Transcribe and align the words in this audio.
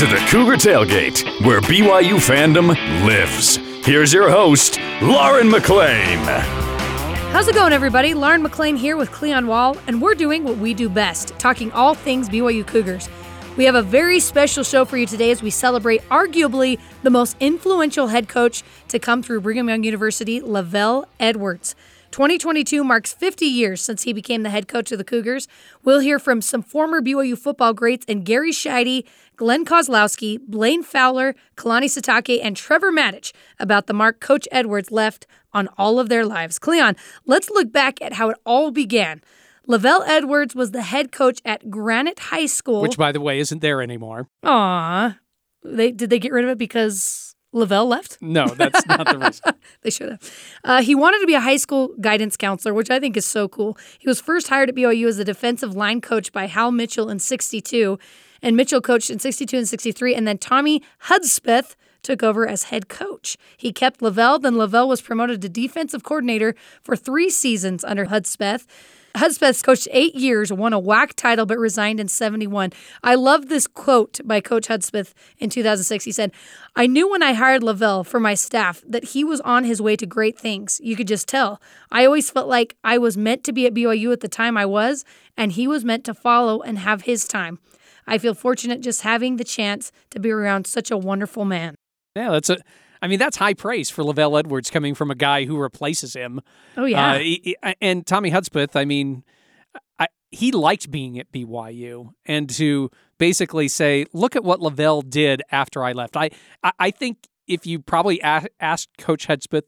to 0.00 0.06
the 0.06 0.16
Cougar 0.30 0.56
Tailgate, 0.56 1.44
where 1.44 1.60
BYU 1.60 2.14
fandom 2.14 2.68
lives. 3.04 3.56
Here's 3.84 4.14
your 4.14 4.30
host, 4.30 4.80
Lauren 5.02 5.50
McLean. 5.50 6.16
How's 7.34 7.48
it 7.48 7.54
going, 7.54 7.74
everybody? 7.74 8.14
Lauren 8.14 8.42
McLean 8.42 8.76
here 8.76 8.96
with 8.96 9.12
Cleon 9.12 9.46
Wall, 9.46 9.76
and 9.86 10.00
we're 10.00 10.14
doing 10.14 10.42
what 10.42 10.56
we 10.56 10.72
do 10.72 10.88
best 10.88 11.38
talking 11.38 11.70
all 11.72 11.94
things 11.94 12.30
BYU 12.30 12.66
Cougars. 12.66 13.10
We 13.58 13.66
have 13.66 13.74
a 13.74 13.82
very 13.82 14.20
special 14.20 14.64
show 14.64 14.86
for 14.86 14.96
you 14.96 15.04
today 15.04 15.32
as 15.32 15.42
we 15.42 15.50
celebrate 15.50 16.00
arguably 16.08 16.80
the 17.02 17.10
most 17.10 17.36
influential 17.38 18.06
head 18.06 18.26
coach 18.26 18.62
to 18.88 18.98
come 18.98 19.22
through 19.22 19.42
Brigham 19.42 19.68
Young 19.68 19.84
University, 19.84 20.40
LaVell 20.40 21.04
Edwards. 21.18 21.74
2022 22.10 22.82
marks 22.82 23.12
50 23.12 23.46
years 23.46 23.80
since 23.80 24.02
he 24.02 24.12
became 24.12 24.42
the 24.42 24.50
head 24.50 24.66
coach 24.66 24.90
of 24.90 24.98
the 24.98 25.04
Cougars. 25.04 25.46
We'll 25.84 26.00
hear 26.00 26.18
from 26.18 26.40
some 26.42 26.62
former 26.62 27.00
BYU 27.00 27.38
football 27.38 27.72
greats 27.72 28.04
and 28.08 28.24
Gary 28.24 28.50
Sheide, 28.50 29.06
Glenn 29.36 29.64
Kozlowski, 29.64 30.38
Blaine 30.46 30.82
Fowler, 30.82 31.34
Kalani 31.56 31.84
Sitake, 31.84 32.40
and 32.42 32.56
Trevor 32.56 32.90
Matich 32.90 33.32
about 33.58 33.86
the 33.86 33.94
mark 33.94 34.20
Coach 34.20 34.48
Edwards 34.50 34.90
left 34.90 35.26
on 35.52 35.68
all 35.78 36.00
of 36.00 36.08
their 36.08 36.26
lives. 36.26 36.58
Cleon, 36.58 36.96
let's 37.26 37.48
look 37.48 37.72
back 37.72 38.00
at 38.02 38.14
how 38.14 38.30
it 38.30 38.36
all 38.44 38.70
began. 38.70 39.22
LaVell 39.68 40.02
Edwards 40.06 40.54
was 40.54 40.72
the 40.72 40.82
head 40.82 41.12
coach 41.12 41.40
at 41.44 41.70
Granite 41.70 42.18
High 42.18 42.46
School. 42.46 42.82
Which, 42.82 42.98
by 42.98 43.12
the 43.12 43.20
way, 43.20 43.38
isn't 43.38 43.60
there 43.60 43.80
anymore. 43.80 44.26
Aw. 44.42 45.16
They, 45.62 45.92
did 45.92 46.10
they 46.10 46.18
get 46.18 46.32
rid 46.32 46.44
of 46.44 46.50
it 46.50 46.58
because 46.58 47.29
LaVell 47.54 47.86
left? 47.88 48.18
No, 48.20 48.46
that's 48.46 48.86
not 48.86 49.08
the 49.08 49.18
reason. 49.18 49.54
they 49.82 49.90
should 49.90 50.10
have. 50.10 50.34
Uh, 50.62 50.82
he 50.82 50.94
wanted 50.94 51.20
to 51.20 51.26
be 51.26 51.34
a 51.34 51.40
high 51.40 51.56
school 51.56 51.90
guidance 52.00 52.36
counselor, 52.36 52.74
which 52.74 52.90
I 52.90 53.00
think 53.00 53.16
is 53.16 53.26
so 53.26 53.48
cool. 53.48 53.76
He 53.98 54.08
was 54.08 54.20
first 54.20 54.48
hired 54.48 54.68
at 54.68 54.76
BYU 54.76 55.08
as 55.08 55.18
a 55.18 55.24
defensive 55.24 55.74
line 55.74 56.00
coach 56.00 56.32
by 56.32 56.46
Hal 56.46 56.70
Mitchell 56.70 57.10
in 57.10 57.18
62, 57.18 57.98
and 58.42 58.56
Mitchell 58.56 58.80
coached 58.80 59.10
in 59.10 59.18
62 59.18 59.56
and 59.56 59.68
63, 59.68 60.14
and 60.14 60.26
then 60.26 60.38
Tommy 60.38 60.82
Hudspeth 61.04 61.74
took 62.02 62.22
over 62.22 62.46
as 62.46 62.64
head 62.64 62.88
coach. 62.88 63.36
He 63.56 63.72
kept 63.72 64.00
LaVell, 64.00 64.42
then 64.42 64.54
LaVell 64.54 64.88
was 64.88 65.02
promoted 65.02 65.42
to 65.42 65.48
defensive 65.48 66.02
coordinator 66.02 66.54
for 66.82 66.96
three 66.96 67.30
seasons 67.30 67.84
under 67.84 68.06
Hudspeth. 68.06 68.66
Hudspeth 69.16 69.62
coached 69.64 69.88
eight 69.90 70.14
years, 70.14 70.52
won 70.52 70.72
a 70.72 70.80
WAC 70.80 71.14
title, 71.14 71.46
but 71.46 71.58
resigned 71.58 71.98
in 71.98 72.08
71. 72.08 72.72
I 73.02 73.14
love 73.16 73.48
this 73.48 73.66
quote 73.66 74.20
by 74.24 74.40
Coach 74.40 74.68
Hudspeth 74.68 75.14
in 75.38 75.50
2006. 75.50 76.04
He 76.04 76.12
said, 76.12 76.32
I 76.76 76.86
knew 76.86 77.10
when 77.10 77.22
I 77.22 77.32
hired 77.32 77.62
LaVell 77.62 78.06
for 78.06 78.20
my 78.20 78.34
staff 78.34 78.82
that 78.86 79.06
he 79.06 79.24
was 79.24 79.40
on 79.40 79.64
his 79.64 79.82
way 79.82 79.96
to 79.96 80.06
great 80.06 80.38
things. 80.38 80.80
You 80.82 80.96
could 80.96 81.08
just 81.08 81.26
tell. 81.28 81.60
I 81.90 82.04
always 82.04 82.30
felt 82.30 82.48
like 82.48 82.76
I 82.84 82.98
was 82.98 83.16
meant 83.16 83.42
to 83.44 83.52
be 83.52 83.66
at 83.66 83.74
BYU 83.74 84.12
at 84.12 84.20
the 84.20 84.28
time 84.28 84.56
I 84.56 84.66
was, 84.66 85.04
and 85.36 85.52
he 85.52 85.66
was 85.66 85.84
meant 85.84 86.04
to 86.04 86.14
follow 86.14 86.60
and 86.60 86.78
have 86.78 87.02
his 87.02 87.26
time. 87.26 87.58
I 88.06 88.18
feel 88.18 88.34
fortunate 88.34 88.80
just 88.80 89.02
having 89.02 89.36
the 89.36 89.44
chance 89.44 89.92
to 90.10 90.20
be 90.20 90.30
around 90.30 90.66
such 90.66 90.90
a 90.90 90.96
wonderful 90.96 91.44
man. 91.44 91.74
Yeah, 92.16 92.30
that's 92.30 92.50
a 92.50 92.58
I 93.02 93.08
mean, 93.08 93.18
that's 93.18 93.36
high 93.36 93.54
praise 93.54 93.90
for 93.90 94.02
LaVell 94.02 94.38
Edwards 94.38 94.70
coming 94.70 94.94
from 94.94 95.10
a 95.10 95.14
guy 95.14 95.44
who 95.44 95.56
replaces 95.56 96.14
him. 96.14 96.40
Oh, 96.76 96.84
yeah. 96.84 97.12
Uh, 97.12 97.18
he, 97.18 97.56
and 97.80 98.06
Tommy 98.06 98.30
Hudspeth, 98.30 98.76
I 98.76 98.84
mean, 98.84 99.24
I, 99.98 100.08
he 100.30 100.52
liked 100.52 100.90
being 100.90 101.18
at 101.18 101.32
BYU 101.32 102.12
and 102.26 102.48
to 102.50 102.90
basically 103.18 103.68
say, 103.68 104.06
look 104.12 104.36
at 104.36 104.44
what 104.44 104.60
LaVell 104.60 105.08
did 105.08 105.42
after 105.50 105.84
I 105.84 105.92
left. 105.92 106.16
I, 106.16 106.30
I, 106.62 106.72
I 106.78 106.90
think 106.90 107.28
if 107.46 107.66
you 107.66 107.80
probably 107.80 108.20
asked 108.22 108.90
Coach 108.98 109.26
Hudspeth, 109.26 109.64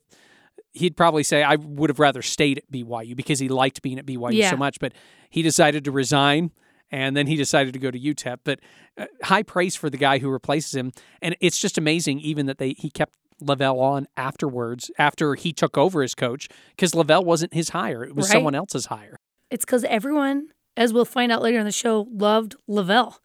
he'd 0.71 0.97
probably 0.97 1.23
say, 1.23 1.43
I 1.43 1.55
would 1.55 1.89
have 1.89 1.99
rather 1.99 2.21
stayed 2.21 2.59
at 2.59 2.71
BYU 2.71 3.15
because 3.15 3.39
he 3.39 3.49
liked 3.49 3.81
being 3.81 3.99
at 3.99 4.05
BYU 4.05 4.33
yeah. 4.33 4.49
so 4.49 4.57
much, 4.57 4.79
but 4.79 4.93
he 5.29 5.41
decided 5.41 5.85
to 5.85 5.91
resign 5.91 6.51
and 6.93 7.17
then 7.17 7.25
he 7.25 7.35
decided 7.35 7.73
to 7.73 7.79
go 7.79 7.89
to 7.89 7.99
UTEP. 7.99 8.37
But 8.43 8.59
uh, 8.97 9.07
high 9.23 9.41
praise 9.41 9.75
for 9.75 9.89
the 9.89 9.97
guy 9.97 10.19
who 10.19 10.29
replaces 10.29 10.75
him, 10.75 10.91
and 11.21 11.35
it's 11.41 11.57
just 11.57 11.77
amazing 11.77 12.19
even 12.19 12.45
that 12.45 12.59
they 12.59 12.75
he 12.77 12.89
kept 12.91 13.15
LaVell 13.45 13.79
on 13.79 14.07
afterwards 14.17 14.91
after 14.97 15.35
he 15.35 15.53
took 15.53 15.77
over 15.77 16.01
as 16.03 16.15
coach 16.15 16.47
because 16.71 16.93
LaVell 16.93 17.25
wasn't 17.25 17.53
his 17.53 17.69
hire. 17.69 18.03
It 18.03 18.15
was 18.15 18.27
right. 18.27 18.33
someone 18.33 18.55
else's 18.55 18.87
hire. 18.87 19.17
It's 19.49 19.65
because 19.65 19.83
everyone, 19.85 20.49
as 20.75 20.93
we'll 20.93 21.05
find 21.05 21.31
out 21.31 21.41
later 21.41 21.59
in 21.59 21.65
the 21.65 21.71
show, 21.71 22.07
loved 22.11 22.55
LaVell. 22.69 23.17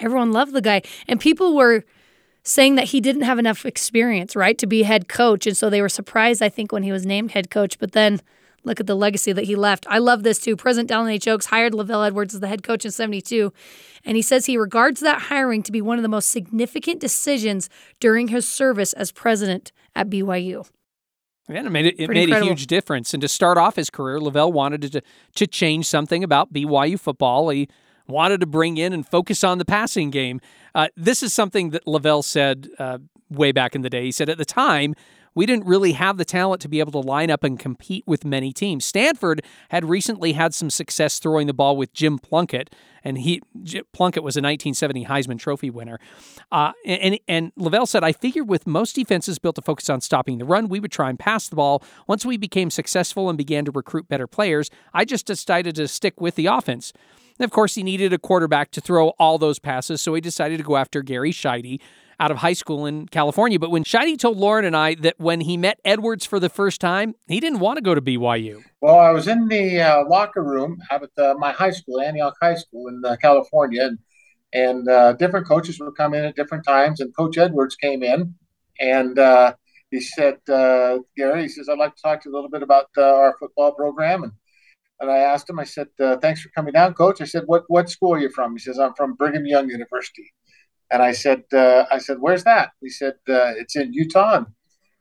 Everyone 0.00 0.32
loved 0.32 0.52
the 0.52 0.62
guy. 0.62 0.82
And 1.06 1.20
people 1.20 1.54
were 1.54 1.84
saying 2.42 2.74
that 2.74 2.86
he 2.86 3.00
didn't 3.00 3.22
have 3.22 3.38
enough 3.38 3.64
experience, 3.64 4.36
right, 4.36 4.58
to 4.58 4.66
be 4.66 4.82
head 4.82 5.08
coach. 5.08 5.46
And 5.46 5.56
so 5.56 5.70
they 5.70 5.80
were 5.80 5.88
surprised, 5.88 6.42
I 6.42 6.48
think, 6.48 6.72
when 6.72 6.82
he 6.82 6.92
was 6.92 7.06
named 7.06 7.32
head 7.32 7.50
coach. 7.50 7.78
But 7.78 7.92
then 7.92 8.20
look 8.64 8.80
at 8.80 8.86
the 8.86 8.96
legacy 8.96 9.32
that 9.32 9.44
he 9.44 9.56
left. 9.56 9.86
I 9.88 9.98
love 9.98 10.22
this 10.22 10.38
too. 10.38 10.56
President 10.56 10.90
Dallin 10.90 11.12
H. 11.12 11.28
Oaks 11.28 11.46
hired 11.46 11.72
LaVell 11.72 12.06
Edwards 12.06 12.34
as 12.34 12.40
the 12.40 12.48
head 12.48 12.62
coach 12.62 12.84
in 12.84 12.90
72, 12.90 13.52
and 14.04 14.16
he 14.16 14.22
says 14.22 14.46
he 14.46 14.56
regards 14.56 15.00
that 15.00 15.22
hiring 15.22 15.62
to 15.62 15.72
be 15.72 15.80
one 15.80 15.98
of 15.98 16.02
the 16.02 16.08
most 16.08 16.30
significant 16.30 17.00
decisions 17.00 17.68
during 18.00 18.28
his 18.28 18.48
service 18.48 18.92
as 18.94 19.12
president 19.12 19.72
at 19.94 20.08
BYU. 20.08 20.66
Yeah, 21.48 21.66
it 21.66 21.70
made, 21.70 21.86
it, 21.86 21.94
it 21.98 22.10
made 22.10 22.30
a 22.30 22.42
huge 22.42 22.66
difference. 22.66 23.12
And 23.12 23.20
to 23.20 23.28
start 23.28 23.58
off 23.58 23.76
his 23.76 23.90
career, 23.90 24.18
LaVell 24.18 24.52
wanted 24.52 24.92
to, 24.92 25.02
to 25.34 25.46
change 25.46 25.86
something 25.86 26.24
about 26.24 26.52
BYU 26.52 26.98
football. 26.98 27.50
He 27.50 27.68
wanted 28.06 28.40
to 28.40 28.46
bring 28.46 28.78
in 28.78 28.92
and 28.92 29.06
focus 29.06 29.44
on 29.44 29.58
the 29.58 29.64
passing 29.64 30.10
game. 30.10 30.40
Uh, 30.74 30.88
this 30.96 31.22
is 31.22 31.32
something 31.34 31.70
that 31.70 31.84
LaVell 31.84 32.24
said 32.24 32.70
uh, 32.78 32.98
way 33.28 33.52
back 33.52 33.74
in 33.74 33.82
the 33.82 33.90
day. 33.90 34.04
He 34.04 34.12
said, 34.12 34.30
at 34.30 34.38
the 34.38 34.44
time, 34.44 34.94
we 35.34 35.46
didn't 35.46 35.66
really 35.66 35.92
have 35.92 36.16
the 36.16 36.24
talent 36.24 36.62
to 36.62 36.68
be 36.68 36.80
able 36.80 36.92
to 36.92 37.06
line 37.06 37.30
up 37.30 37.44
and 37.44 37.58
compete 37.58 38.04
with 38.06 38.24
many 38.24 38.52
teams. 38.52 38.84
Stanford 38.84 39.42
had 39.70 39.84
recently 39.84 40.32
had 40.32 40.54
some 40.54 40.70
success 40.70 41.18
throwing 41.18 41.46
the 41.46 41.54
ball 41.54 41.76
with 41.76 41.92
Jim 41.92 42.18
Plunkett, 42.18 42.74
and 43.02 43.18
he 43.18 43.42
Plunkett 43.92 44.22
was 44.22 44.36
a 44.36 44.40
1970 44.40 45.04
Heisman 45.06 45.38
Trophy 45.38 45.70
winner. 45.70 45.98
Uh, 46.50 46.72
and 46.86 47.18
and 47.28 47.54
LaVell 47.56 47.88
said, 47.88 48.04
I 48.04 48.12
figured 48.12 48.48
with 48.48 48.66
most 48.66 48.94
defenses 48.94 49.38
built 49.38 49.56
to 49.56 49.62
focus 49.62 49.90
on 49.90 50.00
stopping 50.00 50.38
the 50.38 50.44
run, 50.44 50.68
we 50.68 50.80
would 50.80 50.92
try 50.92 51.10
and 51.10 51.18
pass 51.18 51.48
the 51.48 51.56
ball. 51.56 51.82
Once 52.06 52.24
we 52.24 52.36
became 52.36 52.70
successful 52.70 53.28
and 53.28 53.36
began 53.36 53.64
to 53.64 53.70
recruit 53.70 54.08
better 54.08 54.26
players, 54.26 54.70
I 54.92 55.04
just 55.04 55.26
decided 55.26 55.74
to 55.76 55.88
stick 55.88 56.20
with 56.20 56.36
the 56.36 56.46
offense. 56.46 56.92
And 57.38 57.44
of 57.44 57.50
course, 57.50 57.74
he 57.74 57.82
needed 57.82 58.12
a 58.12 58.18
quarterback 58.18 58.70
to 58.72 58.80
throw 58.80 59.08
all 59.18 59.38
those 59.38 59.58
passes, 59.58 60.00
so 60.00 60.14
he 60.14 60.20
decided 60.20 60.58
to 60.58 60.62
go 60.62 60.76
after 60.76 61.02
Gary 61.02 61.32
Sheide, 61.32 61.80
out 62.20 62.30
of 62.30 62.38
high 62.38 62.52
school 62.52 62.86
in 62.86 63.06
California. 63.08 63.58
But 63.58 63.70
when 63.70 63.84
Sheide 63.84 64.18
told 64.18 64.36
Lauren 64.38 64.64
and 64.64 64.76
I 64.76 64.94
that 64.96 65.18
when 65.18 65.40
he 65.40 65.56
met 65.56 65.80
Edwards 65.84 66.24
for 66.24 66.40
the 66.40 66.48
first 66.48 66.80
time, 66.80 67.14
he 67.26 67.40
didn't 67.40 67.60
want 67.60 67.76
to 67.76 67.82
go 67.82 67.94
to 67.94 68.00
BYU. 68.00 68.62
Well, 68.80 68.98
I 68.98 69.10
was 69.10 69.28
in 69.28 69.48
the 69.48 69.80
uh, 69.80 70.04
locker 70.08 70.42
room 70.42 70.78
at 70.90 71.02
uh, 71.18 71.34
my 71.38 71.52
high 71.52 71.70
school, 71.70 72.00
Antioch 72.00 72.34
High 72.40 72.56
School 72.56 72.88
in 72.88 73.02
uh, 73.04 73.16
California, 73.16 73.84
and, 73.84 73.98
and 74.52 74.88
uh, 74.88 75.12
different 75.14 75.46
coaches 75.46 75.78
would 75.80 75.96
come 75.96 76.14
in 76.14 76.24
at 76.24 76.36
different 76.36 76.64
times. 76.64 77.00
And 77.00 77.14
Coach 77.16 77.38
Edwards 77.38 77.76
came 77.76 78.02
in, 78.02 78.34
and 78.80 79.18
uh, 79.18 79.54
he 79.90 80.00
said, 80.00 80.38
uh, 80.48 80.98
Gary, 81.16 81.42
he 81.42 81.48
says, 81.48 81.68
I'd 81.68 81.78
like 81.78 81.96
to 81.96 82.02
talk 82.02 82.22
to 82.22 82.28
you 82.28 82.34
a 82.34 82.36
little 82.36 82.50
bit 82.50 82.62
about 82.62 82.86
our 82.98 83.36
football 83.38 83.72
program. 83.72 84.22
And 84.24 84.32
and 85.00 85.10
I 85.10 85.18
asked 85.18 85.50
him, 85.50 85.58
I 85.58 85.64
said, 85.64 85.88
thanks 86.22 86.40
for 86.40 86.50
coming 86.50 86.72
down, 86.72 86.94
coach. 86.94 87.20
I 87.20 87.24
said, 87.24 87.42
what, 87.46 87.64
what 87.66 87.90
school 87.90 88.14
are 88.14 88.18
you 88.20 88.30
from? 88.30 88.52
He 88.52 88.60
says, 88.60 88.78
I'm 88.78 88.94
from 88.94 89.14
Brigham 89.14 89.44
Young 89.44 89.68
University. 89.68 90.32
And 90.90 91.02
I 91.02 91.12
said, 91.12 91.44
uh, 91.52 91.86
I 91.90 91.98
said, 91.98 92.18
where's 92.20 92.44
that? 92.44 92.70
He 92.80 92.88
said, 92.88 93.14
uh, 93.28 93.52
it's 93.56 93.76
in 93.76 93.92
Utah. 93.92 94.44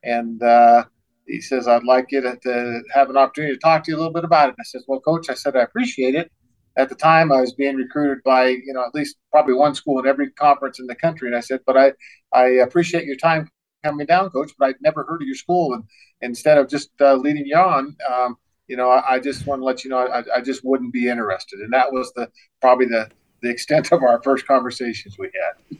And 0.03 0.41
uh, 0.41 0.85
he 1.27 1.41
says, 1.41 1.67
I'd 1.67 1.83
like 1.83 2.11
you 2.11 2.21
to, 2.21 2.37
to, 2.43 2.81
have 2.93 3.09
an 3.09 3.17
opportunity 3.17 3.53
to 3.53 3.59
talk 3.59 3.83
to 3.83 3.91
you 3.91 3.97
a 3.97 3.99
little 3.99 4.13
bit 4.13 4.23
about 4.23 4.49
it. 4.49 4.55
And 4.57 4.57
I 4.59 4.63
said, 4.63 4.81
well, 4.87 4.99
coach, 4.99 5.29
I 5.29 5.33
said, 5.33 5.55
I 5.55 5.61
appreciate 5.61 6.15
it. 6.15 6.31
At 6.75 6.89
the 6.89 6.95
time, 6.95 7.31
I 7.31 7.41
was 7.41 7.53
being 7.53 7.75
recruited 7.75 8.23
by, 8.23 8.47
you 8.47 8.73
know, 8.73 8.83
at 8.83 8.95
least 8.95 9.17
probably 9.31 9.53
one 9.53 9.75
school 9.75 9.99
in 9.99 10.07
every 10.07 10.31
conference 10.31 10.79
in 10.79 10.87
the 10.87 10.95
country. 10.95 11.27
And 11.27 11.37
I 11.37 11.41
said, 11.41 11.59
but 11.65 11.77
I, 11.77 11.93
I 12.33 12.45
appreciate 12.45 13.05
your 13.05 13.15
time 13.15 13.47
coming 13.83 14.07
down, 14.07 14.29
coach, 14.31 14.51
but 14.57 14.69
I'd 14.69 14.81
never 14.81 15.03
heard 15.03 15.21
of 15.21 15.27
your 15.27 15.35
school. 15.35 15.73
And 15.73 15.83
instead 16.21 16.57
of 16.57 16.67
just 16.67 16.89
uh, 16.99 17.15
leading 17.15 17.45
you 17.45 17.57
on, 17.57 17.95
um, 18.11 18.37
you 18.67 18.77
know, 18.77 18.89
I, 18.89 19.15
I, 19.15 19.19
just 19.19 19.45
want 19.45 19.59
to 19.59 19.65
let 19.65 19.83
you 19.83 19.91
know, 19.91 19.99
I, 19.99 20.23
I 20.37 20.41
just 20.41 20.63
wouldn't 20.63 20.93
be 20.93 21.09
interested. 21.09 21.59
And 21.59 21.73
that 21.73 21.91
was 21.91 22.11
the, 22.15 22.29
probably 22.61 22.87
the, 22.87 23.09
the 23.43 23.49
extent 23.49 23.91
of 23.91 24.01
our 24.01 24.21
first 24.23 24.47
conversations 24.47 25.17
we 25.19 25.29
had. 25.33 25.77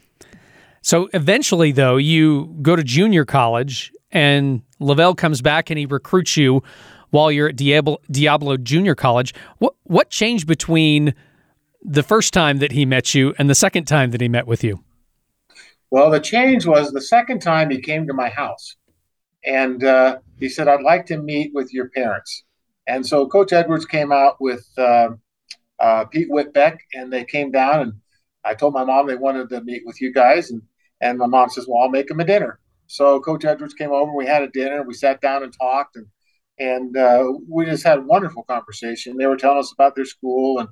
So 0.82 1.10
eventually, 1.14 1.72
though, 1.72 1.98
you 1.98 2.56
go 2.62 2.76
to 2.76 2.84
junior 2.84 3.26
college, 3.26 3.92
and 4.12 4.62
LaVell 4.80 5.18
comes 5.18 5.42
back 5.42 5.70
and 5.70 5.80
he 5.80 5.86
recruits 5.86 6.38
you 6.38 6.62
while 7.10 7.32
you're 7.32 7.50
at 7.50 7.56
Diablo, 7.56 8.00
Diablo 8.12 8.58
Junior 8.58 8.94
College. 8.96 9.34
What 9.58 9.74
what 9.84 10.10
changed 10.10 10.46
between 10.46 11.16
the 11.82 12.04
first 12.04 12.34
time 12.34 12.58
that 12.58 12.74
he 12.74 12.86
met 12.86 13.16
you 13.16 13.34
and 13.38 13.50
the 13.50 13.56
second 13.56 13.86
time 13.86 14.12
that 14.12 14.22
he 14.22 14.28
met 14.28 14.46
with 14.46 14.64
you? 14.64 14.84
Well, 15.90 16.12
the 16.12 16.20
change 16.20 16.66
was 16.66 16.92
the 16.92 17.02
second 17.02 17.42
time 17.42 17.70
he 17.70 17.80
came 17.80 18.08
to 18.08 18.14
my 18.14 18.30
house, 18.30 18.76
and 19.46 19.84
uh, 19.84 20.18
he 20.38 20.50
said, 20.50 20.68
"I'd 20.68 20.82
like 20.82 21.06
to 21.08 21.18
meet 21.18 21.52
with 21.54 21.74
your 21.74 21.90
parents." 21.90 22.44
And 22.88 23.06
so 23.08 23.26
Coach 23.28 23.54
Edwards 23.54 23.86
came 23.86 24.12
out 24.12 24.36
with 24.42 24.68
uh, 24.78 25.10
uh, 25.84 26.06
Pete 26.06 26.30
Whitbeck, 26.32 26.78
and 26.94 27.12
they 27.12 27.26
came 27.26 27.52
down, 27.52 27.82
and 27.82 27.94
I 28.46 28.56
told 28.56 28.74
my 28.74 28.86
mom 28.86 29.06
they 29.06 29.16
wanted 29.16 29.50
to 29.50 29.62
meet 29.62 29.84
with 29.86 30.02
you 30.02 30.14
guys, 30.14 30.50
and 30.50 30.62
and 31.02 31.18
my 31.18 31.28
mom 31.28 31.50
says, 31.50 31.66
"Well, 31.68 31.84
I'll 31.84 31.90
make 31.90 32.08
them 32.08 32.22
a 32.22 32.26
dinner." 32.26 32.60
So 32.88 33.20
Coach 33.20 33.44
Edwards 33.44 33.74
came 33.74 33.92
over. 33.92 34.16
We 34.16 34.26
had 34.26 34.44
a 34.44 34.50
dinner. 34.50 34.84
We 34.84 34.94
sat 34.94 35.20
down 35.20 35.44
and 35.44 35.54
talked, 35.54 35.98
and 35.98 36.08
and 36.58 36.96
uh, 36.96 37.26
we 37.50 37.66
just 37.66 37.84
had 37.84 38.00
a 38.00 38.04
wonderful 38.04 38.44
conversation. 38.44 39.18
They 39.18 39.26
were 39.26 39.36
telling 39.36 39.60
us 39.60 39.74
about 39.74 39.96
their 39.96 40.06
school 40.06 40.60
and 40.60 40.70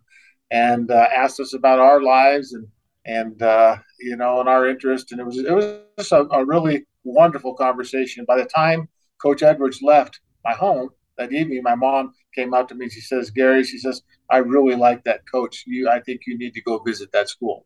and 0.49 0.91
uh, 0.91 1.07
asked 1.13 1.41
us 1.41 1.53
about 1.53 1.79
our 1.79 2.01
lives, 2.01 2.53
and 2.53 2.67
and 3.05 3.41
uh, 3.43 3.77
you 3.99 4.15
know, 4.15 4.39
and 4.39 4.47
our 4.47 4.65
interest. 4.65 5.11
And 5.11 5.19
it 5.19 5.25
was 5.25 5.37
it 5.37 5.51
was 5.51 5.65
just 5.97 6.13
a, 6.13 6.25
a 6.31 6.45
really 6.45 6.85
wonderful 7.03 7.53
conversation. 7.55 8.23
By 8.25 8.37
the 8.37 8.45
time 8.45 8.87
Coach 9.21 9.43
Edwards 9.43 9.81
left 9.81 10.21
my 10.45 10.53
home 10.53 10.89
that 11.17 11.33
evening, 11.33 11.63
my 11.63 11.75
mom 11.75 12.13
came 12.33 12.53
out 12.53 12.69
to 12.69 12.75
me. 12.75 12.87
She 12.87 13.01
says, 13.01 13.29
"Gary," 13.29 13.65
she 13.65 13.77
says, 13.77 14.01
"I 14.31 14.37
really 14.37 14.75
like 14.75 15.03
that 15.05 15.21
coach. 15.31 15.63
You, 15.67 15.89
I 15.89 16.01
think 16.01 16.21
you 16.27 16.37
need 16.37 16.53
to 16.55 16.61
go 16.61 16.79
visit 16.79 17.11
that 17.13 17.29
school." 17.29 17.65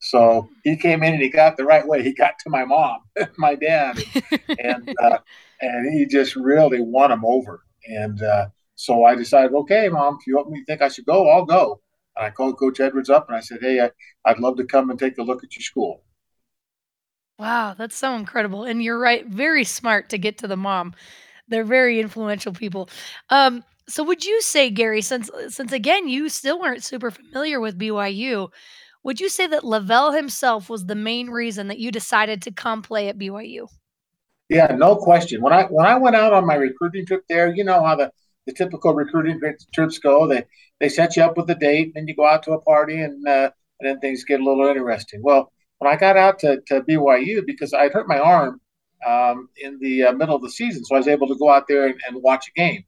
So 0.00 0.48
he 0.64 0.76
came 0.76 1.02
in 1.02 1.14
and 1.14 1.22
he 1.22 1.28
got 1.28 1.56
the 1.56 1.64
right 1.64 1.86
way. 1.86 2.02
He 2.02 2.14
got 2.14 2.38
to 2.40 2.50
my 2.50 2.64
mom, 2.64 3.00
my 3.38 3.54
dad, 3.56 3.98
and 4.58 4.88
uh, 5.02 5.18
and 5.60 5.92
he 5.92 6.06
just 6.06 6.36
really 6.36 6.80
won 6.80 7.10
him 7.12 7.24
over. 7.24 7.62
And 7.88 8.22
uh, 8.22 8.48
so 8.76 9.04
I 9.04 9.14
decided, 9.14 9.52
okay, 9.54 9.88
mom, 9.88 10.18
if 10.20 10.26
you 10.26 10.36
want 10.36 10.50
me 10.50 10.60
to 10.60 10.64
think 10.64 10.82
I 10.82 10.88
should 10.88 11.06
go, 11.06 11.28
I'll 11.30 11.44
go. 11.44 11.80
And 12.16 12.26
I 12.26 12.30
called 12.30 12.58
Coach 12.58 12.80
Edwards 12.80 13.10
up 13.10 13.28
and 13.28 13.36
I 13.36 13.40
said, 13.40 13.58
hey, 13.60 13.80
I, 13.80 13.90
I'd 14.24 14.38
love 14.38 14.56
to 14.58 14.64
come 14.64 14.90
and 14.90 14.98
take 14.98 15.18
a 15.18 15.22
look 15.22 15.42
at 15.42 15.56
your 15.56 15.62
school. 15.62 16.04
Wow, 17.38 17.74
that's 17.76 17.96
so 17.96 18.14
incredible. 18.14 18.64
And 18.64 18.82
you're 18.82 18.98
right, 18.98 19.26
very 19.26 19.64
smart 19.64 20.08
to 20.10 20.18
get 20.18 20.38
to 20.38 20.48
the 20.48 20.56
mom. 20.56 20.94
They're 21.48 21.64
very 21.64 22.00
influential 22.00 22.52
people. 22.52 22.88
Um, 23.30 23.64
so 23.88 24.04
would 24.04 24.24
you 24.24 24.40
say, 24.42 24.70
Gary, 24.70 25.02
since 25.02 25.30
since 25.48 25.72
again 25.72 26.08
you 26.08 26.28
still 26.28 26.60
weren't 26.60 26.84
super 26.84 27.10
familiar 27.10 27.60
with 27.60 27.78
BYU, 27.78 28.48
would 29.02 29.20
you 29.20 29.28
say 29.28 29.46
that 29.46 29.62
LaVell 29.62 30.16
himself 30.16 30.68
was 30.68 30.86
the 30.86 30.94
main 30.94 31.30
reason 31.30 31.68
that 31.68 31.78
you 31.78 31.90
decided 31.90 32.42
to 32.42 32.52
come 32.52 32.82
play 32.82 33.08
at 33.08 33.18
BYU? 33.18 33.66
Yeah, 34.48 34.74
no 34.74 34.96
question. 34.96 35.42
When 35.42 35.52
I 35.52 35.64
when 35.64 35.86
I 35.86 35.96
went 35.96 36.16
out 36.16 36.32
on 36.32 36.46
my 36.46 36.54
recruiting 36.54 37.06
trip 37.06 37.24
there, 37.28 37.54
you 37.54 37.64
know 37.64 37.84
how 37.84 37.96
the, 37.96 38.10
the 38.46 38.52
typical 38.52 38.94
recruiting 38.94 39.40
trips 39.74 39.98
go. 39.98 40.26
They 40.26 40.44
they 40.80 40.88
set 40.88 41.16
you 41.16 41.22
up 41.22 41.36
with 41.36 41.50
a 41.50 41.54
date, 41.54 41.86
and 41.86 41.94
then 41.94 42.08
you 42.08 42.14
go 42.14 42.26
out 42.26 42.42
to 42.44 42.52
a 42.52 42.60
party, 42.60 43.00
and 43.00 43.26
uh, 43.26 43.50
and 43.80 43.88
then 43.88 44.00
things 44.00 44.24
get 44.24 44.40
a 44.40 44.44
little 44.44 44.66
interesting. 44.66 45.20
Well, 45.22 45.52
when 45.78 45.92
I 45.92 45.96
got 45.96 46.16
out 46.16 46.38
to, 46.40 46.60
to 46.66 46.82
BYU, 46.82 47.44
because 47.46 47.72
I'd 47.72 47.92
hurt 47.92 48.08
my 48.08 48.18
arm 48.18 48.60
um, 49.06 49.48
in 49.60 49.78
the 49.80 50.04
uh, 50.04 50.12
middle 50.12 50.36
of 50.36 50.42
the 50.42 50.50
season, 50.50 50.84
so 50.84 50.94
I 50.94 50.98
was 50.98 51.08
able 51.08 51.28
to 51.28 51.36
go 51.36 51.50
out 51.50 51.68
there 51.68 51.86
and, 51.86 52.00
and, 52.08 52.22
watch 52.22 52.48
a 52.48 52.58
game. 52.58 52.84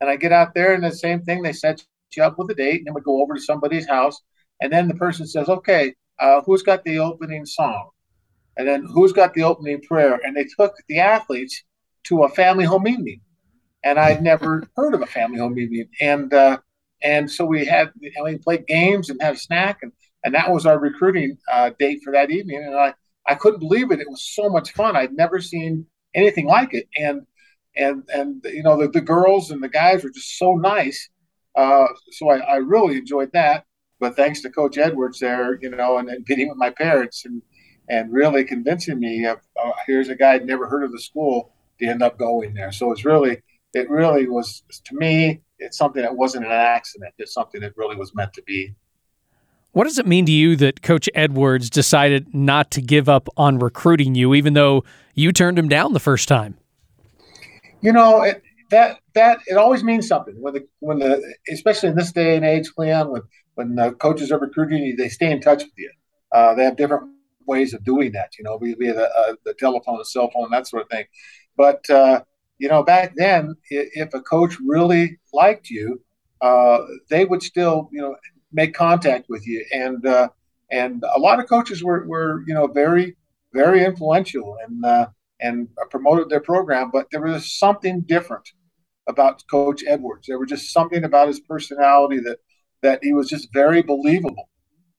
And 0.00 0.10
I 0.10 0.16
get 0.16 0.32
out 0.32 0.54
there, 0.54 0.74
and 0.74 0.84
the 0.84 0.92
same 0.92 1.22
thing. 1.22 1.42
They 1.42 1.52
set 1.52 1.84
you 2.14 2.22
up 2.22 2.38
with 2.38 2.50
a 2.50 2.54
date, 2.54 2.78
and 2.78 2.86
then 2.86 2.94
we 2.94 3.00
go 3.00 3.22
over 3.22 3.34
to 3.34 3.40
somebody's 3.40 3.88
house, 3.88 4.20
and 4.60 4.72
then 4.72 4.88
the 4.88 4.94
person 4.94 5.26
says, 5.26 5.48
"Okay, 5.48 5.94
uh, 6.18 6.42
who's 6.42 6.62
got 6.62 6.84
the 6.84 6.98
opening 6.98 7.46
song?" 7.46 7.90
And 8.56 8.66
then 8.66 8.84
who's 8.84 9.12
got 9.12 9.34
the 9.34 9.42
opening 9.42 9.82
prayer? 9.82 10.18
And 10.24 10.36
they 10.36 10.44
took 10.58 10.74
the 10.88 11.00
athletes 11.00 11.62
to 12.04 12.24
a 12.24 12.28
family 12.28 12.64
home 12.64 12.84
meeting, 12.84 13.20
and 13.84 13.98
I'd 13.98 14.22
never 14.22 14.64
heard 14.76 14.94
of 14.94 15.02
a 15.02 15.06
family 15.06 15.38
home 15.38 15.54
meeting. 15.54 15.88
And 16.00 16.32
uh, 16.32 16.58
and 17.02 17.30
so 17.30 17.44
we 17.44 17.64
had 17.64 17.92
we 18.00 18.38
played 18.38 18.66
games 18.66 19.10
and 19.10 19.20
had 19.20 19.34
a 19.34 19.38
snack, 19.38 19.78
and 19.82 19.92
and 20.24 20.34
that 20.34 20.50
was 20.50 20.66
our 20.66 20.78
recruiting 20.78 21.38
uh, 21.52 21.70
date 21.78 22.00
for 22.04 22.12
that 22.12 22.30
evening. 22.30 22.64
And 22.64 22.74
I 22.74 22.94
I 23.26 23.34
couldn't 23.34 23.60
believe 23.60 23.90
it. 23.90 24.00
It 24.00 24.10
was 24.10 24.34
so 24.34 24.48
much 24.48 24.72
fun. 24.72 24.96
I'd 24.96 25.12
never 25.12 25.40
seen 25.40 25.86
anything 26.14 26.46
like 26.46 26.72
it. 26.72 26.88
And 26.96 27.26
and 27.76 28.04
and 28.12 28.44
you 28.44 28.62
know 28.62 28.80
the, 28.80 28.88
the 28.88 29.00
girls 29.00 29.50
and 29.50 29.62
the 29.62 29.68
guys 29.68 30.02
were 30.04 30.10
just 30.10 30.38
so 30.38 30.54
nice. 30.54 31.08
Uh, 31.56 31.86
so 32.12 32.28
I, 32.28 32.38
I 32.38 32.56
really 32.56 32.98
enjoyed 32.98 33.32
that. 33.32 33.64
But 33.98 34.14
thanks 34.14 34.42
to 34.42 34.50
Coach 34.50 34.76
Edwards 34.76 35.20
there, 35.20 35.58
you 35.62 35.70
know, 35.70 35.96
and, 35.96 36.08
and 36.08 36.26
getting 36.26 36.48
with 36.48 36.58
my 36.58 36.70
parents 36.70 37.24
and 37.24 37.42
and 37.88 38.12
really 38.12 38.44
convincing 38.44 38.98
me 38.98 39.24
of 39.26 39.38
uh, 39.62 39.72
here's 39.86 40.08
a 40.08 40.16
guy 40.16 40.34
I'd 40.34 40.46
never 40.46 40.68
heard 40.68 40.84
of 40.84 40.92
the 40.92 41.00
school 41.00 41.52
to 41.78 41.86
end 41.86 42.02
up 42.02 42.18
going 42.18 42.54
there. 42.54 42.72
So 42.72 42.90
it's 42.92 43.04
really, 43.04 43.42
it 43.74 43.88
really 43.90 44.28
was 44.28 44.62
to 44.84 44.94
me, 44.96 45.42
it's 45.58 45.78
something 45.78 46.02
that 46.02 46.16
wasn't 46.16 46.46
an 46.46 46.52
accident. 46.52 47.14
It's 47.18 47.32
something 47.32 47.60
that 47.60 47.76
really 47.76 47.96
was 47.96 48.14
meant 48.14 48.32
to 48.34 48.42
be. 48.42 48.74
What 49.72 49.84
does 49.84 49.98
it 49.98 50.06
mean 50.06 50.24
to 50.26 50.32
you 50.32 50.56
that 50.56 50.82
Coach 50.82 51.08
Edwards 51.14 51.68
decided 51.68 52.34
not 52.34 52.70
to 52.72 52.80
give 52.80 53.08
up 53.08 53.28
on 53.36 53.58
recruiting 53.58 54.14
you, 54.14 54.34
even 54.34 54.54
though 54.54 54.84
you 55.14 55.32
turned 55.32 55.58
him 55.58 55.68
down 55.68 55.92
the 55.92 56.00
first 56.00 56.28
time? 56.28 56.56
You 57.80 57.92
know, 57.92 58.22
it, 58.22 58.42
that 58.70 58.98
that 59.14 59.38
it 59.46 59.56
always 59.56 59.84
means 59.84 60.08
something 60.08 60.34
when 60.40 60.54
the 60.54 60.66
when 60.80 60.98
the 60.98 61.34
especially 61.50 61.90
in 61.90 61.96
this 61.96 62.12
day 62.12 62.36
and 62.36 62.44
age, 62.44 62.72
Cleon, 62.74 63.10
when 63.10 63.22
when 63.54 63.74
the 63.74 63.92
coaches 63.92 64.32
are 64.32 64.38
recruiting 64.38 64.82
you, 64.82 64.96
they 64.96 65.08
stay 65.08 65.30
in 65.30 65.40
touch 65.40 65.62
with 65.62 65.72
you. 65.76 65.90
Uh, 66.32 66.54
they 66.54 66.64
have 66.64 66.76
different 66.76 67.10
ways 67.46 67.72
of 67.72 67.84
doing 67.84 68.12
that, 68.12 68.36
you 68.38 68.44
know, 68.44 68.58
via 68.58 68.74
the, 68.76 69.08
uh, 69.08 69.34
the 69.44 69.54
telephone, 69.54 69.98
the 69.98 70.04
cell 70.04 70.30
phone, 70.30 70.50
that 70.50 70.66
sort 70.66 70.82
of 70.82 70.88
thing. 70.90 71.04
But, 71.56 71.88
uh, 71.88 72.22
you 72.58 72.68
know, 72.68 72.82
back 72.82 73.14
then, 73.16 73.54
if 73.70 74.12
a 74.12 74.20
coach 74.20 74.56
really 74.64 75.18
liked 75.32 75.70
you, 75.70 76.02
uh, 76.40 76.78
they 77.08 77.24
would 77.24 77.42
still, 77.42 77.88
you 77.92 78.00
know, 78.00 78.16
make 78.52 78.74
contact 78.74 79.26
with 79.28 79.46
you. 79.46 79.64
And, 79.72 80.04
uh, 80.04 80.28
and 80.70 81.04
a 81.14 81.20
lot 81.20 81.40
of 81.40 81.48
coaches 81.48 81.82
were, 81.82 82.06
were, 82.06 82.42
you 82.46 82.54
know, 82.54 82.66
very, 82.66 83.16
very 83.52 83.84
influential 83.84 84.56
and, 84.66 84.84
uh, 84.84 85.06
and 85.40 85.68
promoted 85.90 86.28
their 86.30 86.40
program, 86.40 86.90
but 86.92 87.06
there 87.10 87.22
was 87.22 87.58
something 87.58 88.02
different 88.02 88.48
about 89.08 89.42
Coach 89.50 89.82
Edwards. 89.86 90.26
There 90.26 90.38
was 90.38 90.48
just 90.48 90.72
something 90.72 91.04
about 91.04 91.28
his 91.28 91.40
personality 91.40 92.20
that, 92.20 92.38
that 92.82 93.00
he 93.02 93.12
was 93.12 93.28
just 93.28 93.52
very 93.52 93.82
believable 93.82 94.48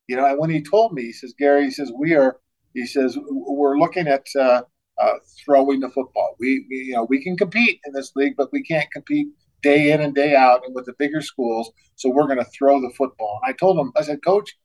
you 0.07 0.15
know, 0.15 0.25
and 0.25 0.39
when 0.39 0.49
he 0.49 0.61
told 0.61 0.93
me, 0.93 1.03
he 1.03 1.11
says, 1.11 1.33
Gary, 1.37 1.65
he 1.65 1.71
says, 1.71 1.91
we 1.97 2.15
are, 2.15 2.37
he 2.73 2.85
says, 2.85 3.17
we're 3.29 3.77
looking 3.77 4.07
at 4.07 4.25
uh, 4.39 4.61
uh, 4.97 5.13
throwing 5.43 5.81
the 5.81 5.89
football. 5.89 6.35
We, 6.39 6.65
we, 6.69 6.77
you 6.77 6.93
know, 6.93 7.05
we 7.09 7.21
can 7.21 7.35
compete 7.35 7.79
in 7.85 7.93
this 7.93 8.13
league, 8.15 8.35
but 8.37 8.51
we 8.53 8.63
can't 8.63 8.89
compete 8.91 9.27
day 9.61 9.91
in 9.91 10.01
and 10.01 10.15
day 10.15 10.35
out 10.35 10.61
and 10.65 10.73
with 10.73 10.85
the 10.85 10.93
bigger 10.97 11.21
schools. 11.21 11.71
So 11.95 12.09
we're 12.09 12.27
going 12.27 12.37
to 12.37 12.45
throw 12.45 12.79
the 12.79 12.93
football. 12.97 13.39
And 13.43 13.53
I 13.53 13.57
told 13.57 13.77
him, 13.77 13.91
I 13.97 14.03
said, 14.03 14.23
Coach, 14.23 14.55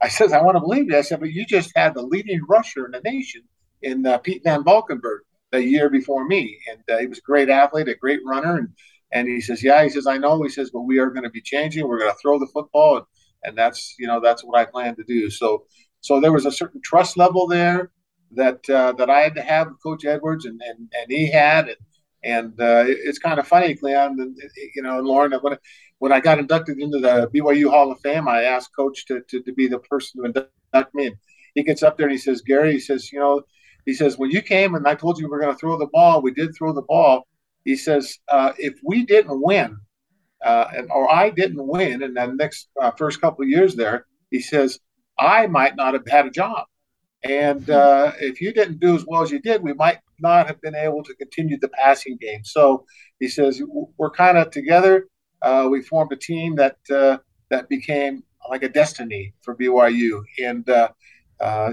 I 0.00 0.08
says, 0.08 0.32
I 0.32 0.42
want 0.42 0.56
to 0.56 0.60
believe 0.60 0.86
you. 0.90 0.96
I 0.96 1.02
said, 1.02 1.20
but 1.20 1.32
you 1.32 1.44
just 1.44 1.72
had 1.76 1.94
the 1.94 2.02
leading 2.02 2.40
rusher 2.48 2.86
in 2.86 2.92
the 2.92 3.00
nation 3.00 3.42
in 3.82 4.06
uh, 4.06 4.18
Pete 4.18 4.42
Van 4.44 4.64
Valkenburg 4.64 5.22
the 5.52 5.62
year 5.62 5.88
before 5.88 6.26
me, 6.26 6.58
and 6.70 6.80
uh, 6.90 6.98
he 6.98 7.06
was 7.06 7.18
a 7.18 7.22
great 7.22 7.48
athlete, 7.48 7.88
a 7.88 7.94
great 7.94 8.20
runner, 8.24 8.58
and 8.58 8.68
and 9.12 9.28
he 9.28 9.40
says, 9.40 9.62
yeah, 9.62 9.82
he 9.84 9.88
says, 9.88 10.06
I 10.06 10.18
know. 10.18 10.42
He 10.42 10.48
says, 10.48 10.70
but 10.72 10.80
we 10.80 10.98
are 10.98 11.10
going 11.10 11.22
to 11.22 11.30
be 11.30 11.40
changing. 11.40 11.86
We're 11.86 12.00
going 12.00 12.10
to 12.10 12.18
throw 12.20 12.40
the 12.40 12.48
football. 12.48 12.96
And 12.96 13.06
and 13.46 13.56
that's 13.56 13.94
you 13.98 14.06
know 14.06 14.20
that's 14.20 14.44
what 14.44 14.58
I 14.58 14.64
plan 14.66 14.94
to 14.96 15.04
do. 15.04 15.30
So 15.30 15.64
so 16.00 16.20
there 16.20 16.32
was 16.32 16.46
a 16.46 16.52
certain 16.52 16.80
trust 16.84 17.16
level 17.16 17.46
there 17.46 17.90
that 18.32 18.68
uh, 18.68 18.92
that 18.92 19.08
I 19.08 19.20
had 19.20 19.34
to 19.36 19.42
have 19.42 19.68
with 19.68 19.82
Coach 19.82 20.04
Edwards, 20.04 20.44
and 20.44 20.60
and, 20.66 20.90
and 20.92 21.10
he 21.10 21.30
had, 21.30 21.68
and 21.68 21.76
and 22.22 22.60
uh, 22.60 22.84
it's 22.86 23.18
kind 23.18 23.38
of 23.38 23.46
funny, 23.46 23.74
Cleon, 23.74 24.36
you 24.74 24.82
know, 24.82 25.00
Lauren, 25.00 25.32
when 25.40 25.56
when 25.98 26.12
I 26.12 26.20
got 26.20 26.38
inducted 26.38 26.78
into 26.78 26.98
the 26.98 27.30
BYU 27.34 27.70
Hall 27.70 27.90
of 27.90 28.00
Fame, 28.00 28.28
I 28.28 28.42
asked 28.42 28.74
Coach 28.76 29.06
to, 29.06 29.22
to, 29.30 29.40
to 29.42 29.52
be 29.54 29.66
the 29.66 29.78
person 29.78 30.22
to 30.22 30.26
induct 30.26 30.94
me. 30.94 31.06
And 31.06 31.16
he 31.54 31.62
gets 31.62 31.82
up 31.82 31.96
there 31.96 32.06
and 32.06 32.12
he 32.12 32.18
says, 32.18 32.42
Gary, 32.42 32.72
he 32.72 32.80
says, 32.80 33.10
you 33.10 33.18
know, 33.18 33.42
he 33.86 33.94
says, 33.94 34.18
when 34.18 34.30
you 34.30 34.42
came 34.42 34.74
and 34.74 34.86
I 34.86 34.96
told 34.96 35.18
you 35.18 35.26
we 35.26 35.30
were 35.30 35.40
going 35.40 35.54
to 35.54 35.58
throw 35.58 35.78
the 35.78 35.86
ball, 35.86 36.20
we 36.20 36.32
did 36.32 36.54
throw 36.54 36.72
the 36.72 36.82
ball. 36.82 37.26
He 37.64 37.76
says, 37.76 38.18
uh, 38.28 38.52
if 38.58 38.74
we 38.84 39.06
didn't 39.06 39.40
win, 39.40 39.78
uh, 40.44 40.68
and 40.76 40.90
or 40.90 41.10
I 41.10 41.30
didn't 41.30 41.66
win 41.66 42.02
in 42.02 42.14
the 42.14 42.26
next 42.26 42.68
uh, 42.80 42.90
first 42.90 43.20
couple 43.20 43.44
of 43.44 43.48
years 43.48 43.74
there, 43.74 44.06
he 44.30 44.40
says 44.40 44.78
I 45.18 45.46
might 45.46 45.76
not 45.76 45.94
have 45.94 46.06
had 46.06 46.26
a 46.26 46.30
job, 46.30 46.66
and 47.22 47.64
hmm. 47.64 47.72
uh, 47.72 48.12
if 48.20 48.40
you 48.40 48.52
didn't 48.52 48.80
do 48.80 48.94
as 48.94 49.04
well 49.06 49.22
as 49.22 49.30
you 49.30 49.40
did, 49.40 49.62
we 49.62 49.72
might 49.72 49.98
not 50.20 50.46
have 50.46 50.60
been 50.60 50.74
able 50.74 51.02
to 51.04 51.14
continue 51.14 51.58
the 51.58 51.68
passing 51.68 52.16
game. 52.20 52.44
So 52.44 52.84
he 53.18 53.28
says 53.28 53.62
we're 53.98 54.10
kind 54.10 54.36
of 54.36 54.50
together. 54.50 55.06
Uh, 55.42 55.68
we 55.70 55.82
formed 55.82 56.12
a 56.12 56.16
team 56.16 56.56
that 56.56 56.76
uh, 56.90 57.18
that 57.50 57.68
became 57.68 58.22
like 58.48 58.62
a 58.62 58.68
destiny 58.68 59.32
for 59.42 59.56
BYU, 59.56 60.22
and 60.44 60.68
uh, 60.68 60.88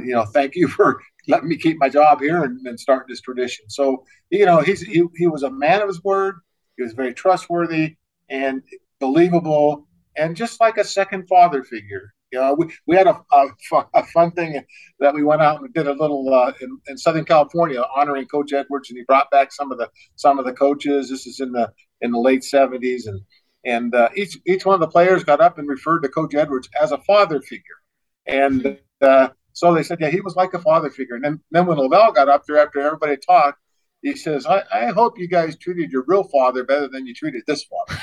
you 0.03 0.13
know, 0.13 0.25
thank 0.25 0.55
you 0.55 0.67
for 0.77 1.01
letting 1.27 1.49
me 1.49 1.57
keep 1.57 1.77
my 1.79 1.89
job 1.89 2.19
here 2.19 2.43
and, 2.43 2.65
and 2.65 2.79
start 2.79 3.05
this 3.07 3.21
tradition. 3.21 3.69
So 3.69 4.03
you 4.29 4.45
know, 4.45 4.59
he's 4.59 4.81
he, 4.81 5.03
he 5.15 5.27
was 5.27 5.43
a 5.43 5.51
man 5.51 5.81
of 5.81 5.87
his 5.87 6.03
word. 6.03 6.35
He 6.77 6.83
was 6.83 6.93
very 6.93 7.13
trustworthy 7.13 7.95
and 8.29 8.63
believable 8.99 9.87
and 10.15 10.35
just 10.35 10.59
like 10.59 10.77
a 10.77 10.83
second 10.83 11.27
father 11.27 11.63
figure. 11.63 12.13
You 12.31 12.39
know, 12.39 12.55
we, 12.55 12.65
we 12.87 12.95
had 12.95 13.05
a, 13.05 13.21
a, 13.31 13.45
a 13.93 14.03
fun 14.05 14.31
thing 14.31 14.59
that 14.99 15.13
we 15.13 15.23
went 15.23 15.43
out 15.43 15.61
and 15.61 15.71
did 15.73 15.87
a 15.87 15.93
little 15.93 16.33
uh, 16.33 16.51
in, 16.61 16.79
in, 16.87 16.97
Southern 16.97 17.25
California 17.25 17.83
honoring 17.95 18.25
Coach 18.25 18.53
Edwards, 18.53 18.89
and 18.89 18.97
he 18.97 19.03
brought 19.03 19.29
back 19.29 19.51
some 19.51 19.71
of 19.71 19.77
the 19.77 19.87
some 20.15 20.39
of 20.39 20.45
the 20.45 20.53
coaches. 20.53 21.09
This 21.09 21.27
is 21.27 21.39
in 21.39 21.51
the 21.51 21.71
in 22.01 22.11
the 22.11 22.19
late 22.19 22.41
'70s, 22.41 23.03
and 23.05 23.21
and 23.65 23.93
uh, 23.93 24.09
each 24.15 24.39
each 24.47 24.65
one 24.65 24.73
of 24.73 24.79
the 24.79 24.87
players 24.87 25.23
got 25.23 25.41
up 25.41 25.59
and 25.59 25.67
referred 25.67 25.99
to 25.99 26.09
Coach 26.09 26.33
Edwards 26.33 26.67
as 26.81 26.91
a 26.91 26.97
father 26.99 27.39
figure, 27.39 27.81
and 28.25 28.79
uh, 28.99 29.29
so 29.53 29.73
they 29.73 29.83
said, 29.83 29.99
yeah, 30.01 30.09
he 30.09 30.19
was 30.19 30.35
like 30.35 30.53
a 30.53 30.59
father 30.59 30.89
figure. 30.89 31.15
And 31.15 31.23
then 31.23 31.39
then 31.51 31.65
when 31.65 31.77
LaVell 31.77 32.15
got 32.15 32.27
up 32.27 32.45
there 32.45 32.57
after 32.57 32.81
everybody 32.81 33.17
talked, 33.17 33.59
he 34.01 34.15
says, 34.15 34.45
I, 34.45 34.63
I 34.71 34.85
hope 34.87 35.17
you 35.17 35.27
guys 35.27 35.55
treated 35.57 35.91
your 35.91 36.03
real 36.07 36.23
father 36.23 36.63
better 36.63 36.87
than 36.87 37.07
you 37.07 37.13
treated 37.13 37.43
this 37.47 37.63
father. 37.63 38.01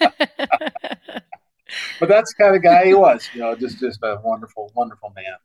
but 2.00 2.08
that's 2.08 2.34
the 2.34 2.42
kind 2.42 2.56
of 2.56 2.62
guy 2.62 2.86
he 2.86 2.94
was, 2.94 3.28
you 3.32 3.40
know, 3.40 3.54
just 3.54 3.78
just 3.78 4.00
a 4.02 4.20
wonderful, 4.22 4.70
wonderful 4.74 5.12
man. 5.16 5.36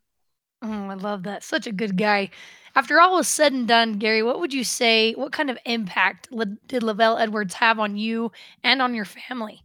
Oh, 0.63 0.89
I 0.89 0.95
love 0.95 1.23
that. 1.23 1.43
Such 1.43 1.67
a 1.67 1.71
good 1.71 1.97
guy. 1.97 2.29
After 2.75 2.99
all 2.99 3.15
was 3.15 3.27
said 3.27 3.53
and 3.53 3.67
done, 3.67 3.93
Gary, 3.99 4.23
what 4.23 4.39
would 4.39 4.53
you 4.53 4.63
say? 4.63 5.13
What 5.13 5.31
kind 5.31 5.51
of 5.51 5.57
impact 5.65 6.29
did 6.67 6.81
LaVell 6.81 7.21
Edwards 7.21 7.53
have 7.55 7.79
on 7.79 7.97
you 7.97 8.31
and 8.63 8.81
on 8.81 8.95
your 8.95 9.05
family? 9.05 9.61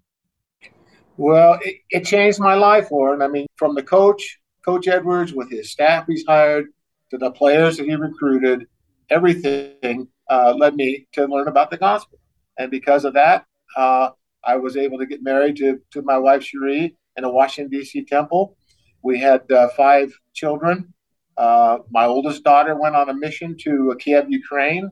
Well, 1.17 1.59
it, 1.63 1.77
it 1.91 2.05
changed 2.05 2.39
my 2.39 2.55
life, 2.55 2.91
Lauren. 2.91 3.23
I 3.23 3.29
mean, 3.29 3.47
from 3.57 3.75
the 3.75 3.83
coach, 3.83 4.39
Coach 4.69 4.87
Edwards, 4.87 5.33
with 5.33 5.51
his 5.51 5.73
staff 5.73 6.05
he's 6.07 6.27
hired, 6.29 6.67
to 7.11 7.17
the 7.17 7.31
players 7.31 7.79
that 7.79 7.87
he 7.87 7.95
recruited, 7.95 8.67
everything 9.09 10.09
uh, 10.29 10.53
led 10.55 10.75
me 10.75 11.07
to 11.13 11.25
learn 11.25 11.49
about 11.49 11.71
the 11.71 11.79
gospel. 11.79 12.19
And 12.59 12.71
because 12.71 13.07
of 13.07 13.15
that, 13.15 13.47
uh, 13.79 14.11
I 14.45 14.57
was 14.57 14.77
able 14.77 14.99
to 14.99 15.07
get 15.07 15.23
married 15.23 15.57
to, 15.57 15.81
to 15.93 16.03
my 16.03 16.19
wife, 16.19 16.43
Cherie, 16.43 16.95
in 17.17 17.25
a 17.25 17.31
Washington, 17.31 17.71
D.C. 17.71 18.05
temple. 18.05 18.59
We 19.03 19.19
had 19.19 19.51
uh, 19.51 19.69
five 19.71 20.13
children. 20.35 20.93
Uh, 21.39 21.79
my 21.91 22.05
oldest 22.05 22.45
daughter 22.45 22.79
went 22.79 22.95
on 22.95 23.09
a 23.09 23.15
mission 23.15 23.57
to 23.61 23.97
Kiev, 23.99 24.27
Ukraine. 24.29 24.91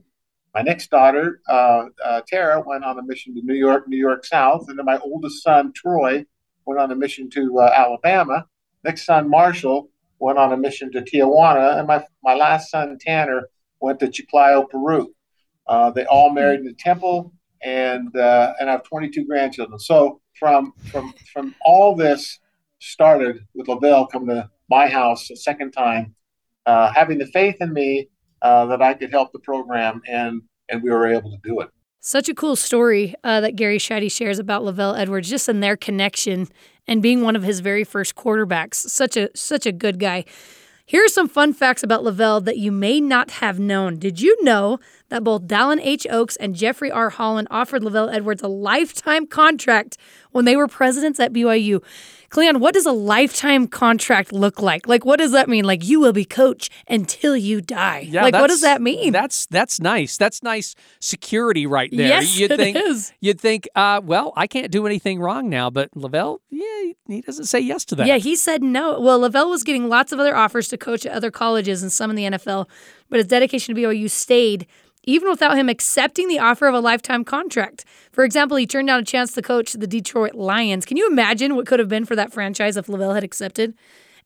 My 0.55 0.63
next 0.63 0.89
daughter, 0.89 1.43
uh, 1.51 1.89
uh, 2.03 2.23
Tara, 2.27 2.63
went 2.67 2.83
on 2.83 2.99
a 2.99 3.03
mission 3.03 3.35
to 3.35 3.43
New 3.43 3.53
York, 3.53 3.89
New 3.89 3.99
York 3.99 4.25
South. 4.25 4.71
And 4.71 4.79
then 4.79 4.87
my 4.87 4.97
oldest 5.01 5.43
son, 5.43 5.75
Troy, 5.75 6.25
went 6.65 6.81
on 6.81 6.91
a 6.93 6.97
mission 6.97 7.29
to 7.29 7.61
Alabama. 7.61 8.47
Next 8.87 9.05
son, 9.05 9.29
Marshall, 9.29 9.91
went 10.21 10.39
on 10.39 10.53
a 10.53 10.57
mission 10.57 10.93
to 10.93 11.03
Tijuana. 11.03 11.77
And 11.77 11.89
my, 11.89 12.05
my 12.23 12.35
last 12.35 12.71
son, 12.71 12.97
Tanner, 13.01 13.49
went 13.81 13.99
to 13.99 14.07
Chiclayo, 14.07 14.71
Peru. 14.71 15.13
Uh, 15.67 15.91
they 15.91 16.05
all 16.05 16.31
married 16.33 16.61
in 16.61 16.67
the 16.67 16.75
temple, 16.75 17.33
and 17.63 18.15
uh, 18.17 18.53
and 18.61 18.69
I 18.69 18.73
have 18.75 18.85
22 18.85 19.27
grandchildren. 19.27 19.81
So 19.81 20.21
from 20.39 20.73
from 20.93 21.13
from 21.33 21.57
all 21.65 21.97
this 21.97 22.39
started 22.79 23.45
with 23.57 23.67
LaVell 23.67 24.09
coming 24.13 24.37
to 24.37 24.49
my 24.71 24.87
house 24.87 25.29
a 25.31 25.37
second 25.37 25.73
time, 25.73 26.15
uh, 26.67 26.93
having 26.93 27.19
the 27.19 27.27
faith 27.27 27.57
in 27.61 27.73
me 27.73 28.09
uh, 28.43 28.67
that 28.67 28.81
I 28.81 28.95
could 28.95 29.11
help 29.11 29.33
the 29.33 29.41
program, 29.41 30.01
and 30.07 30.43
and 30.69 30.81
we 30.81 30.91
were 30.91 31.09
able 31.09 31.33
to 31.33 31.39
do 31.43 31.61
it. 31.61 31.71
Such 32.07 32.29
a 32.29 32.35
cool 32.37 32.55
story 32.55 33.17
uh, 33.25 33.41
that 33.41 33.57
Gary 33.57 33.79
Sheide 33.79 34.13
shares 34.13 34.39
about 34.39 34.63
LaVell 34.63 34.97
Edwards, 34.97 35.29
just 35.29 35.49
in 35.49 35.59
their 35.59 35.77
connection 35.77 36.47
and 36.87 37.03
being 37.03 37.21
one 37.21 37.35
of 37.35 37.43
his 37.43 37.59
very 37.59 37.83
first 37.83 38.15
quarterbacks. 38.15 38.77
Such 38.77 39.17
a 39.17 39.29
such 39.35 39.67
a 39.67 39.73
good 39.73 39.99
guy. 39.99 40.25
Here 40.85 41.05
are 41.05 41.09
some 41.09 41.29
fun 41.29 41.53
facts 41.53 41.83
about 41.83 42.05
LaVell 42.05 42.45
that 42.45 42.59
you 42.59 42.71
may 42.71 43.01
not 43.01 43.33
have 43.33 43.59
known. 43.59 43.99
Did 43.99 44.21
you 44.21 44.41
know 44.45 44.79
that 45.09 45.25
both 45.25 45.43
Dallin 45.47 45.81
H. 45.83 46.07
Oaks 46.11 46.37
and 46.37 46.55
Jeffrey 46.55 46.91
R. 46.91 47.11
Holland 47.11 47.49
offered 47.51 47.83
LaVell 47.83 48.13
Edwards 48.13 48.43
a 48.43 48.49
lifetime 48.49 49.27
contract 49.27 49.97
when 50.33 50.45
they 50.45 50.57
were 50.57 50.69
presidents 50.69 51.19
at 51.19 51.33
BYU? 51.33 51.83
Cleon, 52.29 52.61
what 52.61 52.75
does 52.75 52.87
a 52.87 52.93
lifetime 52.93 53.69
contract 53.69 54.33
look 54.33 54.61
like? 54.61 54.89
Like, 54.89 55.05
what 55.05 55.19
does 55.19 55.33
that 55.33 55.49
mean? 55.49 55.65
Like, 55.65 55.85
you 55.85 56.01
will 56.01 56.13
be 56.13 56.25
coach 56.25 56.71
until 56.89 57.37
you 57.37 57.61
die. 57.61 58.01
Yeah, 58.01 58.23
like, 58.23 58.35
what 58.35 58.49
does 58.49 58.63
that 58.63 58.83
mean? 58.83 59.13
That's 59.13 59.47
that's 59.47 59.81
nice. 59.81 60.17
That's 60.17 60.43
nice 60.43 60.75
security 61.01 61.67
right 61.67 61.91
there. 61.91 62.09
Yes, 62.09 62.39
you'd 62.39 62.51
it 62.51 62.59
think, 62.59 62.77
is. 62.77 63.13
You'd 63.21 63.41
think, 63.41 63.69
uh, 63.75 64.01
well, 64.05 64.33
I 64.37 64.47
can't 64.47 64.71
do 64.71 64.87
anything 64.87 65.21
wrong 65.21 65.49
now. 65.49 65.71
But 65.71 65.93
LaVell, 65.93 66.39
yeah, 66.51 66.93
he 67.07 67.21
doesn't 67.21 67.47
say 67.47 67.61
yes 67.61 67.85
to 67.87 67.95
that. 67.97 68.07
Yeah, 68.07 68.19
he 68.19 68.35
said 68.37 68.63
no. 68.63 69.01
Well, 69.01 69.21
LaVell 69.21 69.49
was 69.49 69.63
getting 69.63 69.89
lots 69.89 70.13
of 70.13 70.19
other 70.19 70.37
offers 70.37 70.69
to 70.69 70.77
coach 70.77 71.07
at 71.07 71.13
other 71.13 71.31
colleges 71.31 71.83
and 71.83 71.93
some 71.93 72.11
in 72.11 72.17
the 72.17 72.25
NFL, 72.25 72.69
but 73.09 73.19
his 73.19 73.27
dedication 73.27 73.75
to 73.75 73.81
BYU 73.81 74.11
stayed 74.11 74.67
even 75.07 75.31
without 75.31 75.57
him 75.57 75.69
accepting 75.69 76.29
the 76.29 76.41
offer 76.41 76.67
of 76.67 76.75
a 76.75 76.81
lifetime 76.81 77.25
contract. 77.25 77.85
For 78.13 78.25
example, 78.25 78.57
he 78.57 78.67
turned 78.67 78.89
down 78.89 79.01
a 79.01 79.05
chance 79.05 79.33
to 79.33 79.43
coach 79.43 79.73
the 79.73 79.87
Detroit 79.87 80.35
Lions. 80.35 80.85
Can 80.85 80.97
you 80.97 81.07
imagine 81.07 81.55
what 81.55 81.67
could 81.67 81.79
have 81.79 81.89
been 81.89 82.05
for 82.05 82.17
that 82.17 82.33
franchise 82.33 82.77
if 82.77 82.89
LaVell 82.89 83.15
had 83.15 83.23
accepted? 83.23 83.75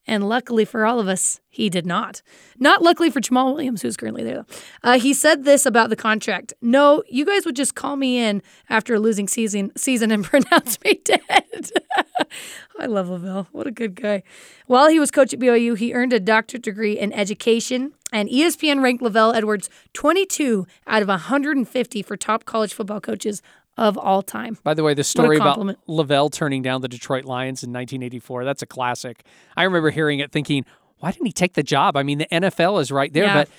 And 0.07 0.27
luckily 0.27 0.65
for 0.65 0.85
all 0.85 0.99
of 0.99 1.07
us, 1.07 1.39
he 1.47 1.69
did 1.69 1.85
not. 1.85 2.21
Not 2.57 2.81
luckily 2.81 3.09
for 3.11 3.21
Jamaal 3.21 3.53
Williams, 3.53 3.81
who's 3.81 3.97
currently 3.97 4.23
there, 4.23 4.35
though. 4.35 4.45
Uh, 4.83 4.99
he 4.99 5.13
said 5.13 5.43
this 5.43 5.65
about 5.65 5.89
the 5.89 5.95
contract 5.95 6.53
No, 6.61 7.03
you 7.07 7.25
guys 7.25 7.45
would 7.45 7.55
just 7.55 7.75
call 7.75 7.95
me 7.95 8.17
in 8.17 8.41
after 8.69 8.95
a 8.95 8.99
losing 8.99 9.27
season, 9.27 9.71
season 9.77 10.11
and 10.11 10.23
pronounce 10.31 10.79
me 10.83 10.99
dead. 11.03 11.71
I 12.79 12.87
love 12.87 13.07
LaVell. 13.07 13.47
What 13.51 13.67
a 13.67 13.71
good 13.71 13.95
guy. 13.95 14.23
While 14.65 14.87
he 14.87 14.99
was 14.99 15.11
coach 15.11 15.33
at 15.33 15.39
BYU, 15.39 15.77
he 15.77 15.93
earned 15.93 16.13
a 16.13 16.19
doctorate 16.19 16.63
degree 16.63 16.97
in 16.97 17.13
education, 17.13 17.93
and 18.11 18.27
ESPN 18.27 18.81
ranked 18.81 19.03
LaVell 19.03 19.35
Edwards 19.35 19.69
22 19.93 20.65
out 20.87 21.01
of 21.01 21.07
150 21.09 22.01
for 22.01 22.17
top 22.17 22.45
college 22.45 22.73
football 22.73 23.01
coaches 23.01 23.41
of 23.77 23.97
all 23.97 24.21
time. 24.21 24.57
By 24.63 24.73
the 24.73 24.83
way, 24.83 24.93
the 24.93 25.03
story 25.03 25.37
about 25.37 25.59
LaVell 25.87 26.31
turning 26.31 26.61
down 26.61 26.81
the 26.81 26.87
Detroit 26.87 27.25
Lions 27.25 27.63
in 27.63 27.69
1984, 27.69 28.45
that's 28.45 28.61
a 28.61 28.65
classic. 28.65 29.23
I 29.55 29.63
remember 29.63 29.89
hearing 29.89 30.19
it 30.19 30.31
thinking, 30.31 30.65
why 30.97 31.11
didn't 31.11 31.25
he 31.25 31.31
take 31.31 31.53
the 31.53 31.63
job? 31.63 31.97
I 31.97 32.03
mean, 32.03 32.19
the 32.19 32.27
NFL 32.31 32.81
is 32.81 32.91
right 32.91 33.11
there, 33.11 33.25
yeah. 33.25 33.33
but 33.33 33.49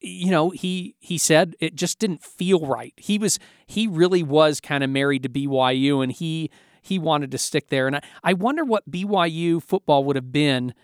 you 0.00 0.30
know, 0.30 0.50
he 0.50 0.96
he 0.98 1.18
said 1.18 1.54
it 1.60 1.74
just 1.74 1.98
didn't 1.98 2.22
feel 2.22 2.66
right. 2.66 2.94
He 2.96 3.18
was 3.18 3.38
he 3.66 3.86
really 3.86 4.22
was 4.22 4.60
kind 4.60 4.82
of 4.82 4.90
married 4.90 5.22
to 5.24 5.28
BYU 5.28 6.02
and 6.02 6.10
he 6.10 6.50
he 6.82 6.98
wanted 6.98 7.30
to 7.30 7.38
stick 7.38 7.68
there. 7.68 7.86
And 7.86 7.96
I, 7.96 8.02
I 8.24 8.32
wonder 8.32 8.64
what 8.64 8.90
BYU 8.90 9.62
football 9.62 10.04
would 10.04 10.16
have 10.16 10.32
been 10.32 10.74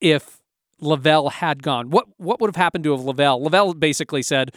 if 0.00 0.42
LaVell 0.82 1.32
had 1.32 1.62
gone. 1.62 1.90
What 1.90 2.06
what 2.18 2.40
would 2.40 2.48
have 2.48 2.56
happened 2.56 2.84
to 2.84 2.92
have 2.92 3.00
LaVell? 3.00 3.48
LaVell 3.48 3.80
basically 3.80 4.22
said, 4.22 4.54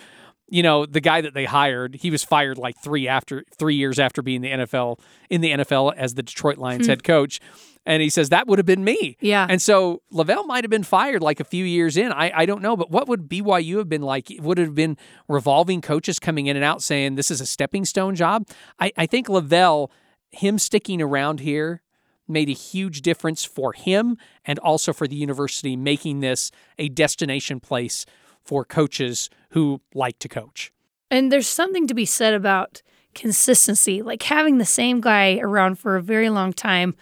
you 0.48 0.62
know, 0.62 0.86
the 0.86 1.02
guy 1.02 1.22
that 1.22 1.34
they 1.34 1.46
hired, 1.46 1.96
he 1.96 2.12
was 2.12 2.24
fired 2.24 2.58
like 2.58 2.76
three 2.82 3.08
after 3.08 3.44
three 3.58 3.76
years 3.76 4.00
after 4.00 4.22
being 4.22 4.42
the 4.42 4.52
NFL 4.52 5.00
in 5.30 5.42
the 5.42 5.52
NFL 5.52 5.96
as 5.96 6.14
the 6.14 6.24
Detroit 6.24 6.58
Lions 6.58 6.86
hmm. 6.86 6.92
head 6.92 7.04
coach. 7.04 7.40
And 7.88 8.02
he 8.02 8.10
says 8.10 8.30
that 8.30 8.48
would 8.48 8.58
have 8.58 8.66
been 8.66 8.84
me. 8.84 9.16
Yeah. 9.20 9.46
And 9.48 9.62
so 9.62 10.02
LaVell 10.12 10.48
might 10.48 10.64
have 10.64 10.72
been 10.72 10.84
fired 10.84 11.22
like 11.22 11.40
a 11.40 11.44
few 11.44 11.64
years 11.66 11.98
in. 11.98 12.12
I, 12.12 12.32
I 12.36 12.46
don't 12.46 12.62
know, 12.62 12.76
but 12.76 12.90
what 12.90 13.08
would 13.08 13.30
BYU 13.30 13.78
have 13.78 13.90
been 13.90 14.02
like? 14.02 14.28
Would 14.40 14.58
it 14.58 14.64
have 14.64 14.76
been 14.76 14.98
revolving 15.28 15.82
coaches 15.82 16.18
coming 16.18 16.48
in 16.48 16.56
and 16.56 16.66
out 16.66 16.82
saying 16.82 17.16
this 17.16 17.30
is 17.30 17.42
a 17.42 17.46
stepping 17.46 17.86
stone 17.86 18.16
job? 18.16 18.48
I, 18.80 18.92
I 18.98 19.06
think 19.06 19.28
LaVell, 19.28 19.90
him 20.32 20.58
sticking 20.58 21.02
around 21.02 21.42
here 21.42 21.84
made 22.28 22.50
a 22.50 22.54
huge 22.54 23.02
difference 23.02 23.46
for 23.46 23.74
him 23.74 24.18
and 24.46 24.58
also 24.60 24.92
for 24.92 25.08
the 25.08 25.16
university, 25.16 25.76
making 25.76 26.22
this 26.22 26.50
a 26.80 26.90
destination 26.90 27.60
place 27.60 28.06
for 28.46 28.64
coaches 28.64 29.30
who 29.50 29.82
like 29.94 30.20
to 30.20 30.30
coach. 30.30 30.72
And 31.12 31.32
there's 31.32 31.48
something 31.48 31.88
to 31.88 31.94
be 31.94 32.06
said 32.06 32.34
about 32.34 32.82
consistency, 33.14 34.02
like 34.02 34.24
having 34.24 34.58
the 34.58 34.66
same 34.66 35.02
guy 35.02 35.40
around 35.40 35.80
for 35.80 35.96
a 35.96 36.02
very 36.02 36.30
long 36.30 36.54
time 36.54 36.96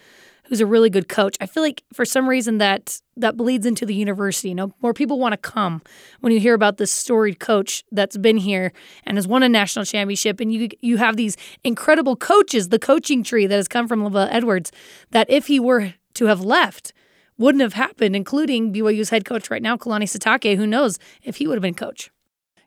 who's 0.44 0.60
a 0.60 0.66
really 0.66 0.90
good 0.90 1.08
coach. 1.08 1.36
I 1.40 1.46
feel 1.46 1.62
like 1.62 1.82
for 1.92 2.04
some 2.04 2.28
reason 2.28 2.58
that 2.58 3.00
that 3.16 3.36
bleeds 3.36 3.66
into 3.66 3.86
the 3.86 3.94
university. 3.94 4.50
You 4.50 4.54
know, 4.54 4.72
more 4.82 4.94
people 4.94 5.18
want 5.18 5.32
to 5.32 5.36
come 5.36 5.82
when 6.20 6.32
you 6.32 6.40
hear 6.40 6.54
about 6.54 6.76
this 6.76 6.92
storied 6.92 7.40
coach 7.40 7.84
that's 7.92 8.16
been 8.16 8.36
here 8.36 8.72
and 9.04 9.16
has 9.16 9.26
won 9.26 9.42
a 9.42 9.48
national 9.48 9.84
championship, 9.84 10.40
and 10.40 10.52
you 10.52 10.68
you 10.80 10.96
have 10.98 11.16
these 11.16 11.36
incredible 11.62 12.16
coaches, 12.16 12.68
the 12.68 12.78
coaching 12.78 13.22
tree 13.22 13.46
that 13.46 13.56
has 13.56 13.68
come 13.68 13.88
from 13.88 14.02
LaVell 14.02 14.28
Edwards. 14.30 14.70
That 15.10 15.28
if 15.30 15.46
he 15.46 15.58
were 15.58 15.94
to 16.14 16.26
have 16.26 16.40
left, 16.40 16.92
wouldn't 17.38 17.62
have 17.62 17.74
happened, 17.74 18.14
including 18.14 18.72
BYU's 18.72 19.10
head 19.10 19.24
coach 19.24 19.50
right 19.50 19.62
now, 19.62 19.76
Kalani 19.76 20.04
Sitake. 20.04 20.56
Who 20.56 20.66
knows 20.66 20.98
if 21.22 21.36
he 21.36 21.46
would 21.46 21.54
have 21.54 21.62
been 21.62 21.74
coach? 21.74 22.10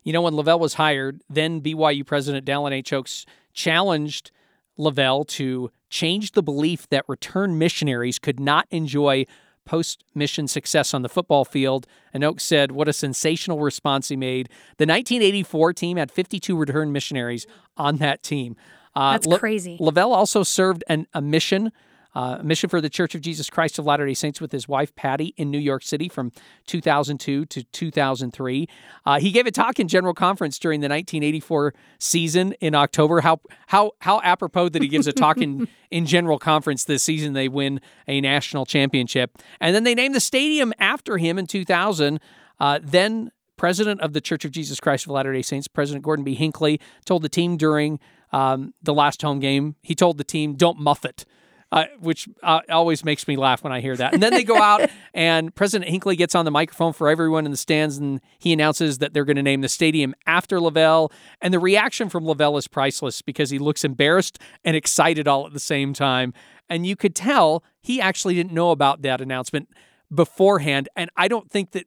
You 0.04 0.12
know, 0.12 0.22
when 0.22 0.34
LaVell 0.34 0.60
was 0.60 0.74
hired, 0.74 1.22
then 1.28 1.60
BYU 1.60 2.04
president 2.06 2.46
Dallin 2.46 2.72
H. 2.72 2.92
Oaks 2.92 3.26
challenged 3.52 4.30
LaVell 4.78 5.26
to 5.28 5.70
change 5.90 6.32
the 6.32 6.42
belief 6.42 6.88
that 6.90 7.04
returned 7.08 7.58
missionaries 7.58 8.18
could 8.18 8.38
not 8.38 8.66
enjoy 8.70 9.26
post 9.64 10.02
mission 10.14 10.48
success 10.48 10.94
on 10.94 11.02
the 11.02 11.08
football 11.08 11.44
field. 11.44 11.86
And 12.12 12.24
Oaks 12.24 12.44
said, 12.44 12.72
What 12.72 12.88
a 12.88 12.92
sensational 12.92 13.60
response 13.60 14.08
he 14.08 14.16
made. 14.16 14.48
The 14.78 14.86
1984 14.86 15.72
team 15.74 15.96
had 15.98 16.10
52 16.10 16.56
returned 16.56 16.92
missionaries 16.92 17.46
on 17.76 17.96
that 17.96 18.22
team. 18.22 18.56
Uh, 18.94 19.18
That's 19.18 19.38
crazy. 19.38 19.76
LaVell 19.78 20.10
also 20.14 20.42
served 20.42 20.84
an, 20.88 21.06
a 21.12 21.20
mission 21.20 21.70
uh, 22.14 22.38
mission 22.42 22.68
for 22.68 22.80
the 22.80 22.88
Church 22.88 23.14
of 23.14 23.20
Jesus 23.20 23.50
Christ 23.50 23.78
of 23.78 23.86
Latter 23.86 24.06
day 24.06 24.14
Saints 24.14 24.40
with 24.40 24.52
his 24.52 24.66
wife, 24.66 24.94
Patty, 24.94 25.34
in 25.36 25.50
New 25.50 25.58
York 25.58 25.82
City 25.82 26.08
from 26.08 26.32
2002 26.66 27.44
to 27.46 27.62
2003. 27.62 28.68
Uh, 29.04 29.20
he 29.20 29.30
gave 29.30 29.46
a 29.46 29.50
talk 29.50 29.78
in 29.78 29.88
General 29.88 30.14
Conference 30.14 30.58
during 30.58 30.80
the 30.80 30.88
1984 30.88 31.74
season 31.98 32.52
in 32.60 32.74
October. 32.74 33.20
How, 33.20 33.40
how, 33.66 33.92
how 34.00 34.20
apropos 34.22 34.70
that 34.70 34.82
he 34.82 34.88
gives 34.88 35.06
a 35.06 35.12
talk 35.12 35.38
in, 35.38 35.68
in 35.90 36.06
General 36.06 36.38
Conference 36.38 36.84
this 36.84 37.02
season. 37.02 37.34
They 37.34 37.48
win 37.48 37.80
a 38.06 38.20
national 38.20 38.66
championship. 38.66 39.38
And 39.60 39.74
then 39.74 39.84
they 39.84 39.94
named 39.94 40.14
the 40.14 40.20
stadium 40.20 40.72
after 40.78 41.18
him 41.18 41.38
in 41.38 41.46
2000. 41.46 42.20
Uh, 42.58 42.80
then 42.82 43.30
president 43.56 44.00
of 44.00 44.12
the 44.12 44.20
Church 44.20 44.44
of 44.44 44.50
Jesus 44.50 44.80
Christ 44.80 45.04
of 45.04 45.10
Latter 45.10 45.32
day 45.32 45.42
Saints, 45.42 45.68
President 45.68 46.04
Gordon 46.04 46.24
B. 46.24 46.34
Hinckley, 46.34 46.80
told 47.04 47.22
the 47.22 47.28
team 47.28 47.56
during 47.56 48.00
um, 48.32 48.72
the 48.82 48.94
last 48.94 49.20
home 49.22 49.40
game, 49.40 49.76
he 49.82 49.94
told 49.94 50.18
the 50.18 50.24
team, 50.24 50.54
don't 50.54 50.78
muff 50.78 51.04
it 51.04 51.24
uh, 51.70 51.84
which 52.00 52.28
uh, 52.42 52.60
always 52.70 53.04
makes 53.04 53.28
me 53.28 53.36
laugh 53.36 53.62
when 53.62 53.72
I 53.72 53.80
hear 53.80 53.96
that. 53.96 54.14
And 54.14 54.22
then 54.22 54.32
they 54.32 54.44
go 54.44 54.56
out, 54.56 54.88
and 55.14 55.54
President 55.54 55.90
Hinckley 55.90 56.16
gets 56.16 56.34
on 56.34 56.44
the 56.44 56.50
microphone 56.50 56.92
for 56.92 57.08
everyone 57.08 57.44
in 57.44 57.50
the 57.50 57.56
stands, 57.56 57.98
and 57.98 58.20
he 58.38 58.52
announces 58.52 58.98
that 58.98 59.12
they're 59.12 59.24
going 59.24 59.36
to 59.36 59.42
name 59.42 59.60
the 59.60 59.68
stadium 59.68 60.14
after 60.26 60.58
LaVell. 60.58 61.12
And 61.40 61.52
the 61.52 61.58
reaction 61.58 62.08
from 62.08 62.24
LaVell 62.24 62.58
is 62.58 62.68
priceless 62.68 63.22
because 63.22 63.50
he 63.50 63.58
looks 63.58 63.84
embarrassed 63.84 64.38
and 64.64 64.76
excited 64.76 65.28
all 65.28 65.46
at 65.46 65.52
the 65.52 65.60
same 65.60 65.92
time. 65.92 66.32
And 66.68 66.86
you 66.86 66.96
could 66.96 67.14
tell 67.14 67.62
he 67.80 68.00
actually 68.00 68.34
didn't 68.34 68.52
know 68.52 68.70
about 68.70 69.02
that 69.02 69.20
announcement 69.20 69.68
beforehand. 70.12 70.88
And 70.96 71.10
I 71.16 71.28
don't 71.28 71.50
think 71.50 71.72
that 71.72 71.86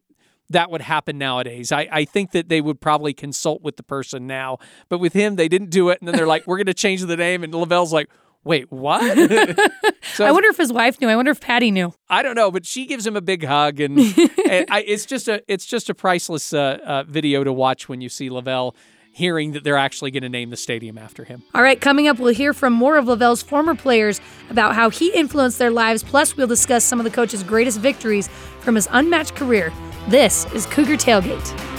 that 0.49 0.69
would 0.69 0.81
happen 0.81 1.17
nowadays. 1.17 1.71
I, 1.71 1.87
I 1.91 2.05
think 2.05 2.31
that 2.31 2.49
they 2.49 2.61
would 2.61 2.81
probably 2.81 3.13
consult 3.13 3.61
with 3.61 3.77
the 3.77 3.83
person 3.83 4.27
now. 4.27 4.57
But 4.89 4.99
with 4.99 5.13
him, 5.13 5.37
they 5.37 5.47
didn't 5.47 5.69
do 5.69 5.89
it. 5.89 5.99
And 6.01 6.07
then 6.07 6.15
they're 6.15 6.27
like, 6.27 6.45
we're 6.45 6.57
going 6.57 6.65
to 6.67 6.73
change 6.73 7.01
the 7.01 7.17
name. 7.17 7.43
And 7.43 7.53
LaVell's 7.53 7.93
like, 7.93 8.09
wait, 8.43 8.71
what? 8.71 9.01
so 10.13 10.25
I 10.25 10.31
wonder 10.31 10.49
if 10.49 10.57
his 10.57 10.71
wife 10.71 10.99
knew. 10.99 11.09
I 11.09 11.15
wonder 11.15 11.31
if 11.31 11.39
Patty 11.39 11.71
knew. 11.71 11.93
I 12.09 12.23
don't 12.23 12.35
know, 12.35 12.51
but 12.51 12.65
she 12.65 12.85
gives 12.85 13.05
him 13.05 13.15
a 13.15 13.21
big 13.21 13.43
hug, 13.43 13.79
and, 13.79 13.99
and 14.49 14.65
I, 14.69 14.83
it's 14.85 15.05
just 15.05 15.27
a 15.27 15.43
it's 15.47 15.65
just 15.65 15.89
a 15.89 15.93
priceless 15.93 16.53
uh, 16.53 16.79
uh, 16.83 17.03
video 17.03 17.43
to 17.43 17.53
watch 17.53 17.89
when 17.89 18.01
you 18.01 18.09
see 18.09 18.29
LaVell 18.29 18.75
hearing 19.13 19.51
that 19.51 19.63
they're 19.63 19.77
actually 19.77 20.09
going 20.09 20.23
to 20.23 20.29
name 20.29 20.49
the 20.49 20.57
stadium 20.57 20.97
after 20.97 21.25
him. 21.25 21.43
All 21.53 21.61
right, 21.61 21.79
coming 21.79 22.07
up, 22.07 22.17
we'll 22.17 22.33
hear 22.33 22.53
from 22.53 22.73
more 22.73 22.97
of 22.97 23.05
LaVell's 23.05 23.43
former 23.43 23.75
players 23.75 24.21
about 24.49 24.73
how 24.73 24.89
he 24.89 25.11
influenced 25.13 25.59
their 25.59 25.71
lives. 25.71 26.01
Plus, 26.01 26.37
we'll 26.37 26.47
discuss 26.47 26.85
some 26.85 26.99
of 26.99 27.03
the 27.03 27.11
coach's 27.11 27.43
greatest 27.43 27.79
victories 27.79 28.29
from 28.61 28.75
his 28.75 28.87
unmatched 28.91 29.35
career. 29.35 29.73
This 30.07 30.45
is 30.53 30.65
Cougar 30.65 30.95
Tailgate. 30.95 31.70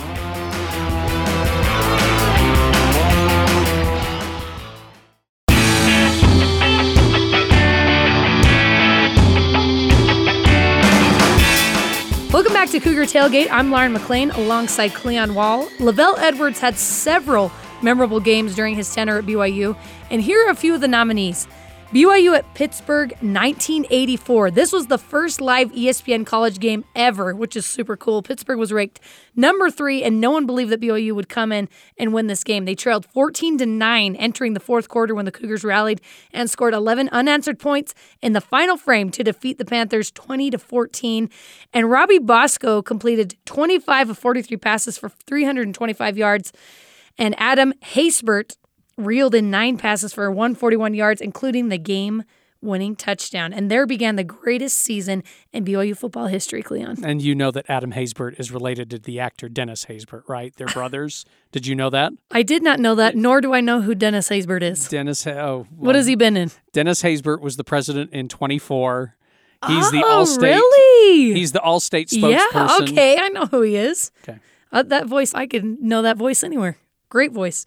Back 12.62 12.70
to 12.70 12.78
Cougar 12.78 13.06
Tailgate. 13.06 13.48
I'm 13.50 13.72
Lauren 13.72 13.92
McLean 13.92 14.30
alongside 14.30 14.94
Cleon 14.94 15.34
Wall. 15.34 15.66
LaVell 15.80 16.16
Edwards 16.20 16.60
had 16.60 16.78
several 16.78 17.50
memorable 17.82 18.20
games 18.20 18.54
during 18.54 18.76
his 18.76 18.94
tenure 18.94 19.18
at 19.18 19.24
BYU, 19.24 19.76
and 20.12 20.22
here 20.22 20.46
are 20.46 20.50
a 20.50 20.54
few 20.54 20.72
of 20.72 20.80
the 20.80 20.86
nominees. 20.86 21.48
BYU 21.92 22.34
at 22.34 22.54
Pittsburgh 22.54 23.10
1984. 23.20 24.50
This 24.50 24.72
was 24.72 24.86
the 24.86 24.96
first 24.96 25.42
live 25.42 25.70
ESPN 25.72 26.24
college 26.24 26.58
game 26.58 26.86
ever, 26.96 27.34
which 27.34 27.54
is 27.54 27.66
super 27.66 27.98
cool. 27.98 28.22
Pittsburgh 28.22 28.58
was 28.58 28.72
ranked 28.72 28.98
number 29.36 29.70
3 29.70 30.02
and 30.02 30.18
no 30.18 30.30
one 30.30 30.46
believed 30.46 30.72
that 30.72 30.80
BYU 30.80 31.12
would 31.12 31.28
come 31.28 31.52
in 31.52 31.68
and 31.98 32.14
win 32.14 32.28
this 32.28 32.44
game. 32.44 32.64
They 32.64 32.74
trailed 32.74 33.04
14 33.04 33.58
to 33.58 33.66
9 33.66 34.16
entering 34.16 34.54
the 34.54 34.58
fourth 34.58 34.88
quarter 34.88 35.14
when 35.14 35.26
the 35.26 35.30
Cougars 35.30 35.64
rallied 35.64 36.00
and 36.32 36.48
scored 36.48 36.72
11 36.72 37.10
unanswered 37.10 37.58
points 37.58 37.94
in 38.22 38.32
the 38.32 38.40
final 38.40 38.78
frame 38.78 39.10
to 39.10 39.22
defeat 39.22 39.58
the 39.58 39.66
Panthers 39.66 40.10
20 40.12 40.48
to 40.48 40.58
14. 40.58 41.28
And 41.74 41.90
Robbie 41.90 42.20
Bosco 42.20 42.80
completed 42.80 43.36
25 43.44 44.08
of 44.08 44.18
43 44.18 44.56
passes 44.56 44.96
for 44.96 45.10
325 45.10 46.16
yards 46.16 46.54
and 47.18 47.34
Adam 47.38 47.74
Haysbert 47.82 48.56
reeled 48.96 49.34
in 49.34 49.50
nine 49.50 49.78
passes 49.78 50.12
for 50.12 50.30
141 50.30 50.94
yards, 50.94 51.20
including 51.20 51.68
the 51.68 51.78
game 51.78 52.24
winning 52.62 52.94
touchdown. 52.94 53.52
And 53.52 53.70
there 53.70 53.86
began 53.86 54.16
the 54.16 54.24
greatest 54.24 54.78
season 54.78 55.24
in 55.52 55.64
BYU 55.64 55.96
football 55.96 56.28
history, 56.28 56.62
Cleon. 56.62 57.04
And 57.04 57.20
you 57.20 57.34
know 57.34 57.50
that 57.50 57.66
Adam 57.68 57.92
Haysbert 57.92 58.38
is 58.38 58.52
related 58.52 58.88
to 58.90 58.98
the 58.98 59.18
actor 59.20 59.48
Dennis 59.48 59.86
Haysbert, 59.86 60.28
right? 60.28 60.54
They're 60.56 60.68
brothers. 60.68 61.24
did 61.52 61.66
you 61.66 61.74
know 61.74 61.90
that? 61.90 62.12
I 62.30 62.42
did 62.42 62.62
not 62.62 62.78
know 62.78 62.94
that, 62.94 63.16
nor 63.16 63.40
do 63.40 63.52
I 63.52 63.60
know 63.60 63.82
who 63.82 63.94
Dennis 63.94 64.28
Haysbert 64.28 64.62
is. 64.62 64.88
Dennis, 64.88 65.26
oh. 65.26 65.32
Well, 65.32 65.66
what 65.70 65.94
has 65.96 66.06
he 66.06 66.14
been 66.14 66.36
in? 66.36 66.50
Dennis 66.72 67.02
Haysbert 67.02 67.40
was 67.40 67.56
the 67.56 67.64
president 67.64 68.12
in 68.12 68.28
24. 68.28 69.16
He's 69.66 69.86
oh, 69.86 69.90
the 69.90 69.98
Allstate. 69.98 70.42
Really? 70.42 71.34
He's 71.34 71.52
the 71.52 71.60
Allstate 71.60 72.08
spokesperson. 72.08 72.32
Yeah, 72.32 72.78
okay, 72.82 73.18
I 73.20 73.28
know 73.28 73.46
who 73.46 73.62
he 73.62 73.76
is. 73.76 74.10
Okay. 74.22 74.38
Uh, 74.72 74.82
that 74.84 75.06
voice, 75.06 75.34
I 75.34 75.46
could 75.46 75.80
know 75.80 76.02
that 76.02 76.16
voice 76.16 76.42
anywhere. 76.42 76.78
Great 77.10 77.30
voice. 77.30 77.66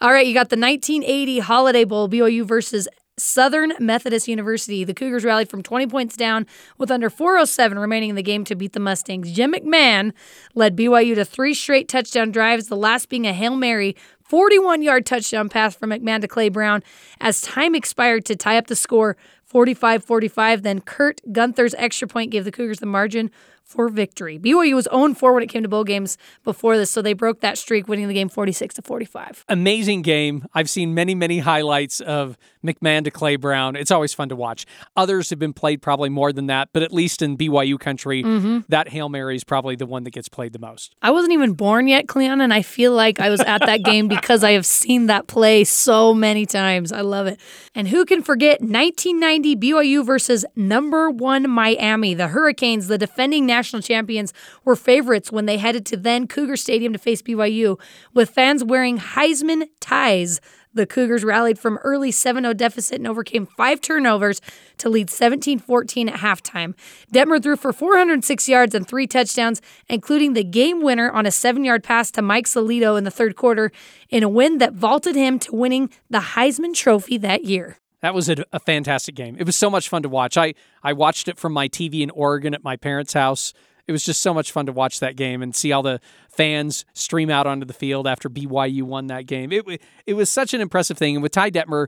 All 0.00 0.12
right, 0.12 0.26
you 0.26 0.34
got 0.34 0.50
the 0.50 0.56
1980 0.56 1.38
Holiday 1.38 1.84
Bowl, 1.84 2.08
BYU 2.08 2.44
versus 2.44 2.88
Southern 3.16 3.74
Methodist 3.78 4.26
University. 4.26 4.82
The 4.82 4.92
Cougars 4.92 5.24
rallied 5.24 5.48
from 5.48 5.62
20 5.62 5.86
points 5.86 6.16
down 6.16 6.46
with 6.78 6.90
under 6.90 7.08
407 7.08 7.78
remaining 7.78 8.10
in 8.10 8.16
the 8.16 8.22
game 8.22 8.44
to 8.44 8.56
beat 8.56 8.72
the 8.72 8.80
Mustangs. 8.80 9.30
Jim 9.30 9.52
McMahon 9.52 10.12
led 10.54 10.76
BYU 10.76 11.14
to 11.14 11.24
three 11.24 11.54
straight 11.54 11.88
touchdown 11.88 12.32
drives, 12.32 12.66
the 12.66 12.76
last 12.76 13.08
being 13.08 13.24
a 13.24 13.32
Hail 13.32 13.54
Mary 13.54 13.94
41 14.24 14.82
yard 14.82 15.06
touchdown 15.06 15.48
pass 15.48 15.76
from 15.76 15.90
McMahon 15.90 16.20
to 16.22 16.28
Clay 16.28 16.48
Brown 16.48 16.82
as 17.20 17.40
time 17.40 17.76
expired 17.76 18.24
to 18.24 18.34
tie 18.34 18.58
up 18.58 18.66
the 18.66 18.74
score 18.74 19.16
45 19.54 20.02
45. 20.02 20.62
Then 20.64 20.80
Kurt 20.80 21.20
Gunther's 21.30 21.74
extra 21.74 22.08
point 22.08 22.32
gave 22.32 22.44
the 22.44 22.50
Cougars 22.50 22.80
the 22.80 22.86
margin 22.86 23.30
for 23.62 23.88
victory. 23.88 24.38
BYU 24.38 24.74
was 24.74 24.86
0 24.90 25.14
4 25.14 25.32
when 25.32 25.42
it 25.42 25.48
came 25.48 25.62
to 25.62 25.68
bowl 25.68 25.84
games 25.84 26.18
before 26.44 26.76
this, 26.76 26.90
so 26.90 27.00
they 27.00 27.14
broke 27.14 27.40
that 27.40 27.56
streak, 27.56 27.88
winning 27.88 28.08
the 28.08 28.14
game 28.14 28.28
46 28.28 28.74
to 28.74 28.82
45. 28.82 29.44
Amazing 29.48 30.02
game. 30.02 30.46
I've 30.54 30.68
seen 30.68 30.94
many, 30.94 31.14
many 31.14 31.38
highlights 31.38 32.00
of 32.00 32.36
McMahon 32.64 33.04
to 33.04 33.10
Clay 33.10 33.36
Brown. 33.36 33.74
It's 33.76 33.90
always 33.90 34.12
fun 34.12 34.28
to 34.28 34.36
watch. 34.36 34.66
Others 34.96 35.30
have 35.30 35.38
been 35.38 35.52
played 35.52 35.82
probably 35.82 36.08
more 36.08 36.32
than 36.32 36.46
that, 36.46 36.68
but 36.72 36.82
at 36.82 36.92
least 36.92 37.22
in 37.22 37.36
BYU 37.36 37.78
country, 37.78 38.22
mm-hmm. 38.22 38.60
that 38.68 38.88
Hail 38.88 39.08
Mary 39.08 39.36
is 39.36 39.44
probably 39.44 39.76
the 39.76 39.86
one 39.86 40.04
that 40.04 40.10
gets 40.10 40.28
played 40.28 40.52
the 40.52 40.58
most. 40.58 40.94
I 41.02 41.10
wasn't 41.10 41.32
even 41.32 41.54
born 41.54 41.88
yet, 41.88 42.06
Cleon, 42.06 42.40
and 42.40 42.52
I 42.52 42.62
feel 42.62 42.92
like 42.92 43.18
I 43.18 43.30
was 43.30 43.40
at 43.40 43.60
that 43.60 43.82
game 43.82 44.08
because 44.08 44.44
I 44.44 44.52
have 44.52 44.66
seen 44.66 45.06
that 45.06 45.26
play 45.26 45.64
so 45.64 46.12
many 46.12 46.44
times. 46.44 46.92
I 46.92 47.00
love 47.00 47.26
it. 47.26 47.40
And 47.74 47.88
who 47.88 48.04
can 48.04 48.22
forget 48.22 48.60
1990 48.60 49.43
BYU 49.44 50.04
versus 50.04 50.46
number 50.56 51.10
one 51.10 51.50
Miami? 51.50 52.14
The 52.14 52.28
Hurricanes, 52.28 52.88
the 52.88 52.96
defending 52.96 53.44
national 53.44 53.82
champions, 53.82 54.32
were 54.64 54.74
favorites 54.74 55.30
when 55.30 55.44
they 55.44 55.58
headed 55.58 55.84
to 55.86 55.98
then 55.98 56.26
Cougar 56.26 56.56
Stadium 56.56 56.94
to 56.94 56.98
face 56.98 57.20
BYU, 57.20 57.78
with 58.14 58.30
fans 58.30 58.64
wearing 58.64 58.98
Heisman 58.98 59.68
ties. 59.80 60.40
The 60.72 60.86
Cougars 60.86 61.22
rallied 61.22 61.58
from 61.58 61.78
early 61.84 62.10
7 62.10 62.42
0 62.42 62.54
deficit 62.54 62.96
and 62.96 63.06
overcame 63.06 63.46
five 63.46 63.80
turnovers 63.80 64.40
to 64.78 64.88
lead 64.88 65.10
17 65.10 65.58
14 65.58 66.08
at 66.08 66.20
halftime. 66.20 66.74
Detmer 67.12 67.40
threw 67.40 67.56
for 67.56 67.72
406 67.72 68.48
yards 68.48 68.74
and 68.74 68.88
three 68.88 69.06
touchdowns, 69.06 69.60
including 69.88 70.32
the 70.32 70.42
game 70.42 70.82
winner 70.82 71.10
on 71.10 71.26
a 71.26 71.30
seven 71.30 71.64
yard 71.64 71.84
pass 71.84 72.10
to 72.12 72.22
Mike 72.22 72.46
Solito 72.46 72.96
in 72.96 73.04
the 73.04 73.10
third 73.10 73.36
quarter, 73.36 73.70
in 74.08 74.22
a 74.22 74.28
win 74.28 74.56
that 74.58 74.72
vaulted 74.72 75.14
him 75.14 75.38
to 75.40 75.54
winning 75.54 75.90
the 76.08 76.18
Heisman 76.18 76.74
Trophy 76.74 77.18
that 77.18 77.44
year. 77.44 77.78
That 78.04 78.12
was 78.12 78.28
a, 78.28 78.44
a, 78.52 78.60
fantastic 78.60 79.14
game. 79.14 79.34
It 79.38 79.46
was 79.46 79.56
so 79.56 79.70
much 79.70 79.88
fun 79.88 80.02
to 80.02 80.10
watch. 80.10 80.36
I, 80.36 80.52
I 80.82 80.92
watched 80.92 81.26
it 81.26 81.38
from 81.38 81.54
my 81.54 81.68
TV 81.68 82.02
in 82.02 82.10
Oregon 82.10 82.52
at 82.52 82.62
my 82.62 82.76
parents' 82.76 83.14
house. 83.14 83.54
It 83.86 83.92
was 83.92 84.04
just 84.04 84.20
so 84.20 84.34
much 84.34 84.52
fun 84.52 84.66
to 84.66 84.72
watch 84.72 85.00
that 85.00 85.16
game 85.16 85.40
and 85.40 85.56
see 85.56 85.72
all 85.72 85.82
the 85.82 86.02
fans 86.28 86.84
stream 86.92 87.30
out 87.30 87.46
onto 87.46 87.64
the 87.64 87.72
field 87.72 88.06
after 88.06 88.28
BYU 88.28 88.82
won 88.82 89.06
that 89.06 89.24
game. 89.24 89.50
It, 89.52 89.80
it 90.04 90.12
was 90.12 90.28
such 90.28 90.52
an 90.52 90.60
impressive 90.60 90.98
thing. 90.98 91.16
And 91.16 91.22
with 91.22 91.32
Ty 91.32 91.50
Detmer, 91.52 91.86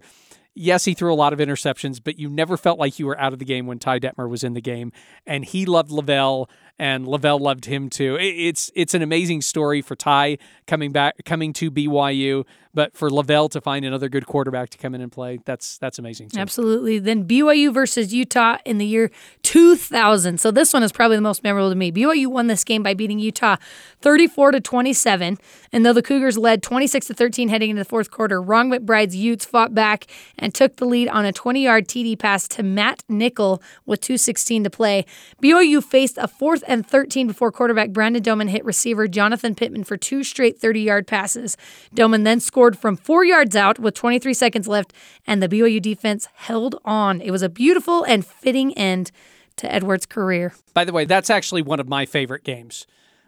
yes, 0.55 0.87
he 0.87 0.95
threw 0.95 1.13
a 1.13 1.15
lot 1.15 1.35
of 1.35 1.39
interceptions, 1.39 2.01
but 2.03 2.19
you 2.19 2.31
never 2.31 2.57
felt 2.57 2.79
like 2.79 2.99
you 2.99 3.05
were 3.05 3.21
out 3.21 3.35
of 3.35 3.39
the 3.39 3.45
game 3.45 3.67
when 3.67 3.79
Ty 3.79 3.99
Detmer 3.99 4.27
was 4.27 4.43
in 4.43 4.55
the 4.55 4.63
game. 4.63 4.93
And 5.27 5.45
he 5.45 5.67
loved 5.67 5.91
LaVell 5.91 6.49
and 6.79 7.07
LaVell 7.07 7.41
loved 7.41 7.65
him 7.65 7.89
too. 7.89 8.17
It's 8.21 8.71
it's 8.75 8.95
an 8.95 9.03
amazing 9.03 9.43
story 9.43 9.81
for 9.81 9.97
Ty 9.97 10.39
coming 10.67 10.93
back 10.93 11.15
coming 11.25 11.53
to 11.55 11.71
BYU, 11.71 12.45
but 12.75 12.95
for 12.95 13.09
LaVell 13.09 13.51
to 13.53 13.61
find 13.61 13.85
another 13.85 14.11
good 14.11 14.27
quarterback 14.27 14.69
to 14.71 14.79
come 14.79 14.95
in 14.95 15.01
and 15.01 15.11
play, 15.11 15.39
that's 15.47 15.79
that's 15.79 15.99
amazing. 15.99 16.29
Too. 16.29 16.39
Absolutely. 16.39 16.99
Then 16.99 17.25
BYU 17.25 17.73
versus 17.73 18.13
Utah 18.13 18.59
in 18.67 18.77
the 18.77 18.85
year 18.85 19.11
2000. 19.43 20.39
So 20.39 20.51
this 20.51 20.75
one 20.75 20.83
is 20.83 20.93
probably 20.93 21.17
the 21.17 21.23
most 21.23 21.43
memorable 21.43 21.71
to 21.71 21.77
me. 21.77 21.91
BYU 21.91 22.27
won 22.27 22.49
this 22.49 22.65
game 22.65 22.83
by 22.83 22.93
beating 22.93 23.19
Utah 23.19 23.57
34 24.03 24.53
to 24.53 24.61
27, 24.61 25.39
and 25.73 25.87
though 25.87 25.95
the 25.95 26.03
Cougars 26.03 26.37
led 26.37 26.63
26 26.63 27.07
to 27.07 27.15
13 27.15 27.49
heading 27.49 27.71
into 27.71 27.81
the 27.81 27.89
fourth 27.89 28.11
quarter, 28.11 28.43
Ron 28.43 28.71
McBride's 28.71 29.17
Utes 29.17 29.47
fought 29.47 29.75
back 29.75 30.07
and 30.39 30.55
took 30.55 30.77
the 30.77 30.85
lead 30.85 31.09
on 31.09 31.25
a 31.25 31.33
20-yard 31.33 31.89
TD 31.89 32.19
pass 32.19 32.47
to 32.49 32.63
Matt 32.63 33.03
Nickel 33.09 33.63
with 33.87 34.03
2:16 34.03 34.65
to 34.65 34.71
play. 34.71 35.07
BYU 35.43 35.83
faced 35.83 36.19
a 36.19 36.29
fourth 36.29 36.63
and 36.67 36.87
13 36.87 37.27
before 37.27 37.53
quarterback 37.53 37.91
Brandon 37.91 38.23
Doman 38.23 38.49
hit 38.49 38.65
receiver 38.65 39.09
Jonathan 39.09 39.55
Pittman 39.55 39.85
for 39.85 39.97
two 39.97 40.23
straight 40.25 40.59
30 40.59 40.81
yard 40.81 41.07
passes. 41.07 41.57
Doman 41.95 42.25
then 42.25 42.41
scored 42.41 42.79
from 42.79 42.97
four 42.97 43.25
yards 43.25 43.57
out 43.57 43.79
with 43.79 43.95
23 43.95 44.35
seconds 44.35 44.69
left, 44.69 44.93
and 45.27 45.43
the 45.43 45.49
BYU 45.49 45.81
defense 45.81 46.29
held 46.35 46.77
on. 46.85 47.21
It 47.21 47.31
was 47.31 47.43
a 47.43 47.49
beautiful 47.49 48.05
and 48.05 48.25
fitting 48.25 48.73
end 48.75 49.11
to 49.57 49.73
Edwards' 49.73 50.07
career. 50.07 50.55
By 50.75 50.85
the 50.85 50.93
way, 50.93 51.05
that's 51.05 51.31
actually 51.31 51.63
one 51.63 51.81
of 51.81 51.89
my 51.89 52.07
favorite 52.07 52.45
games. 52.45 52.87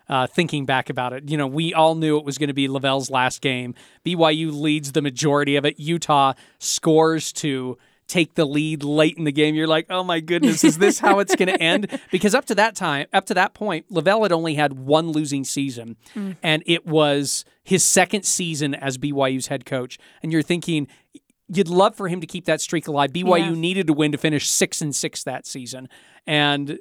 Uh, 0.08 0.26
thinking 0.26 0.64
back 0.64 0.88
about 0.88 1.12
it, 1.12 1.28
you 1.28 1.36
know, 1.36 1.46
we 1.46 1.74
all 1.74 1.94
knew 1.94 2.16
it 2.16 2.24
was 2.24 2.38
going 2.38 2.48
to 2.48 2.54
be 2.54 2.66
LaVell's 2.66 3.10
last 3.10 3.42
game. 3.42 3.74
BYU 4.06 4.50
leads 4.58 4.92
the 4.92 5.02
majority 5.02 5.54
of 5.56 5.66
it. 5.66 5.78
Utah 5.78 6.32
scores 6.58 7.30
to 7.34 7.76
take 8.08 8.34
the 8.34 8.44
lead 8.44 8.82
late 8.82 9.16
in 9.16 9.24
the 9.24 9.32
game, 9.32 9.54
you're 9.54 9.66
like, 9.66 9.86
oh 9.90 10.02
my 10.02 10.18
goodness, 10.18 10.64
is 10.64 10.78
this 10.78 10.98
how 10.98 11.18
it's 11.20 11.36
going 11.36 11.48
to 11.48 11.62
end? 11.62 12.00
Because 12.10 12.34
up 12.34 12.46
to 12.46 12.54
that 12.54 12.74
time, 12.74 13.06
up 13.12 13.26
to 13.26 13.34
that 13.34 13.52
point, 13.52 13.90
LaVell 13.90 14.22
had 14.22 14.32
only 14.32 14.54
had 14.54 14.72
one 14.72 15.10
losing 15.10 15.44
season, 15.44 15.96
mm. 16.14 16.36
and 16.42 16.62
it 16.64 16.86
was 16.86 17.44
his 17.62 17.84
second 17.84 18.24
season 18.24 18.74
as 18.74 18.96
BYU's 18.96 19.48
head 19.48 19.66
coach. 19.66 19.98
And 20.22 20.32
you're 20.32 20.42
thinking, 20.42 20.88
you'd 21.48 21.68
love 21.68 21.94
for 21.96 22.08
him 22.08 22.20
to 22.20 22.26
keep 22.26 22.46
that 22.46 22.60
streak 22.60 22.88
alive. 22.88 23.10
BYU 23.10 23.38
yeah. 23.38 23.50
needed 23.50 23.86
to 23.88 23.92
win 23.92 24.12
to 24.12 24.18
finish 24.18 24.48
six 24.48 24.80
and 24.80 24.94
six 24.94 25.22
that 25.24 25.46
season, 25.46 25.88
and 26.26 26.78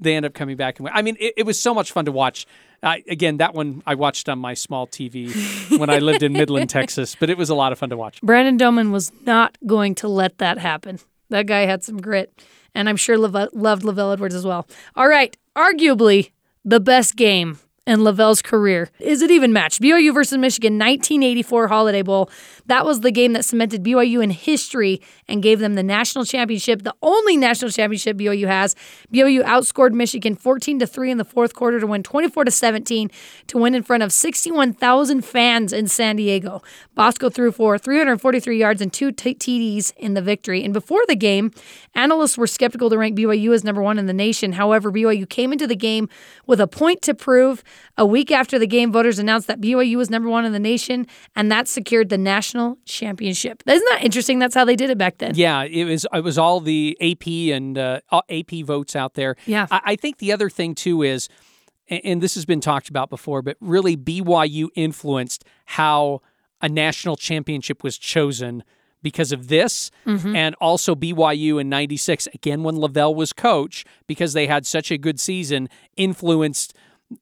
they 0.00 0.16
end 0.16 0.26
up 0.26 0.34
coming 0.34 0.56
back 0.56 0.78
and 0.78 0.84
win. 0.84 0.92
I 0.94 1.02
mean, 1.02 1.16
it, 1.20 1.34
it 1.38 1.46
was 1.46 1.60
so 1.60 1.74
much 1.74 1.92
fun 1.92 2.06
to 2.06 2.12
watch. 2.12 2.46
Uh, 2.82 2.96
again, 3.08 3.36
that 3.36 3.54
one 3.54 3.82
I 3.86 3.94
watched 3.94 4.28
on 4.28 4.38
my 4.38 4.54
small 4.54 4.86
TV 4.86 5.78
when 5.78 5.90
I 5.90 5.98
lived 5.98 6.22
in 6.22 6.32
Midland, 6.32 6.70
Texas, 6.78 7.14
but 7.18 7.28
it 7.28 7.36
was 7.36 7.50
a 7.50 7.54
lot 7.54 7.72
of 7.72 7.78
fun 7.78 7.90
to 7.90 7.96
watch. 7.96 8.20
Brandon 8.22 8.56
Doman 8.56 8.90
was 8.90 9.12
not 9.26 9.58
going 9.66 9.94
to 9.96 10.08
let 10.08 10.38
that 10.38 10.58
happen. 10.58 10.98
That 11.28 11.46
guy 11.46 11.60
had 11.60 11.84
some 11.84 11.98
grit, 11.98 12.42
and 12.74 12.88
I'm 12.88 12.96
sure 12.96 13.18
loved 13.18 13.52
LaVell 13.54 14.12
Edwards 14.14 14.34
as 14.34 14.44
well. 14.44 14.66
All 14.96 15.08
right, 15.08 15.36
arguably 15.56 16.30
the 16.64 16.80
best 16.80 17.16
game 17.16 17.58
in 17.90 18.00
LaVell's 18.00 18.40
career. 18.40 18.88
Is 19.00 19.20
it 19.20 19.30
even 19.30 19.52
matched? 19.52 19.82
BYU 19.82 20.14
versus 20.14 20.38
Michigan, 20.38 20.74
1984 20.74 21.68
Holiday 21.68 22.02
Bowl. 22.02 22.30
That 22.66 22.86
was 22.86 23.00
the 23.00 23.10
game 23.10 23.32
that 23.32 23.44
cemented 23.44 23.82
BYU 23.82 24.22
in 24.22 24.30
history 24.30 25.02
and 25.28 25.42
gave 25.42 25.58
them 25.58 25.74
the 25.74 25.82
national 25.82 26.24
championship, 26.24 26.82
the 26.82 26.94
only 27.02 27.36
national 27.36 27.72
championship 27.72 28.16
BYU 28.16 28.46
has. 28.46 28.76
BYU 29.12 29.42
outscored 29.42 29.92
Michigan 29.92 30.36
14 30.36 30.78
to 30.78 30.86
3 30.86 31.10
in 31.10 31.18
the 31.18 31.24
fourth 31.24 31.54
quarter 31.54 31.80
to 31.80 31.86
win 31.86 32.02
24 32.04 32.44
to 32.44 32.50
17 32.50 33.10
to 33.48 33.58
win 33.58 33.74
in 33.74 33.82
front 33.82 34.04
of 34.04 34.12
61,000 34.12 35.24
fans 35.24 35.72
in 35.72 35.88
San 35.88 36.16
Diego. 36.16 36.62
Bosco 36.94 37.28
threw 37.28 37.50
for 37.50 37.76
343 37.76 38.56
yards 38.56 38.80
and 38.80 38.92
two 38.92 39.10
TDs 39.10 39.92
in 39.96 40.14
the 40.14 40.22
victory. 40.22 40.62
And 40.62 40.72
before 40.72 41.02
the 41.08 41.16
game, 41.16 41.50
analysts 41.94 42.38
were 42.38 42.46
skeptical 42.46 42.88
to 42.90 42.96
rank 42.96 43.18
BYU 43.18 43.52
as 43.52 43.64
number 43.64 43.82
one 43.82 43.98
in 43.98 44.06
the 44.06 44.12
nation. 44.12 44.52
However, 44.52 44.92
BYU 44.92 45.28
came 45.28 45.52
into 45.52 45.66
the 45.66 45.74
game 45.74 46.08
with 46.46 46.60
a 46.60 46.68
point 46.68 47.02
to 47.02 47.14
prove. 47.14 47.64
A 47.96 48.06
week 48.06 48.30
after 48.30 48.58
the 48.58 48.66
game, 48.66 48.92
voters 48.92 49.18
announced 49.18 49.46
that 49.46 49.60
BYU 49.60 49.96
was 49.96 50.10
number 50.10 50.28
one 50.28 50.44
in 50.44 50.52
the 50.52 50.58
nation, 50.58 51.06
and 51.36 51.50
that 51.50 51.68
secured 51.68 52.08
the 52.08 52.18
national 52.18 52.78
championship. 52.84 53.62
Isn't 53.66 53.88
that 53.90 54.04
interesting? 54.04 54.38
That's 54.38 54.54
how 54.54 54.64
they 54.64 54.76
did 54.76 54.90
it 54.90 54.98
back 54.98 55.18
then. 55.18 55.32
Yeah, 55.34 55.62
it 55.64 55.84
was. 55.84 56.06
It 56.12 56.24
was 56.24 56.38
all 56.38 56.60
the 56.60 56.96
AP 57.00 57.54
and 57.54 57.76
uh, 57.78 58.00
AP 58.28 58.64
votes 58.64 58.96
out 58.96 59.14
there. 59.14 59.36
Yeah, 59.46 59.66
I, 59.70 59.80
I 59.84 59.96
think 59.96 60.18
the 60.18 60.32
other 60.32 60.50
thing 60.50 60.74
too 60.74 61.02
is, 61.02 61.28
and 61.88 62.20
this 62.22 62.34
has 62.34 62.44
been 62.44 62.60
talked 62.60 62.88
about 62.88 63.10
before, 63.10 63.42
but 63.42 63.56
really 63.60 63.96
BYU 63.96 64.68
influenced 64.74 65.44
how 65.66 66.22
a 66.60 66.68
national 66.68 67.16
championship 67.16 67.82
was 67.82 67.98
chosen 67.98 68.62
because 69.02 69.32
of 69.32 69.48
this 69.48 69.90
mm-hmm. 70.06 70.34
and 70.36 70.54
also 70.60 70.94
BYU 70.94 71.60
in 71.60 71.68
96 71.68 72.28
again 72.34 72.62
when 72.62 72.76
LaVell 72.76 73.14
was 73.14 73.32
coach 73.32 73.84
because 74.06 74.32
they 74.32 74.46
had 74.46 74.66
such 74.66 74.90
a 74.90 74.98
good 74.98 75.18
season 75.18 75.68
influenced 75.96 76.74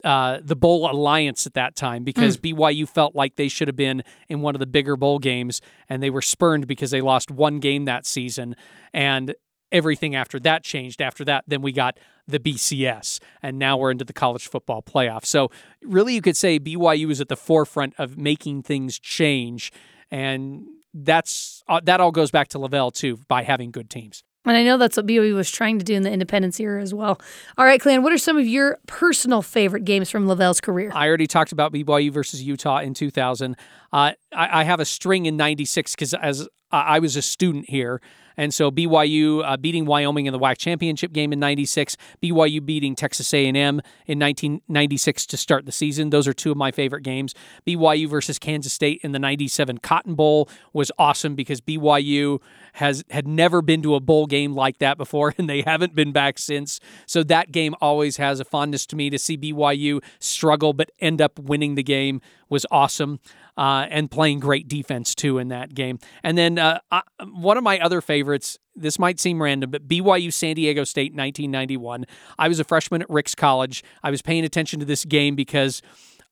uh, 0.05 0.39
the 0.43 0.57
bowl 0.57 0.91
alliance 0.91 1.47
at 1.47 1.55
that 1.55 1.75
time 1.75 2.05
because 2.05 2.37
mm. 2.37 2.55
BYU 2.55 2.89
felt 2.89 3.15
like 3.15 3.37
they 3.37 3.49
should 3.49 3.69
have 3.69 3.77
been 3.77 4.03
in 4.29 4.41
one 4.41 4.55
of 4.55 4.59
the 4.59 4.67
bigger 4.67 4.97
bowl 4.97 5.19
games 5.19 5.61
and 5.89 6.03
they 6.03 6.11
were 6.11 6.23
spurned 6.23 6.67
because 6.67 6.91
they 6.91 7.01
lost 7.01 7.31
one 7.31 7.59
game 7.59 7.87
that 7.87 8.05
season 8.05 8.55
and 8.93 9.35
everything 9.73 10.15
after 10.15 10.39
that 10.41 10.63
changed 10.63 11.01
after 11.01 11.25
that 11.25 11.45
then 11.47 11.63
we 11.63 11.73
got 11.73 11.99
the 12.27 12.39
BCS 12.39 13.19
and 13.43 13.59
now 13.59 13.77
we're 13.77 13.91
into 13.91 14.05
the 14.05 14.13
college 14.13 14.47
football 14.47 14.83
playoff 14.83 15.25
so 15.25 15.51
really 15.83 16.15
you 16.15 16.23
could 16.23 16.37
say 16.37 16.59
BYU 16.59 17.11
is 17.11 17.21
at 17.21 17.29
the 17.29 17.37
forefront 17.37 17.95
of 17.99 18.17
making 18.19 18.63
things 18.63 18.99
change 18.99 19.73
and 20.11 20.67
that's 20.95 21.63
uh, 21.69 21.81
that 21.85 22.01
all 22.01 22.13
goes 22.13 22.31
back 22.31 22.49
to 22.49 22.59
LaVell 22.59 22.93
too 22.93 23.19
by 23.29 23.43
having 23.43 23.71
good 23.71 23.91
teams. 23.91 24.25
And 24.49 24.57
I 24.57 24.65
know 24.65 24.79
that's 24.79 24.97
what 24.97 25.07
BYU 25.07 25.35
was 25.35 25.51
trying 25.51 25.79
to 25.79 25.85
do 25.85 25.95
in 25.95 26.03
the 26.03 26.11
independence 26.11 26.59
era 26.59 26.83
as 26.83 26.95
well. 26.95 27.21
All 27.57 27.65
right, 27.65 27.81
Cleon, 27.81 28.03
what 28.03 28.13
are 28.13 28.19
some 28.19 28.39
of 28.39 28.47
your 28.47 28.79
personal 28.87 29.43
favorite 29.43 29.85
games 29.85 30.11
from 30.11 30.27
LaVell's 30.27 30.61
career? 30.61 30.91
I 30.95 31.07
already 31.07 31.27
talked 31.27 31.53
about 31.53 31.73
BYU 31.73 32.11
versus 32.13 32.43
Utah 32.43 32.79
in 32.79 32.95
2000. 32.95 33.57
Uh, 33.93 33.97
I, 33.97 34.15
I, 34.33 34.65
have 34.65 34.81
a 34.81 34.85
string 34.85 35.27
in 35.27 35.37
96 35.37 35.95
because 35.95 36.15
as 36.15 36.47
I 36.71 36.99
was 36.99 37.17
a 37.17 37.23
student 37.23 37.71
here, 37.71 38.03
and 38.39 38.55
so 38.55 38.71
BYU 38.71 39.43
uh, 39.45 39.57
beating 39.57 39.85
Wyoming 39.85 40.27
in 40.27 40.33
the 40.33 40.39
WAC 40.39 40.57
championship 40.57 41.13
game 41.13 41.33
in 41.33 41.41
'96, 41.41 41.97
BYU 42.23 42.65
beating 42.65 42.95
Texas 42.95 43.35
A&M 43.35 43.55
in 43.57 44.19
1996 44.19 45.27
to 45.27 45.37
start 45.37 45.67
the 45.67 45.73
season. 45.73 46.11
Those 46.11 46.27
are 46.27 46.33
two 46.33 46.53
of 46.53 46.57
my 46.57 46.71
favorite 46.71 47.03
games. 47.03 47.35
BYU 47.67 48.09
versus 48.09 48.39
Kansas 48.39 48.73
State 48.73 49.01
in 49.03 49.13
the 49.13 49.19
'97 49.19 49.79
Cotton 49.79 50.15
Bowl 50.15 50.49
was 50.73 50.91
awesome 50.99 51.35
because 51.35 51.61
BYU 51.61 52.41
has 52.75 53.05
had 53.11 53.27
never 53.27 53.61
been 53.61 53.83
to 53.83 53.97
a 53.97 54.01
bowl 54.01 54.27
game 54.27 54.55
like 54.55 54.79
that 54.79 54.97
before, 54.97 55.35
and 55.39 55.51
they 55.51 55.63
haven't 55.63 55.95
been 55.95 56.13
back 56.13 56.39
since. 56.39 56.81
So 57.05 57.23
that 57.25 57.53
game 57.53 57.75
always 57.81 58.17
has 58.17 58.41
a 58.41 58.45
fondness 58.45 58.87
to 58.87 58.97
me 58.97 59.11
to 59.11 59.19
see 59.19 59.37
BYU 59.37 60.03
struggle 60.21 60.73
but 60.73 60.91
end 61.01 61.21
up 61.21 61.39
winning 61.39 61.75
the 61.75 61.83
game 61.83 62.21
was 62.49 62.65
awesome 62.71 63.21
uh, 63.59 63.87
and 63.91 64.09
playing 64.09 64.39
great 64.39 64.69
defense 64.69 65.15
too 65.15 65.37
in 65.39 65.49
that 65.49 65.75
game. 65.75 65.99
And 66.23 66.39
then 66.39 66.59
uh, 66.59 66.79
I, 66.93 67.03
one 67.33 67.59
of 67.59 67.65
my 67.65 67.79
other 67.81 68.01
favorites, 68.01 68.57
this 68.77 68.99
might 68.99 69.19
seem 69.19 69.43
random, 69.43 69.73
but 69.73 69.89
BYU 69.89 70.33
San 70.33 70.55
Diego 70.55 70.85
State 70.85 71.13
1991. 71.13 72.07
I 72.39 72.49
was 72.49 72.61
a 72.61 72.65
freshman 72.65 73.03
at 73.03 73.11
Ricks 73.11 73.35
College. 73.35 73.83
I 74.03 74.11
was 74.11 74.23
paying 74.23 74.45
attention 74.45 74.79
to 74.79 74.87
this 74.87 75.05
game 75.05 75.35
because 75.35 75.83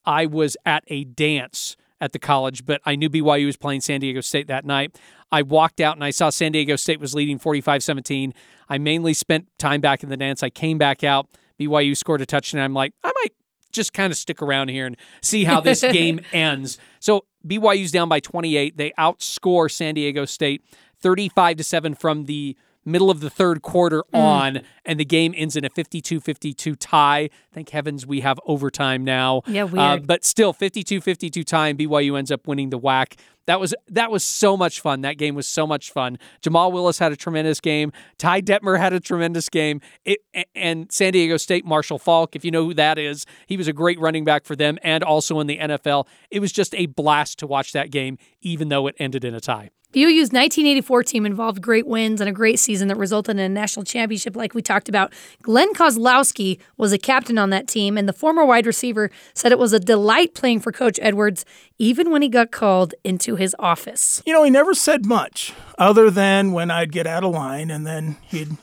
I 0.06 0.26
was 0.26 0.56
at 0.64 0.84
a 0.86 1.02
dance 1.02 1.76
at 2.00 2.12
the 2.12 2.18
college, 2.20 2.64
but 2.64 2.80
I 2.84 2.94
knew 2.94 3.10
BYU 3.10 3.46
was 3.46 3.56
playing 3.56 3.80
San 3.80 4.00
Diego 4.00 4.20
State 4.20 4.46
that 4.46 4.64
night. 4.64 4.96
I 5.32 5.42
walked 5.42 5.80
out 5.80 5.96
and 5.96 6.04
I 6.04 6.10
saw 6.10 6.30
San 6.30 6.52
Diego 6.52 6.76
State 6.76 7.00
was 7.00 7.12
leading 7.12 7.40
45 7.40 7.82
17. 7.82 8.34
I 8.68 8.78
mainly 8.78 9.14
spent 9.14 9.48
time 9.58 9.80
back 9.80 10.04
in 10.04 10.10
the 10.10 10.16
dance. 10.16 10.44
I 10.44 10.50
came 10.50 10.78
back 10.78 11.02
out. 11.02 11.26
BYU 11.58 11.96
scored 11.96 12.20
a 12.20 12.26
touchdown. 12.26 12.62
I'm 12.62 12.74
like, 12.74 12.92
I 13.02 13.10
might 13.22 13.32
just 13.76 13.92
kind 13.92 14.10
of 14.10 14.16
stick 14.16 14.42
around 14.42 14.68
here 14.68 14.86
and 14.86 14.96
see 15.22 15.44
how 15.44 15.60
this 15.60 15.80
game 15.92 16.20
ends. 16.32 16.78
So 16.98 17.24
BYU's 17.46 17.92
down 17.92 18.08
by 18.08 18.20
28. 18.20 18.76
They 18.76 18.92
outscore 18.98 19.70
San 19.70 19.94
Diego 19.94 20.24
State 20.24 20.64
35 21.00 21.58
to 21.58 21.64
7 21.64 21.94
from 21.94 22.24
the 22.24 22.56
middle 22.86 23.10
of 23.10 23.20
the 23.20 23.28
third 23.28 23.60
quarter 23.62 24.04
mm. 24.14 24.18
on, 24.18 24.60
and 24.84 24.98
the 24.98 25.04
game 25.04 25.34
ends 25.36 25.56
in 25.56 25.64
a 25.64 25.68
52 25.68 26.20
52 26.20 26.76
tie. 26.76 27.28
Thank 27.52 27.70
heavens 27.70 28.06
we 28.06 28.20
have 28.20 28.38
overtime 28.46 29.04
now. 29.04 29.42
Yeah, 29.46 29.64
weird. 29.64 29.78
Uh, 29.78 29.98
but 29.98 30.24
still, 30.24 30.52
52 30.52 31.00
52 31.00 31.42
time. 31.44 31.76
BYU 31.76 32.16
ends 32.16 32.30
up 32.30 32.46
winning 32.46 32.70
the 32.70 32.78
WAC. 32.78 33.18
That 33.46 33.60
was 33.60 33.74
that 33.88 34.10
was 34.10 34.24
so 34.24 34.56
much 34.56 34.80
fun. 34.80 35.02
That 35.02 35.18
game 35.18 35.34
was 35.34 35.46
so 35.48 35.66
much 35.66 35.90
fun. 35.90 36.18
Jamal 36.42 36.72
Willis 36.72 36.98
had 36.98 37.12
a 37.12 37.16
tremendous 37.16 37.60
game. 37.60 37.92
Ty 38.18 38.42
Detmer 38.42 38.78
had 38.78 38.92
a 38.92 39.00
tremendous 39.00 39.48
game. 39.48 39.80
It, 40.04 40.18
and 40.54 40.90
San 40.92 41.12
Diego 41.12 41.36
State 41.36 41.64
Marshall 41.64 41.98
Faulk, 41.98 42.36
if 42.36 42.44
you 42.44 42.50
know 42.50 42.64
who 42.64 42.74
that 42.74 42.98
is, 42.98 43.24
he 43.46 43.56
was 43.56 43.68
a 43.68 43.72
great 43.72 43.98
running 44.00 44.24
back 44.24 44.44
for 44.44 44.56
them 44.56 44.78
and 44.82 45.02
also 45.04 45.40
in 45.40 45.46
the 45.46 45.58
NFL. 45.58 46.06
It 46.30 46.40
was 46.40 46.52
just 46.52 46.74
a 46.74 46.86
blast 46.86 47.38
to 47.38 47.46
watch 47.46 47.72
that 47.72 47.90
game, 47.90 48.18
even 48.40 48.68
though 48.68 48.86
it 48.86 48.96
ended 48.98 49.24
in 49.24 49.34
a 49.34 49.40
tie. 49.40 49.70
BYU's 49.96 50.30
1984 50.30 51.04
team 51.04 51.24
involved 51.24 51.62
great 51.62 51.86
wins 51.86 52.20
and 52.20 52.28
a 52.28 52.32
great 52.32 52.58
season 52.58 52.88
that 52.88 52.96
resulted 52.96 53.36
in 53.36 53.38
a 53.38 53.48
national 53.48 53.82
championship, 53.82 54.36
like 54.36 54.52
we 54.52 54.60
talked 54.60 54.90
about. 54.90 55.10
Glenn 55.40 55.72
Kozlowski 55.72 56.60
was 56.76 56.92
a 56.92 56.98
captain 56.98 57.38
on 57.38 57.48
that 57.48 57.66
team, 57.66 57.96
and 57.96 58.06
the 58.06 58.12
former 58.12 58.44
wide 58.44 58.66
receiver 58.66 59.10
said 59.32 59.52
it 59.52 59.58
was 59.58 59.72
a 59.72 59.80
delight 59.80 60.34
playing 60.34 60.60
for 60.60 60.70
Coach 60.70 60.98
Edwards, 61.00 61.46
even 61.78 62.10
when 62.10 62.22
he 62.22 62.28
got 62.28 62.50
called 62.50 62.94
into 63.04 63.36
his 63.36 63.54
office. 63.58 64.22
You 64.26 64.32
know, 64.32 64.42
he 64.42 64.50
never 64.50 64.74
said 64.74 65.04
much 65.04 65.52
other 65.78 66.10
than 66.10 66.52
when 66.52 66.70
I'd 66.70 66.92
get 66.92 67.06
out 67.06 67.24
of 67.24 67.32
line, 67.32 67.70
and 67.70 67.86
then 67.86 68.16
he'd, 68.22 68.56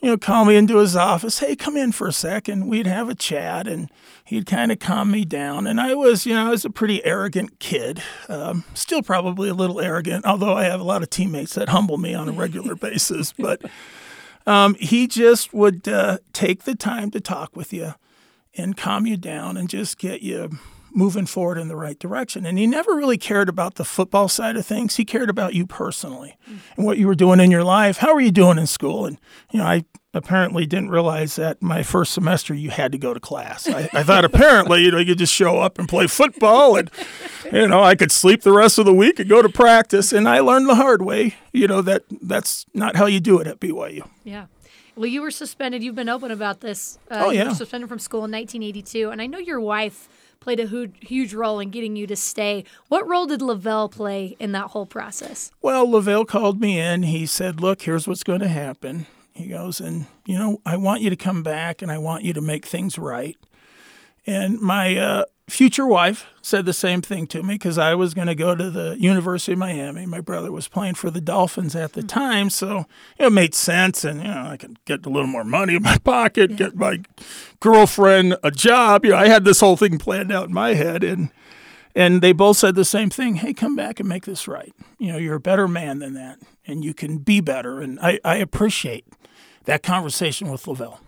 you 0.00 0.10
know, 0.10 0.16
call 0.16 0.44
me 0.44 0.56
into 0.56 0.78
his 0.78 0.96
office. 0.96 1.40
Hey, 1.40 1.54
come 1.54 1.76
in 1.76 1.92
for 1.92 2.06
a 2.06 2.12
second. 2.12 2.66
We'd 2.66 2.86
have 2.86 3.08
a 3.08 3.14
chat, 3.14 3.68
and 3.68 3.90
he'd 4.24 4.46
kind 4.46 4.72
of 4.72 4.78
calm 4.78 5.10
me 5.10 5.24
down. 5.24 5.66
And 5.66 5.80
I 5.80 5.94
was, 5.94 6.24
you 6.24 6.34
know, 6.34 6.46
I 6.46 6.50
was 6.50 6.64
a 6.64 6.70
pretty 6.70 7.04
arrogant 7.04 7.58
kid, 7.58 8.02
um, 8.28 8.64
still 8.74 9.02
probably 9.02 9.50
a 9.50 9.54
little 9.54 9.80
arrogant, 9.80 10.24
although 10.24 10.54
I 10.54 10.64
have 10.64 10.80
a 10.80 10.84
lot 10.84 11.02
of 11.02 11.10
teammates 11.10 11.54
that 11.54 11.68
humble 11.68 11.98
me 11.98 12.14
on 12.14 12.28
a 12.28 12.32
regular 12.32 12.74
basis. 12.76 13.32
But 13.32 13.62
um, 14.46 14.74
he 14.74 15.06
just 15.06 15.52
would 15.52 15.86
uh, 15.86 16.18
take 16.32 16.64
the 16.64 16.74
time 16.74 17.10
to 17.10 17.20
talk 17.20 17.54
with 17.54 17.72
you 17.72 17.94
and 18.56 18.76
calm 18.76 19.06
you 19.06 19.16
down 19.16 19.56
and 19.56 19.68
just 19.68 19.98
get 19.98 20.22
you 20.22 20.58
moving 20.92 21.26
forward 21.26 21.58
in 21.58 21.68
the 21.68 21.76
right 21.76 21.98
direction. 21.98 22.46
And 22.46 22.58
he 22.58 22.66
never 22.66 22.94
really 22.94 23.18
cared 23.18 23.48
about 23.48 23.76
the 23.76 23.84
football 23.84 24.28
side 24.28 24.56
of 24.56 24.66
things. 24.66 24.96
He 24.96 25.04
cared 25.04 25.30
about 25.30 25.54
you 25.54 25.66
personally 25.66 26.36
and 26.76 26.84
what 26.84 26.98
you 26.98 27.06
were 27.06 27.14
doing 27.14 27.40
in 27.40 27.50
your 27.50 27.64
life. 27.64 27.98
How 27.98 28.14
were 28.14 28.20
you 28.20 28.32
doing 28.32 28.58
in 28.58 28.66
school? 28.66 29.06
And, 29.06 29.18
you 29.52 29.58
know, 29.58 29.66
I 29.66 29.84
apparently 30.12 30.66
didn't 30.66 30.90
realize 30.90 31.36
that 31.36 31.62
my 31.62 31.82
first 31.82 32.12
semester 32.12 32.52
you 32.52 32.70
had 32.70 32.90
to 32.92 32.98
go 32.98 33.14
to 33.14 33.20
class. 33.20 33.68
I, 33.68 33.88
I 33.92 34.02
thought 34.02 34.24
apparently, 34.24 34.82
you 34.84 34.90
know, 34.90 34.98
you 34.98 35.06
could 35.06 35.18
just 35.18 35.32
show 35.32 35.58
up 35.58 35.78
and 35.78 35.88
play 35.88 36.06
football 36.08 36.76
and, 36.76 36.90
you 37.52 37.68
know, 37.68 37.82
I 37.82 37.94
could 37.94 38.10
sleep 38.10 38.42
the 38.42 38.52
rest 38.52 38.78
of 38.78 38.86
the 38.86 38.94
week 38.94 39.20
and 39.20 39.28
go 39.28 39.40
to 39.40 39.48
practice. 39.48 40.12
And 40.12 40.28
I 40.28 40.40
learned 40.40 40.68
the 40.68 40.74
hard 40.74 41.02
way, 41.02 41.36
you 41.52 41.68
know, 41.68 41.80
that 41.82 42.02
that's 42.22 42.66
not 42.74 42.96
how 42.96 43.06
you 43.06 43.20
do 43.20 43.38
it 43.38 43.46
at 43.46 43.60
BYU. 43.60 44.08
Yeah. 44.24 44.46
Well, 44.96 45.06
you 45.06 45.22
were 45.22 45.30
suspended. 45.30 45.82
You've 45.82 45.94
been 45.94 46.08
open 46.08 46.30
about 46.30 46.60
this. 46.60 46.98
Uh, 47.10 47.24
oh, 47.26 47.30
yeah. 47.30 47.44
You 47.44 47.48
were 47.50 47.54
suspended 47.54 47.88
from 47.88 48.00
school 48.00 48.24
in 48.24 48.32
1982. 48.32 49.10
And 49.10 49.22
I 49.22 49.26
know 49.26 49.38
your 49.38 49.60
wife 49.60 50.08
played 50.40 50.58
a 50.58 50.90
huge 51.02 51.34
role 51.34 51.60
in 51.60 51.70
getting 51.70 51.96
you 51.96 52.06
to 52.06 52.16
stay. 52.16 52.64
What 52.88 53.06
role 53.06 53.26
did 53.26 53.40
LaVell 53.40 53.90
play 53.90 54.36
in 54.40 54.52
that 54.52 54.68
whole 54.68 54.86
process? 54.86 55.50
Well, 55.60 55.86
LaVell 55.86 56.26
called 56.26 56.60
me 56.60 56.80
in. 56.80 57.04
He 57.04 57.26
said, 57.26 57.60
Look, 57.60 57.82
here's 57.82 58.08
what's 58.08 58.24
going 58.24 58.40
to 58.40 58.48
happen. 58.48 59.06
He 59.34 59.48
goes, 59.48 59.80
and 59.80 60.06
you 60.26 60.38
know, 60.38 60.60
I 60.64 60.76
want 60.76 61.02
you 61.02 61.10
to 61.10 61.16
come 61.16 61.42
back 61.42 61.82
and 61.82 61.92
I 61.92 61.98
want 61.98 62.24
you 62.24 62.32
to 62.32 62.40
make 62.40 62.66
things 62.66 62.98
right. 62.98 63.36
And 64.26 64.60
my 64.60 64.96
uh, 64.96 65.24
future 65.50 65.86
wife 65.86 66.26
said 66.42 66.64
the 66.64 66.72
same 66.72 67.02
thing 67.02 67.26
to 67.26 67.42
me 67.42 67.54
because 67.54 67.76
I 67.76 67.94
was 67.94 68.14
going 68.14 68.28
to 68.28 68.34
go 68.34 68.54
to 68.54 68.70
the 68.70 68.96
University 68.98 69.52
of 69.52 69.58
Miami. 69.58 70.06
My 70.06 70.20
brother 70.20 70.50
was 70.50 70.68
playing 70.68 70.94
for 70.94 71.10
the 71.10 71.20
Dolphins 71.20 71.76
at 71.76 71.92
the 71.92 72.00
hmm. 72.00 72.06
time, 72.06 72.50
so 72.50 72.86
it 73.18 73.32
made 73.32 73.54
sense. 73.54 74.04
And 74.04 74.22
you 74.22 74.28
know, 74.28 74.46
I 74.46 74.56
could 74.56 74.82
get 74.84 75.04
a 75.04 75.10
little 75.10 75.28
more 75.28 75.44
money 75.44 75.74
in 75.74 75.82
my 75.82 75.98
pocket, 76.04 76.52
yeah. 76.52 76.56
get 76.56 76.76
my 76.76 77.00
girlfriend 77.60 78.36
a 78.42 78.50
job. 78.50 79.04
You 79.04 79.10
know, 79.10 79.18
I 79.18 79.28
had 79.28 79.44
this 79.44 79.60
whole 79.60 79.76
thing 79.76 79.98
planned 79.98 80.32
out 80.32 80.48
in 80.48 80.54
my 80.54 80.74
head, 80.74 81.04
and 81.04 81.30
and 81.94 82.22
they 82.22 82.32
both 82.32 82.56
said 82.56 82.74
the 82.74 82.84
same 82.84 83.10
thing. 83.10 83.36
Hey, 83.36 83.52
come 83.52 83.76
back 83.76 84.00
and 84.00 84.08
make 84.08 84.24
this 84.24 84.46
right. 84.46 84.72
You 84.98 85.12
know, 85.12 85.18
you're 85.18 85.36
a 85.36 85.40
better 85.40 85.68
man 85.68 85.98
than 85.98 86.14
that, 86.14 86.38
and 86.66 86.84
you 86.84 86.94
can 86.94 87.18
be 87.18 87.40
better. 87.40 87.80
And 87.80 87.98
I, 88.00 88.20
I 88.24 88.36
appreciate 88.36 89.06
that 89.64 89.82
conversation 89.82 90.50
with 90.50 90.64
LaVell. 90.64 90.98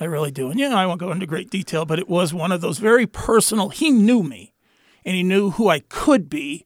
I 0.00 0.04
really 0.04 0.30
do. 0.30 0.50
And 0.50 0.58
yeah, 0.58 0.74
I 0.74 0.86
won't 0.86 1.00
go 1.00 1.12
into 1.12 1.26
great 1.26 1.50
detail, 1.50 1.84
but 1.84 1.98
it 1.98 2.08
was 2.08 2.34
one 2.34 2.52
of 2.52 2.60
those 2.60 2.78
very 2.78 3.06
personal. 3.06 3.68
He 3.68 3.90
knew 3.90 4.22
me, 4.22 4.54
and 5.04 5.14
he 5.14 5.22
knew 5.22 5.50
who 5.50 5.68
I 5.68 5.80
could 5.80 6.28
be, 6.28 6.64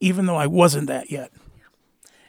even 0.00 0.26
though 0.26 0.36
I 0.36 0.46
wasn't 0.46 0.86
that 0.88 1.10
yet. 1.10 1.32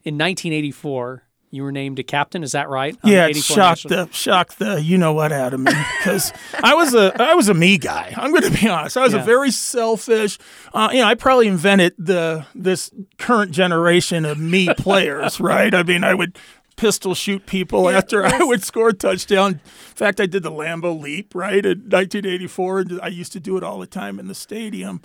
In 0.04 0.18
1984, 0.18 1.24
you 1.52 1.64
were 1.64 1.72
named 1.72 2.00
a 2.00 2.04
captain. 2.04 2.44
Is 2.44 2.54
that 2.54 2.70
right? 2.70 2.98
Yeah, 3.04 3.28
it 3.28 3.36
shocked 3.36 3.88
the 3.90 4.08
shocked 4.12 4.58
the 4.58 4.82
you 4.82 4.98
know 4.98 5.12
what 5.14 5.34
out 5.34 5.54
of 5.54 5.60
me 5.60 5.74
because 6.00 6.32
I 6.64 6.74
was 6.74 6.94
a 6.94 7.14
I 7.22 7.36
was 7.36 7.50
a 7.50 7.54
me 7.54 7.78
guy. 7.78 8.14
I'm 8.16 8.32
going 8.32 8.52
to 8.52 8.62
be 8.62 8.68
honest. 8.70 8.96
I 8.96 9.04
was 9.04 9.14
yeah. 9.14 9.22
a 9.22 9.26
very 9.26 9.52
selfish. 9.52 10.40
Uh, 10.74 10.90
you 10.94 11.00
know, 11.00 11.08
I 11.08 11.16
probably 11.16 11.48
invented 11.48 11.94
the 11.98 12.46
this 12.56 12.90
current 13.18 13.52
generation 13.52 14.24
of 14.24 14.40
me 14.40 14.74
players. 14.76 15.40
right? 15.42 15.74
I 15.74 15.84
mean, 15.84 16.06
I 16.06 16.14
would 16.14 16.40
pistol 16.82 17.14
shoot 17.14 17.46
people 17.46 17.90
yeah, 17.90 18.00
after 18.00 18.26
I 18.26 18.40
would 18.40 18.64
score 18.64 18.90
a 18.90 18.94
touchdown. 18.94 19.52
In 19.52 19.60
fact, 19.96 20.20
I 20.20 20.26
did 20.26 20.42
the 20.42 20.52
Lambeau 20.52 21.00
leap 21.00 21.36
right 21.36 21.64
in 21.64 21.78
1984, 21.82 22.80
and 22.80 23.02
I 23.02 23.08
used 23.08 23.32
to 23.34 23.40
do 23.40 23.56
it 23.56 23.64
all 23.64 23.78
the 23.78 23.86
time 23.86 24.20
in 24.20 24.28
the 24.28 24.34
stadium. 24.34 25.02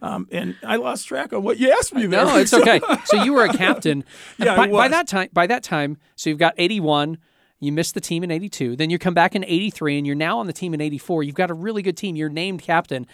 Um, 0.00 0.28
and 0.30 0.54
I 0.62 0.76
lost 0.76 1.08
track 1.08 1.32
of 1.32 1.42
what 1.42 1.58
you 1.58 1.72
asked 1.72 1.92
me. 1.92 2.06
There. 2.06 2.24
No, 2.24 2.36
it's 2.36 2.54
okay. 2.54 2.80
So 3.06 3.24
you 3.24 3.32
were 3.32 3.44
a 3.44 3.52
captain. 3.52 4.04
yeah, 4.38 4.56
by, 4.56 4.68
by, 4.68 4.86
that 4.86 5.08
time. 5.08 5.28
By 5.32 5.48
that 5.48 5.64
time, 5.64 5.98
so 6.14 6.30
you've 6.30 6.38
got 6.38 6.54
81. 6.56 7.18
You 7.58 7.72
missed 7.72 7.94
the 7.94 8.00
team 8.00 8.22
in 8.22 8.30
82. 8.30 8.76
Then 8.76 8.88
you 8.88 8.98
come 8.98 9.14
back 9.14 9.34
in 9.34 9.44
83, 9.44 9.98
and 9.98 10.06
you're 10.06 10.14
now 10.14 10.38
on 10.38 10.46
the 10.46 10.52
team 10.52 10.74
in 10.74 10.80
84. 10.80 11.24
You've 11.24 11.34
got 11.34 11.50
a 11.50 11.54
really 11.54 11.82
good 11.82 11.96
team. 11.96 12.14
You're 12.14 12.28
named 12.28 12.62
captain. 12.62 13.04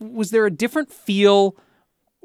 Was 0.00 0.30
there 0.30 0.46
a 0.46 0.50
different 0.50 0.90
feel 0.90 1.54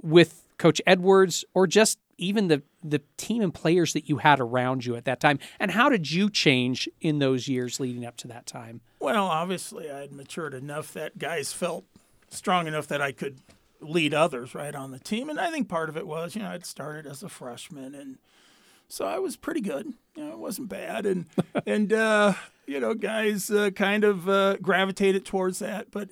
with 0.01 0.45
Coach 0.57 0.81
Edwards, 0.87 1.43
or 1.53 1.67
just 1.67 1.99
even 2.17 2.47
the 2.47 2.63
the 2.83 3.01
team 3.17 3.41
and 3.41 3.53
players 3.53 3.93
that 3.93 4.09
you 4.09 4.17
had 4.17 4.39
around 4.39 4.85
you 4.85 4.95
at 4.95 5.05
that 5.05 5.19
time? 5.19 5.39
And 5.59 5.71
how 5.71 5.89
did 5.89 6.11
you 6.11 6.29
change 6.29 6.89
in 6.99 7.19
those 7.19 7.47
years 7.47 7.79
leading 7.79 8.05
up 8.05 8.17
to 8.17 8.27
that 8.27 8.45
time? 8.45 8.81
Well, 8.99 9.25
obviously, 9.25 9.91
I 9.91 10.01
had 10.01 10.11
matured 10.11 10.53
enough 10.53 10.93
that 10.93 11.17
guys 11.17 11.53
felt 11.53 11.85
strong 12.29 12.67
enough 12.67 12.87
that 12.87 13.01
I 13.01 13.11
could 13.11 13.39
lead 13.79 14.13
others 14.13 14.53
right 14.53 14.75
on 14.75 14.91
the 14.91 14.99
team. 14.99 15.29
And 15.29 15.39
I 15.39 15.49
think 15.51 15.67
part 15.67 15.89
of 15.89 15.97
it 15.97 16.07
was, 16.07 16.35
you 16.35 16.41
know, 16.41 16.49
I'd 16.49 16.65
started 16.65 17.07
as 17.07 17.23
a 17.23 17.29
freshman 17.29 17.95
and 17.95 18.17
so 18.91 19.05
I 19.05 19.19
was 19.19 19.37
pretty 19.37 19.61
good. 19.61 19.93
You 20.15 20.25
know, 20.25 20.31
it 20.33 20.37
wasn't 20.37 20.67
bad. 20.67 21.05
And, 21.05 21.25
and, 21.65 21.93
uh, 21.93 22.33
you 22.67 22.79
know, 22.79 22.93
guys 22.93 23.49
uh, 23.49 23.69
kind 23.71 24.03
of 24.03 24.27
uh, 24.27 24.57
gravitated 24.57 25.25
towards 25.25 25.59
that. 25.59 25.91
But 25.91 26.09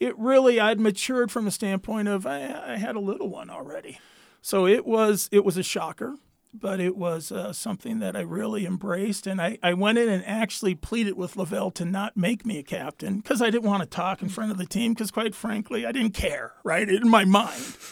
it 0.00 0.18
really, 0.18 0.58
I'd 0.58 0.80
matured 0.80 1.30
from 1.30 1.46
a 1.46 1.50
standpoint 1.50 2.08
of 2.08 2.26
I, 2.26 2.72
I 2.72 2.76
had 2.76 2.96
a 2.96 3.00
little 3.00 3.28
one 3.28 3.50
already. 3.50 4.00
So 4.40 4.66
it 4.66 4.86
was, 4.86 5.28
it 5.32 5.44
was 5.44 5.56
a 5.56 5.62
shocker 5.62 6.16
but 6.54 6.80
it 6.80 6.96
was 6.96 7.30
uh, 7.30 7.52
something 7.52 7.98
that 7.98 8.16
I 8.16 8.20
really 8.20 8.66
embraced. 8.66 9.26
And 9.26 9.40
I, 9.40 9.58
I 9.62 9.74
went 9.74 9.98
in 9.98 10.08
and 10.08 10.24
actually 10.26 10.74
pleaded 10.74 11.14
with 11.14 11.34
LaVell 11.34 11.74
to 11.74 11.84
not 11.84 12.16
make 12.16 12.46
me 12.46 12.58
a 12.58 12.62
captain 12.62 13.18
because 13.18 13.42
I 13.42 13.50
didn't 13.50 13.68
want 13.68 13.82
to 13.82 13.88
talk 13.88 14.22
in 14.22 14.28
front 14.28 14.50
of 14.50 14.58
the 14.58 14.66
team 14.66 14.94
because, 14.94 15.10
quite 15.10 15.34
frankly, 15.34 15.86
I 15.86 15.92
didn't 15.92 16.14
care, 16.14 16.54
right, 16.64 16.88
in 16.88 17.08
my 17.08 17.24
mind. 17.24 17.76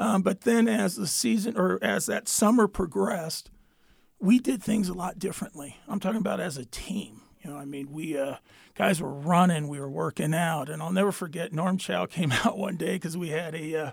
Um, 0.00 0.22
but 0.22 0.42
then 0.42 0.68
as 0.68 0.94
the 0.94 1.08
season 1.08 1.56
or 1.56 1.76
as 1.82 2.06
that 2.06 2.28
summer 2.28 2.68
progressed, 2.68 3.50
we 4.20 4.38
did 4.38 4.62
things 4.62 4.88
a 4.88 4.94
lot 4.94 5.18
differently. 5.18 5.76
I'm 5.88 5.98
talking 5.98 6.20
about 6.20 6.38
as 6.38 6.56
a 6.56 6.64
team. 6.64 7.22
You 7.42 7.50
know, 7.50 7.56
I 7.56 7.64
mean, 7.64 7.90
we 7.90 8.16
uh, 8.16 8.36
guys 8.76 9.02
were 9.02 9.12
running, 9.12 9.66
we 9.66 9.80
were 9.80 9.90
working 9.90 10.34
out, 10.34 10.68
and 10.68 10.80
I'll 10.80 10.92
never 10.92 11.10
forget. 11.10 11.52
Norm 11.52 11.78
Chow 11.78 12.06
came 12.06 12.30
out 12.44 12.56
one 12.56 12.76
day 12.76 12.92
because 12.92 13.16
we 13.16 13.30
had 13.30 13.56
a 13.56 13.76
uh, 13.76 13.90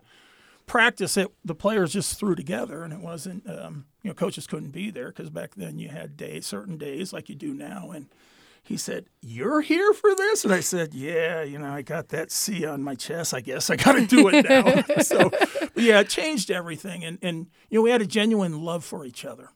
practice 0.65 1.15
that 1.15 1.31
the 1.43 1.55
players 1.55 1.93
just 1.93 2.19
threw 2.19 2.35
together, 2.35 2.83
and 2.83 2.93
it 2.93 2.99
wasn't 2.99 3.47
um, 3.49 3.85
you 4.01 4.09
know 4.09 4.13
coaches 4.13 4.47
couldn't 4.47 4.71
be 4.71 4.89
there 4.89 5.09
because 5.09 5.29
back 5.29 5.55
then 5.55 5.79
you 5.79 5.89
had 5.89 6.17
days, 6.17 6.45
certain 6.45 6.77
days 6.77 7.13
like 7.13 7.29
you 7.29 7.35
do 7.35 7.53
now, 7.53 7.91
and 7.91 8.07
he 8.65 8.77
said, 8.77 9.05
"You're 9.21 9.61
here 9.61 9.93
for 9.93 10.15
this," 10.15 10.43
and 10.43 10.53
I 10.53 10.59
said, 10.59 10.93
"Yeah, 10.93 11.43
you 11.43 11.59
know, 11.59 11.71
I 11.71 11.83
got 11.83 12.09
that 12.09 12.31
C 12.31 12.65
on 12.65 12.81
my 12.81 12.95
chest. 12.95 13.33
I 13.33 13.41
guess 13.41 13.69
I 13.69 13.75
got 13.75 13.93
to 13.93 14.05
do 14.05 14.27
it 14.27 14.47
now." 14.49 14.83
so, 15.01 15.31
yeah, 15.75 15.99
it 15.99 16.09
changed 16.09 16.49
everything, 16.49 17.03
and 17.03 17.19
and 17.21 17.47
you 17.69 17.77
know 17.77 17.83
we 17.83 17.91
had 17.91 18.01
a 18.01 18.07
genuine 18.07 18.63
love 18.63 18.83
for 18.83 19.05
each 19.05 19.23
other 19.23 19.49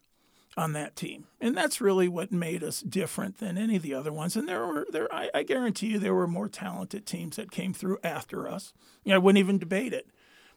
on 0.55 0.73
that 0.73 0.95
team, 0.95 1.25
and 1.41 1.57
that's 1.57 1.81
really 1.81 2.07
what 2.07 2.31
made 2.31 2.63
us 2.63 2.81
different 2.81 3.39
than 3.39 3.57
any 3.57 3.75
of 3.75 3.81
the 3.81 3.95
other 3.95 4.13
ones. 4.13 4.35
And 4.35 4.47
there 4.47 4.65
were 4.67 4.85
there, 4.91 5.11
I, 5.13 5.29
I 5.33 5.43
guarantee 5.43 5.87
you, 5.87 5.99
there 5.99 6.13
were 6.13 6.27
more 6.27 6.47
talented 6.47 7.07
teams 7.07 7.37
that 7.37 7.49
came 7.49 7.73
through 7.73 7.97
after 8.03 8.47
us. 8.47 8.73
You 9.03 9.09
know, 9.09 9.15
I 9.15 9.19
wouldn't 9.19 9.39
even 9.39 9.57
debate 9.57 9.93
it. 9.93 10.07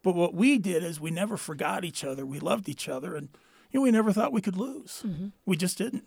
But 0.02 0.14
what 0.14 0.34
we 0.34 0.58
did 0.58 0.82
is 0.82 1.00
we 1.00 1.10
never 1.10 1.36
forgot 1.36 1.84
each 1.84 2.04
other. 2.04 2.26
We 2.26 2.40
loved 2.40 2.68
each 2.68 2.88
other, 2.88 3.14
and 3.14 3.28
you 3.70 3.80
know, 3.80 3.84
we 3.84 3.90
never 3.90 4.12
thought 4.12 4.32
we 4.32 4.40
could 4.40 4.56
lose. 4.56 5.02
Mm-hmm. 5.06 5.28
We 5.46 5.56
just 5.56 5.78
didn't. 5.78 6.04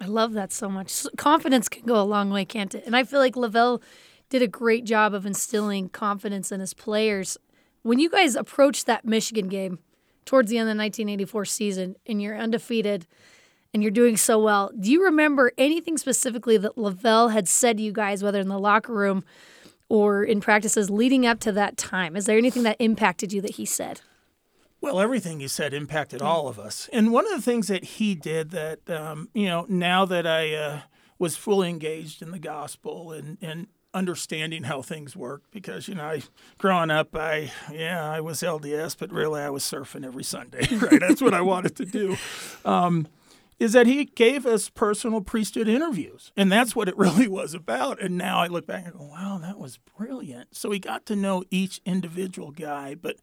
I 0.00 0.06
love 0.06 0.32
that 0.32 0.52
so 0.52 0.68
much. 0.68 1.06
Confidence 1.16 1.68
can 1.68 1.86
go 1.86 2.00
a 2.00 2.04
long 2.04 2.30
way, 2.30 2.44
can't 2.44 2.74
it? 2.74 2.84
And 2.86 2.96
I 2.96 3.04
feel 3.04 3.20
like 3.20 3.34
LaVell 3.34 3.82
did 4.28 4.42
a 4.42 4.48
great 4.48 4.84
job 4.84 5.14
of 5.14 5.24
instilling 5.24 5.88
confidence 5.88 6.52
in 6.52 6.60
his 6.60 6.74
players. 6.74 7.38
When 7.82 7.98
you 7.98 8.10
guys 8.10 8.34
approached 8.34 8.86
that 8.86 9.04
Michigan 9.04 9.48
game 9.48 9.78
towards 10.24 10.50
the 10.50 10.58
end 10.58 10.68
of 10.68 10.76
the 10.76 10.82
1984 10.82 11.44
season 11.44 11.96
and 12.06 12.20
you're 12.20 12.36
undefeated 12.36 13.06
and 13.72 13.82
you're 13.82 13.92
doing 13.92 14.16
so 14.16 14.38
well, 14.42 14.70
do 14.78 14.90
you 14.90 15.04
remember 15.04 15.52
anything 15.56 15.96
specifically 15.96 16.56
that 16.58 16.76
LaVell 16.76 17.32
had 17.32 17.48
said 17.48 17.76
to 17.76 17.82
you 17.82 17.92
guys, 17.92 18.22
whether 18.22 18.40
in 18.40 18.48
the 18.48 18.58
locker 18.58 18.92
room 18.92 19.24
or 19.88 20.24
in 20.24 20.40
practices 20.40 20.90
leading 20.90 21.26
up 21.26 21.40
to 21.40 21.52
that 21.52 21.76
time? 21.76 22.16
Is 22.16 22.26
there 22.26 22.38
anything 22.38 22.62
that 22.64 22.76
impacted 22.78 23.32
you 23.32 23.40
that 23.42 23.52
he 23.52 23.64
said? 23.64 24.00
Well, 24.80 25.00
everything 25.00 25.40
he 25.40 25.48
said 25.48 25.72
impacted 25.72 26.22
all 26.22 26.48
of 26.48 26.58
us. 26.58 26.88
And 26.92 27.12
one 27.12 27.26
of 27.26 27.32
the 27.32 27.42
things 27.42 27.68
that 27.68 27.84
he 27.84 28.14
did 28.14 28.50
that, 28.50 28.88
um, 28.90 29.28
you 29.34 29.46
know, 29.46 29.66
now 29.68 30.04
that 30.04 30.26
I 30.26 30.54
uh, 30.54 30.80
was 31.18 31.36
fully 31.36 31.68
engaged 31.68 32.22
in 32.22 32.30
the 32.30 32.38
gospel 32.38 33.10
and, 33.10 33.38
and 33.40 33.68
understanding 33.94 34.64
how 34.64 34.82
things 34.82 35.16
work, 35.16 35.42
because, 35.50 35.88
you 35.88 35.94
know, 35.94 36.04
I, 36.04 36.22
growing 36.58 36.90
up, 36.90 37.16
I, 37.16 37.50
yeah, 37.72 38.08
I 38.08 38.20
was 38.20 38.42
LDS, 38.42 38.96
but 38.98 39.10
really 39.10 39.40
I 39.40 39.50
was 39.50 39.64
surfing 39.64 40.04
every 40.04 40.24
Sunday, 40.24 40.68
right? 40.76 41.00
That's 41.00 41.22
what 41.22 41.34
I 41.34 41.40
wanted 41.40 41.74
to 41.76 41.86
do. 41.86 42.16
Um, 42.64 43.08
is 43.58 43.72
that 43.72 43.86
he 43.86 44.04
gave 44.04 44.44
us 44.44 44.68
personal 44.68 45.20
priesthood 45.20 45.68
interviews. 45.68 46.32
And 46.36 46.52
that's 46.52 46.76
what 46.76 46.88
it 46.88 46.96
really 46.98 47.28
was 47.28 47.54
about. 47.54 48.00
And 48.00 48.16
now 48.18 48.40
I 48.40 48.48
look 48.48 48.66
back 48.66 48.84
and 48.84 48.94
go, 48.94 49.04
wow, 49.04 49.38
that 49.42 49.58
was 49.58 49.78
brilliant. 49.96 50.54
So 50.54 50.70
he 50.70 50.78
got 50.78 51.06
to 51.06 51.16
know 51.16 51.44
each 51.50 51.80
individual 51.84 52.50
guy. 52.50 52.94
But 52.94 53.16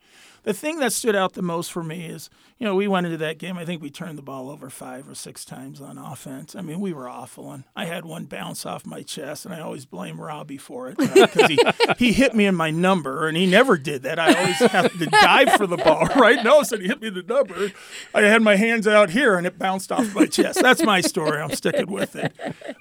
the 0.43 0.53
thing 0.53 0.79
that 0.79 0.91
stood 0.91 1.15
out 1.15 1.33
the 1.33 1.41
most 1.41 1.71
for 1.71 1.83
me 1.83 2.05
is, 2.05 2.29
you 2.57 2.65
know, 2.65 2.75
we 2.75 2.87
went 2.87 3.05
into 3.05 3.17
that 3.17 3.37
game. 3.37 3.57
I 3.57 3.63
think 3.65 3.81
we 3.81 3.89
turned 3.89 4.17
the 4.17 4.23
ball 4.23 4.49
over 4.49 4.69
five 4.69 5.09
or 5.09 5.15
six 5.15 5.45
times 5.45 5.79
on 5.79 5.97
offense. 5.97 6.53
I 6.55 6.61
mean, 6.61 6.81
we 6.81 6.91
were 6.91 7.07
awful. 7.07 7.51
And 7.51 7.63
I 7.75 7.85
had 7.85 8.03
one 8.03 8.25
bounce 8.25 8.65
off 8.65 8.85
my 8.85 9.03
chest, 9.03 9.45
and 9.45 9.53
I 9.53 9.61
always 9.61 9.85
blame 9.85 10.19
Robbie 10.19 10.57
for 10.57 10.89
it 10.89 10.97
because 11.13 11.49
he, 11.49 11.59
he 11.97 12.11
hit 12.11 12.35
me 12.35 12.45
in 12.45 12.55
my 12.55 12.71
number, 12.71 13.27
and 13.27 13.37
he 13.37 13.45
never 13.45 13.77
did 13.77 14.03
that. 14.03 14.19
I 14.19 14.33
always 14.33 14.57
have 14.59 14.97
to 14.99 15.05
dive 15.05 15.53
for 15.53 15.65
the 15.65 15.77
ball, 15.77 16.05
right? 16.15 16.43
No, 16.43 16.63
so 16.63 16.77
he 16.77 16.87
hit 16.87 17.01
me 17.01 17.07
in 17.07 17.13
the 17.13 17.23
number. 17.23 17.71
I 18.13 18.21
had 18.21 18.41
my 18.41 18.57
hands 18.57 18.85
out 18.85 19.11
here, 19.11 19.37
and 19.37 19.47
it 19.47 19.57
bounced 19.57 19.91
off 19.91 20.13
my 20.13 20.25
chest. 20.25 20.61
That's 20.61 20.83
my 20.83 20.99
story. 20.99 21.41
I'm 21.41 21.51
sticking 21.51 21.91
with 21.91 22.15
it. 22.17 22.33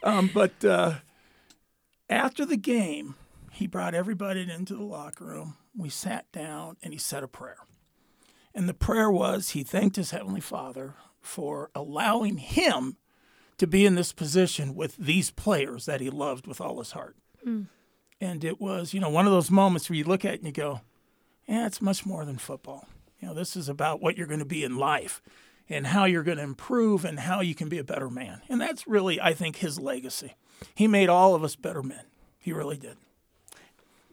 Um, 0.03 0.31
but 0.35 0.65
uh, 0.65 0.95
after 2.11 2.45
the 2.45 2.57
game, 2.57 3.15
he 3.53 3.69
brought 3.69 3.95
everybody 3.95 4.51
into 4.51 4.75
the 4.75 4.83
locker 4.83 5.27
room 5.27 5.57
we 5.77 5.89
sat 5.89 6.31
down 6.33 6.77
and 6.83 6.93
he 6.93 6.99
said 6.99 7.23
a 7.23 7.29
prayer. 7.29 7.59
And 8.55 8.69
the 8.69 8.75
prayer 8.75 9.11
was 9.11 9.51
he 9.51 9.63
thanked 9.63 9.97
his 9.97 10.11
Heavenly 10.11 10.41
Father 10.41 10.95
for 11.21 11.71
allowing 11.75 12.37
him 12.37 12.97
to 13.59 13.67
be 13.67 13.87
in 13.87 13.95
this 13.95 14.13
position 14.13 14.75
with 14.75 14.97
these 14.97 15.31
players 15.31 15.87
that 15.87 16.01
he 16.01 16.11
loved 16.11 16.47
with 16.47 16.61
all 16.61 16.79
his 16.79 16.93
heart. 16.93 17.17
Mm. 17.47 17.67
And 18.21 18.45
it 18.45 18.61
was, 18.61 18.93
you 18.93 19.01
know, 19.01 19.09
one 19.09 19.27
of 19.27 19.33
those 19.33 19.51
moments 19.51 19.89
where 19.89 19.97
you 19.97 20.05
look 20.05 20.25
at 20.25 20.35
it 20.35 20.41
and 20.41 20.47
you 20.47 20.53
go, 20.53 20.81
yeah, 21.49 21.67
it's 21.67 21.83
much 21.83 22.05
more 22.05 22.25
than 22.25 22.39
football. 22.39 22.87
You 23.21 23.29
know, 23.29 23.35
this 23.35 23.57
is 23.57 23.69
about 23.69 24.01
what 24.01 24.17
you're 24.17 24.27
going 24.27 24.41
to 24.41 24.45
be 24.45 24.65
in 24.65 24.77
life 24.77 25.23
and 25.69 25.87
how 25.87 26.05
you're 26.05 26.23
going 26.23 26.39
to 26.39 26.45
improve 26.45 27.05
and 27.05 27.21
how 27.21 27.41
you 27.41 27.55
can 27.55 27.69
be 27.69 27.79
a 27.79 27.85
better 27.85 28.11
man. 28.11 28.43
And 28.49 28.61
that's 28.61 28.87
really, 28.87 29.21
I 29.21 29.33
think, 29.33 29.57
his 29.57 29.79
legacy. 29.79 30.35
He 30.75 30.87
made 30.87 31.09
all 31.09 31.35
of 31.35 31.45
us 31.45 31.57
better 31.57 31.83
men. 31.83 32.05
He 32.39 32.53
really 32.53 32.77
did. 32.77 32.97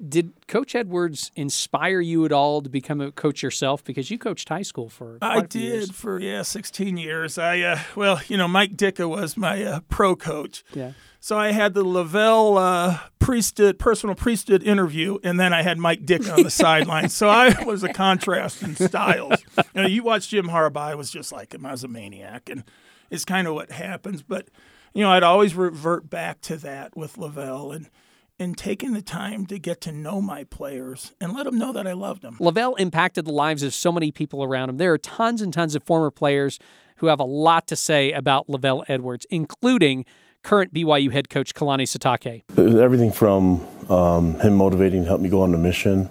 Did 0.07 0.31
Coach 0.47 0.75
Edwards 0.75 1.31
inspire 1.35 1.99
you 1.99 2.25
at 2.25 2.31
all 2.31 2.61
to 2.61 2.69
become 2.69 3.01
a 3.01 3.11
coach 3.11 3.43
yourself? 3.43 3.83
Because 3.83 4.09
you 4.09 4.17
coached 4.17 4.47
high 4.47 4.61
school 4.61 4.87
for 4.87 5.17
I 5.21 5.41
did 5.41 5.93
for 5.93 6.19
yeah, 6.19 6.41
sixteen 6.43 6.97
years. 6.97 7.37
I 7.37 7.59
uh, 7.61 7.79
well, 7.95 8.21
you 8.27 8.37
know, 8.37 8.47
Mike 8.47 8.77
Ditka 8.77 9.09
was 9.09 9.35
my 9.35 9.63
uh, 9.63 9.79
pro 9.89 10.15
coach. 10.15 10.63
Yeah. 10.73 10.93
So 11.19 11.37
I 11.37 11.51
had 11.51 11.73
the 11.73 11.83
LaVell 11.83 12.57
uh, 12.57 12.99
priesthood, 13.19 13.77
personal 13.77 14.15
priesthood 14.15 14.63
interview, 14.63 15.17
and 15.21 15.37
then 15.37 15.51
I 15.51 15.63
had 15.63 15.77
Mike 15.77 16.05
Ditka 16.05 16.37
on 16.37 16.43
the 16.43 16.49
sideline. 16.49 17.09
So 17.09 17.27
I 17.27 17.63
was 17.65 17.83
a 17.83 17.91
contrast 17.91 18.63
in 18.63 18.75
styles. 18.75 19.43
You 19.75 19.81
know, 19.81 19.87
you 19.87 20.01
watch 20.01 20.29
Jim 20.29 20.47
Harbaugh, 20.47 20.77
I 20.77 20.95
was 20.95 21.11
just 21.11 21.33
like 21.33 21.53
him. 21.53 21.65
I 21.65 21.71
was 21.71 21.83
a 21.83 21.89
maniac, 21.89 22.49
and 22.49 22.63
it's 23.09 23.25
kind 23.25 23.47
of 23.47 23.53
what 23.53 23.71
happens. 23.71 24.21
But 24.21 24.47
you 24.93 25.03
know, 25.03 25.11
I'd 25.11 25.23
always 25.23 25.55
revert 25.55 26.09
back 26.09 26.39
to 26.41 26.55
that 26.57 26.95
with 26.95 27.17
LaVell 27.17 27.75
and 27.75 27.89
in 28.39 28.55
taking 28.55 28.93
the 28.93 29.01
time 29.01 29.45
to 29.47 29.59
get 29.59 29.81
to 29.81 29.91
know 29.91 30.21
my 30.21 30.45
players 30.45 31.11
and 31.19 31.33
let 31.33 31.43
them 31.43 31.57
know 31.57 31.73
that 31.73 31.85
I 31.85 31.93
loved 31.93 32.21
them. 32.21 32.37
LaVell 32.39 32.79
impacted 32.79 33.25
the 33.25 33.31
lives 33.31 33.63
of 33.63 33.73
so 33.73 33.91
many 33.91 34.11
people 34.11 34.43
around 34.43 34.69
him. 34.69 34.77
There 34.77 34.93
are 34.93 34.97
tons 34.97 35.41
and 35.41 35.53
tons 35.53 35.75
of 35.75 35.83
former 35.83 36.09
players 36.09 36.57
who 36.97 37.07
have 37.07 37.19
a 37.19 37.25
lot 37.25 37.67
to 37.67 37.75
say 37.75 38.11
about 38.13 38.47
LaVell 38.47 38.85
Edwards, 38.87 39.25
including 39.29 40.05
current 40.41 40.73
BYU 40.73 41.11
head 41.11 41.29
coach 41.29 41.53
Kalani 41.53 41.83
Sitake. 41.83 42.43
Everything 42.81 43.11
from 43.11 43.65
um, 43.89 44.39
him 44.39 44.55
motivating 44.55 45.03
to 45.03 45.09
help 45.09 45.21
me 45.21 45.29
go 45.29 45.41
on 45.41 45.51
the 45.51 45.57
mission 45.57 46.09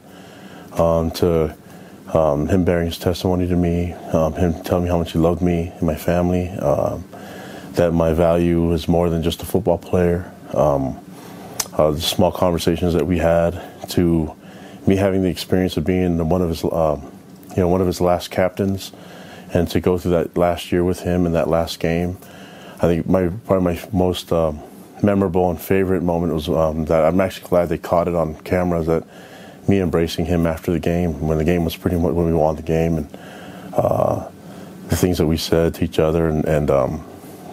um, 0.73 1.11
to 1.13 1.57
um, 2.13 2.47
him 2.47 2.65
bearing 2.65 2.87
his 2.87 2.99
testimony 2.99 3.49
to 3.49 3.57
me, 3.57 3.93
um, 4.13 4.35
him 4.35 4.55
telling 4.65 4.85
me 4.85 4.91
how 4.91 4.99
much 4.99 5.13
he 5.13 5.19
loved 5.19 5.43
me 5.43 5.73
and 5.75 5.83
my 5.83 5.95
family, 5.95 6.49
um, 6.51 7.05
that 7.73 7.93
my 7.93 8.13
value 8.13 8.73
is 8.73 8.87
more 8.87 9.09
than 9.09 9.23
just 9.23 9.43
a 9.43 9.47
football 9.47 9.79
player. 9.79 10.31
Um, 10.53 10.99
uh, 11.79 11.93
the 11.93 12.01
small 12.01 12.33
conversations 12.33 12.93
that 12.95 13.07
we 13.07 13.19
had 13.19 13.63
to 13.91 14.35
me 14.87 14.97
having 14.97 15.23
the 15.23 15.29
experience 15.29 15.77
of 15.77 15.85
being 15.85 16.29
one 16.29 16.43
of 16.43 16.49
his, 16.49 16.65
uh, 16.65 17.01
you 17.51 17.57
know, 17.57 17.69
one 17.69 17.81
of 17.81 17.87
his 17.87 18.01
last 18.01 18.31
captains, 18.31 18.93
and 19.53 19.69
to 19.71 19.81
go 19.81 19.97
through 19.97 20.13
that 20.13 20.37
last 20.37 20.73
year 20.73 20.83
with 20.83 21.01
him 21.01 21.27
in 21.27 21.33
that 21.33 21.49
last 21.49 21.79
game. 21.79 22.19
I 22.77 22.83
think 22.83 23.07
my 23.07 23.29
probably 23.47 23.75
my 23.75 23.89
most 23.93 24.33
uh, 24.33 24.53
memorable 25.03 25.51
and 25.51 25.61
favorite 25.61 26.03
moment 26.03 26.33
was 26.33 26.49
um, 26.49 26.87
that 26.87 27.05
I'm 27.05 27.21
actually 27.21 27.49
glad 27.49 27.69
they 27.69 27.79
caught 27.79 28.09
it 28.09 28.15
on 28.15 28.35
cameras 28.43 28.87
that 28.87 29.05
me 29.69 29.81
embracing 29.81 30.25
him 30.25 30.47
after 30.47 30.73
the 30.73 30.81
game 30.81 31.21
when 31.27 31.39
the 31.39 31.45
game 31.45 31.65
was 31.65 31.77
pretty 31.77 31.97
much 31.97 32.15
when 32.15 32.27
we 32.27 32.33
won 32.33 32.57
the 32.57 32.63
game 32.63 32.97
and 32.97 33.19
uh, 33.75 34.29
the 34.89 34.97
things 34.97 35.19
that 35.19 35.27
we 35.27 35.37
said 35.37 35.75
to 35.75 35.85
each 35.85 35.99
other 35.99 36.29
and, 36.29 36.45
and 36.47 36.71
um, 36.71 37.05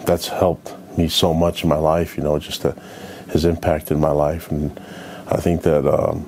that's 0.06 0.28
helped 0.28 0.74
me 0.96 1.08
so 1.08 1.34
much 1.34 1.62
in 1.62 1.68
my 1.68 1.76
life. 1.76 2.16
You 2.16 2.22
know, 2.22 2.38
just 2.38 2.62
to, 2.62 2.74
his 3.36 3.44
impacted 3.44 3.98
my 3.98 4.10
life 4.10 4.50
and 4.50 4.78
I 5.28 5.36
think 5.36 5.62
that. 5.62 5.86
Um, 5.86 6.26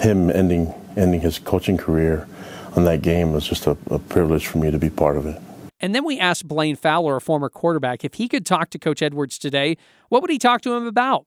him 0.00 0.30
ending 0.30 0.72
ending 0.96 1.20
his 1.20 1.38
coaching 1.38 1.76
career 1.76 2.28
on 2.76 2.84
that 2.84 3.02
game 3.02 3.32
was 3.32 3.46
just 3.46 3.66
a, 3.66 3.76
a 3.90 3.98
privilege 3.98 4.46
for 4.46 4.58
me 4.58 4.70
to 4.70 4.78
be 4.78 4.90
part 4.90 5.16
of 5.16 5.26
it. 5.26 5.40
And 5.80 5.94
then 5.94 6.04
we 6.04 6.18
asked 6.18 6.46
Blaine 6.46 6.76
Fowler, 6.76 7.16
a 7.16 7.20
former 7.20 7.48
quarterback, 7.48 8.04
if 8.04 8.14
he 8.14 8.28
could 8.28 8.46
talk 8.46 8.70
to 8.70 8.78
Coach 8.78 9.02
Edwards 9.02 9.38
today, 9.38 9.76
what 10.08 10.22
would 10.22 10.30
he 10.30 10.38
talk 10.38 10.60
to 10.62 10.72
him 10.72 10.86
about? 10.86 11.26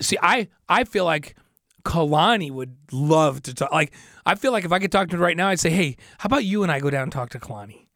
See, 0.00 0.18
I, 0.22 0.48
I 0.68 0.84
feel 0.84 1.04
like 1.04 1.34
Kalani 1.84 2.50
would 2.50 2.76
love 2.92 3.42
to 3.44 3.54
talk. 3.54 3.72
Like, 3.72 3.92
I 4.26 4.34
feel 4.34 4.52
like 4.52 4.64
if 4.64 4.72
I 4.72 4.78
could 4.78 4.92
talk 4.92 5.08
to 5.08 5.16
him 5.16 5.22
right 5.22 5.36
now, 5.36 5.48
I'd 5.48 5.60
say, 5.60 5.70
hey, 5.70 5.96
how 6.18 6.26
about 6.26 6.44
you 6.44 6.62
and 6.62 6.70
I 6.70 6.78
go 6.78 6.90
down 6.90 7.04
and 7.04 7.12
talk 7.12 7.30
to 7.30 7.38
Kalani? 7.38 7.86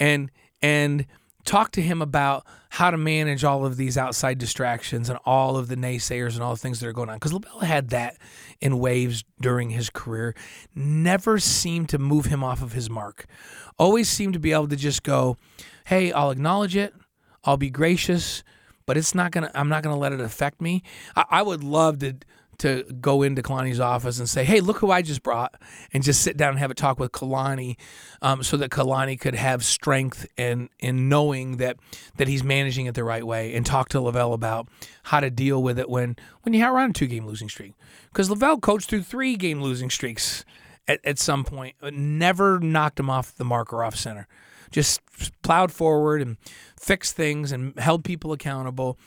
And, 0.00 0.30
and, 0.62 1.06
talk 1.44 1.70
to 1.72 1.82
him 1.82 2.02
about 2.02 2.46
how 2.70 2.90
to 2.90 2.96
manage 2.96 3.44
all 3.44 3.64
of 3.64 3.76
these 3.76 3.96
outside 3.96 4.38
distractions 4.38 5.08
and 5.08 5.18
all 5.24 5.56
of 5.56 5.68
the 5.68 5.76
naysayers 5.76 6.34
and 6.34 6.42
all 6.42 6.54
the 6.54 6.60
things 6.60 6.80
that 6.80 6.86
are 6.86 6.92
going 6.92 7.08
on. 7.08 7.16
Because 7.16 7.32
LaVell 7.32 7.62
had 7.62 7.90
that 7.90 8.16
in 8.60 8.78
waves 8.78 9.24
during 9.40 9.70
his 9.70 9.90
career, 9.90 10.34
never 10.74 11.38
seemed 11.38 11.88
to 11.90 11.98
move 11.98 12.26
him 12.26 12.42
off 12.42 12.62
of 12.62 12.72
his 12.72 12.90
mark. 12.90 13.26
Always 13.78 14.08
seemed 14.08 14.32
to 14.34 14.40
be 14.40 14.52
able 14.52 14.68
to 14.68 14.76
just 14.76 15.02
go, 15.02 15.36
hey, 15.86 16.12
I'll 16.12 16.30
acknowledge 16.30 16.76
it, 16.76 16.94
I'll 17.44 17.56
be 17.56 17.70
gracious, 17.70 18.42
but 18.86 18.96
it's 18.96 19.14
not 19.14 19.32
gonna. 19.32 19.50
I'm 19.54 19.68
not 19.68 19.82
gonna 19.82 19.96
let 19.96 20.12
it 20.12 20.20
affect 20.20 20.60
me. 20.60 20.82
I, 21.16 21.24
I 21.30 21.42
would 21.42 21.64
love 21.64 22.00
to 22.00 22.16
to 22.58 22.84
go 23.00 23.22
into 23.22 23.42
Kalani's 23.42 23.80
office 23.80 24.18
and 24.18 24.28
say, 24.28 24.44
"Hey, 24.44 24.60
look 24.60 24.78
who 24.78 24.90
I 24.90 25.02
just 25.02 25.22
brought," 25.22 25.54
and 25.92 26.02
just 26.02 26.22
sit 26.22 26.36
down 26.36 26.50
and 26.50 26.58
have 26.58 26.70
a 26.70 26.74
talk 26.74 26.98
with 26.98 27.12
Kalani, 27.12 27.76
um, 28.22 28.42
so 28.42 28.56
that 28.56 28.70
Kalani 28.70 29.18
could 29.18 29.34
have 29.34 29.64
strength 29.64 30.26
and 30.36 30.68
in 30.78 31.08
knowing 31.08 31.58
that 31.58 31.76
that 32.16 32.28
he's 32.28 32.44
managing 32.44 32.86
it 32.86 32.94
the 32.94 33.04
right 33.04 33.26
way, 33.26 33.54
and 33.54 33.64
talk 33.64 33.88
to 33.90 33.98
LaVell 33.98 34.32
about 34.32 34.68
how 35.04 35.20
to 35.20 35.30
deal 35.30 35.62
with 35.62 35.78
it 35.78 35.88
when 35.88 36.16
when 36.42 36.54
you're 36.54 36.72
around 36.72 36.90
a 36.90 36.92
two 36.92 37.06
game 37.06 37.26
losing 37.26 37.48
streak, 37.48 37.74
because 38.12 38.28
LaVell 38.28 38.60
coached 38.60 38.88
through 38.90 39.02
three 39.02 39.36
game 39.36 39.62
losing 39.62 39.90
streaks 39.90 40.44
at, 40.86 41.00
at 41.04 41.18
some 41.18 41.44
point, 41.44 41.76
never 41.92 42.58
knocked 42.60 43.00
him 43.00 43.10
off 43.10 43.34
the 43.34 43.44
marker 43.44 43.82
off 43.82 43.96
center, 43.96 44.26
just 44.70 45.00
plowed 45.42 45.72
forward 45.72 46.20
and 46.20 46.36
fixed 46.78 47.16
things 47.16 47.52
and 47.52 47.78
held 47.78 48.04
people 48.04 48.32
accountable. 48.32 48.98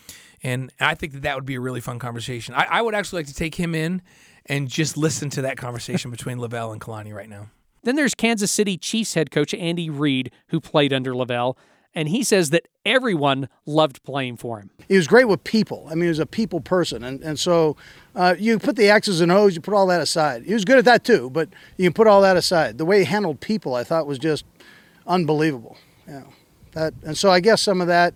And 0.44 0.72
I 0.80 0.96
think 0.96 1.14
that 1.14 1.24
that 1.24 1.36
would 1.36 1.46
be 1.46 1.56
a 1.56 1.60
really 1.60 1.82
fun 1.82 2.00
conversation. 2.00 2.54
I, 2.56 2.68
I 2.70 2.82
would 2.82 2.94
actually 2.94 3.20
like 3.20 3.28
to 3.28 3.34
take 3.34 3.56
him 3.56 3.74
in 3.74 4.02
and 4.46 4.68
just 4.68 4.98
listen 4.98 5.30
to 5.32 5.42
that 5.44 5.58
conversation 5.58 6.12
between 6.12 6.38
LaVell 6.38 6.72
and 6.72 6.82
Kalani 6.82 7.14
right 7.14 7.30
now. 7.30 7.50
Then 7.84 7.96
there's 7.96 8.16
Kansas 8.16 8.52
City 8.52 8.78
Chiefs 8.78 9.14
head 9.14 9.32
coach 9.32 9.54
Andy 9.54 9.90
Reid, 9.90 10.32
who 10.48 10.60
played 10.60 10.92
under 10.92 11.14
LaVell, 11.14 11.56
and 11.96 12.10
he 12.10 12.22
says 12.22 12.50
that 12.52 12.68
everyone 12.86 13.50
loved 13.66 14.04
playing 14.04 14.38
for 14.38 14.60
him. 14.60 14.70
He 14.88 14.96
was 14.98 15.08
great 15.08 15.26
with 15.26 15.44
people. 15.44 15.88
I 15.90 15.96
mean, 15.96 16.04
he 16.04 16.10
was 16.10 16.20
a 16.20 16.26
people 16.26 16.60
person, 16.60 17.04
and 17.04 17.22
and 17.24 17.40
so 17.40 17.78
uh, 18.16 18.36
you 18.38 18.60
put 18.60 18.76
the 18.76 18.90
X's 18.90 19.22
and 19.22 19.32
O's, 19.32 19.56
you 19.56 19.62
put 19.62 19.74
all 19.74 19.88
that 19.88 20.02
aside. 20.02 20.44
He 20.44 20.54
was 20.54 20.66
good 20.66 20.78
at 20.78 20.86
that 20.86 21.04
too, 21.04 21.30
but 21.30 21.50
you 21.78 21.86
can 21.86 21.94
put 21.94 22.08
all 22.08 22.22
that 22.22 22.36
aside. 22.38 22.78
The 22.78 22.86
way 22.86 23.00
he 23.00 23.06
handled 23.06 23.40
people, 23.40 23.74
I 23.74 23.84
thought, 23.84 24.06
was 24.06 24.20
just 24.20 24.46
unbelievable. 25.06 25.78
Yeah, 26.08 26.24
that, 26.74 26.94
and 27.04 27.18
so 27.18 27.32
I 27.32 27.40
guess 27.40 27.62
some 27.62 27.82
of 27.82 27.88
that 27.88 28.14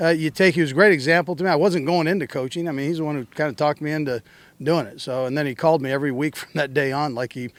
uh, 0.00 0.08
you 0.08 0.30
take, 0.30 0.54
he 0.54 0.60
was 0.60 0.70
a 0.70 0.74
great 0.74 0.92
example 0.92 1.36
to 1.36 1.44
me. 1.44 1.50
I 1.50 1.56
wasn't 1.56 1.86
going 1.86 2.06
into 2.06 2.26
coaching. 2.26 2.68
I 2.68 2.72
mean, 2.72 2.88
he's 2.88 2.98
the 2.98 3.04
one 3.04 3.16
who 3.16 3.24
kind 3.26 3.50
of 3.50 3.56
talked 3.56 3.80
me 3.80 3.92
into 3.92 4.22
doing 4.62 4.86
it. 4.86 5.00
So, 5.00 5.26
and 5.26 5.36
then 5.36 5.46
he 5.46 5.54
called 5.54 5.82
me 5.82 5.90
every 5.90 6.12
week 6.12 6.36
from 6.36 6.50
that 6.54 6.72
day 6.72 6.92
on, 6.92 7.14
like 7.14 7.34
he, 7.34 7.50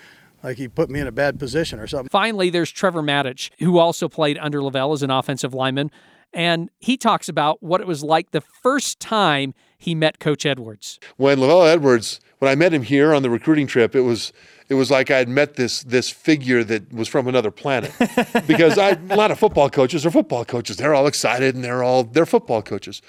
like 0.41 0.57
he 0.57 0.67
put 0.67 0.89
me 0.89 0.99
in 0.99 1.07
a 1.07 1.11
bad 1.11 1.39
position 1.39 1.79
or 1.79 1.87
something. 1.87 2.09
Finally, 2.09 2.49
there's 2.49 2.71
Trevor 2.71 3.01
Matich, 3.01 3.49
who 3.59 3.77
also 3.77 4.09
played 4.09 4.37
under 4.39 4.59
LaVell 4.59 4.93
as 4.93 5.03
an 5.03 5.11
offensive 5.11 5.53
lineman. 5.53 5.91
And 6.33 6.69
he 6.79 6.97
talks 6.97 7.29
about 7.29 7.61
what 7.61 7.79
it 7.79 7.87
was 7.87 8.03
like 8.03 8.31
the 8.31 8.41
first 8.41 8.99
time 8.99 9.53
he 9.83 9.93
met 9.93 10.17
Coach 10.19 10.45
Edwards. 10.45 10.97
When 11.17 11.39
LaVell 11.39 11.67
Edwards, 11.67 12.21
when 12.39 12.49
I 12.49 12.55
met 12.55 12.73
him 12.73 12.83
here 12.83 13.13
on 13.13 13.21
the 13.21 13.29
recruiting 13.29 13.67
trip, 13.67 13.95
it 13.95 14.01
was 14.01 14.31
it 14.69 14.75
was 14.75 14.89
like 14.89 15.11
I 15.11 15.17
had 15.17 15.27
met 15.27 15.55
this 15.55 15.83
this 15.83 16.09
figure 16.09 16.63
that 16.63 16.93
was 16.93 17.09
from 17.09 17.27
another 17.27 17.51
planet. 17.51 17.91
because 18.47 18.77
I, 18.77 18.91
a 18.91 19.15
lot 19.17 19.29
of 19.29 19.37
football 19.39 19.69
coaches 19.69 20.05
are 20.05 20.11
football 20.11 20.45
coaches. 20.45 20.77
They're 20.77 20.95
all 20.95 21.05
excited 21.05 21.53
and 21.53 21.65
they're 21.65 21.83
all 21.83 22.05
they're 22.05 22.25
football 22.25 22.61
coaches. 22.61 23.01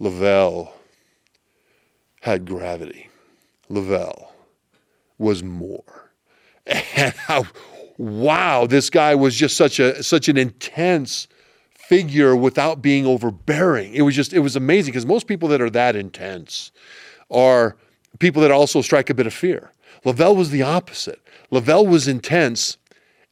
LaVell 0.00 0.70
had 2.22 2.46
gravity. 2.46 3.10
LaVell 3.70 4.28
was 5.18 5.42
more. 5.42 6.12
And 6.66 7.14
I, 7.28 7.44
wow, 7.98 8.66
this 8.66 8.88
guy 8.88 9.14
was 9.14 9.36
just 9.36 9.54
such 9.54 9.78
a 9.78 10.02
such 10.02 10.30
an 10.30 10.38
intense 10.38 11.28
figure 11.92 12.34
without 12.34 12.80
being 12.80 13.04
overbearing. 13.04 13.92
It 13.92 14.00
was 14.00 14.16
just 14.16 14.32
it 14.32 14.38
was 14.38 14.56
amazing 14.56 14.92
because 14.92 15.04
most 15.04 15.26
people 15.26 15.46
that 15.50 15.60
are 15.60 15.68
that 15.68 15.94
intense 15.94 16.72
are 17.30 17.76
people 18.18 18.40
that 18.40 18.50
also 18.50 18.80
strike 18.80 19.10
a 19.10 19.14
bit 19.14 19.26
of 19.26 19.34
fear. 19.34 19.72
LaVell 20.06 20.34
was 20.34 20.48
the 20.48 20.62
opposite. 20.62 21.20
LaVell 21.52 21.86
was 21.86 22.08
intense 22.08 22.78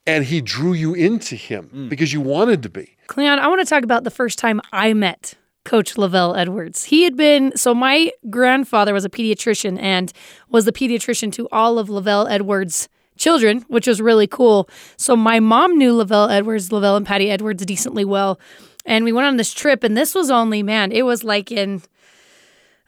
and 0.07 0.27
he 0.27 0.43
drew 0.43 0.75
you 0.75 0.93
into 0.93 1.37
him 1.37 1.71
mm. 1.75 1.89
because 1.89 2.13
you 2.13 2.21
wanted 2.21 2.63
to 2.63 2.69
be. 2.69 2.97
Cleon, 3.07 3.39
I 3.39 3.49
want 3.49 3.63
to 3.63 3.67
talk 3.67 3.83
about 3.83 4.05
the 4.05 4.11
first 4.11 4.39
time 4.39 4.61
I 4.75 4.93
met 4.93 5.35
Coach 5.65 5.95
LaVell 5.95 6.37
Edwards. 6.37 6.85
He 6.85 7.05
had 7.05 7.17
been, 7.17 7.57
so 7.57 7.75
my 7.75 8.13
grandfather 8.29 8.93
was 8.93 9.07
a 9.07 9.11
pediatrician 9.11 9.81
and 9.81 10.13
was 10.51 10.67
the 10.67 10.73
pediatrician 10.73 11.33
to 11.33 11.49
all 11.51 11.79
of 11.79 11.89
LaVell 11.89 12.31
Edwards' 12.31 12.91
children, 13.21 13.65
which 13.69 13.87
was 13.87 14.01
really 14.01 14.27
cool. 14.27 14.69
So 14.97 15.15
my 15.15 15.39
mom 15.39 15.79
knew 15.79 15.93
LaVell 15.93 16.31
Edwards, 16.31 16.71
LaVell 16.71 16.97
and 16.97 17.07
Patty 17.07 17.31
Edwards 17.31 17.65
decently 17.65 18.05
well. 18.05 18.41
And 18.87 19.05
we 19.05 19.13
went 19.13 19.29
on 19.29 19.37
this 19.37 19.53
trip, 19.53 19.85
and 19.85 19.97
this 19.97 20.15
was 20.15 20.31
only, 20.31 20.63
man, 20.63 20.91
it 20.91 21.03
was 21.03 21.23
like 21.23 21.53
in 21.53 21.83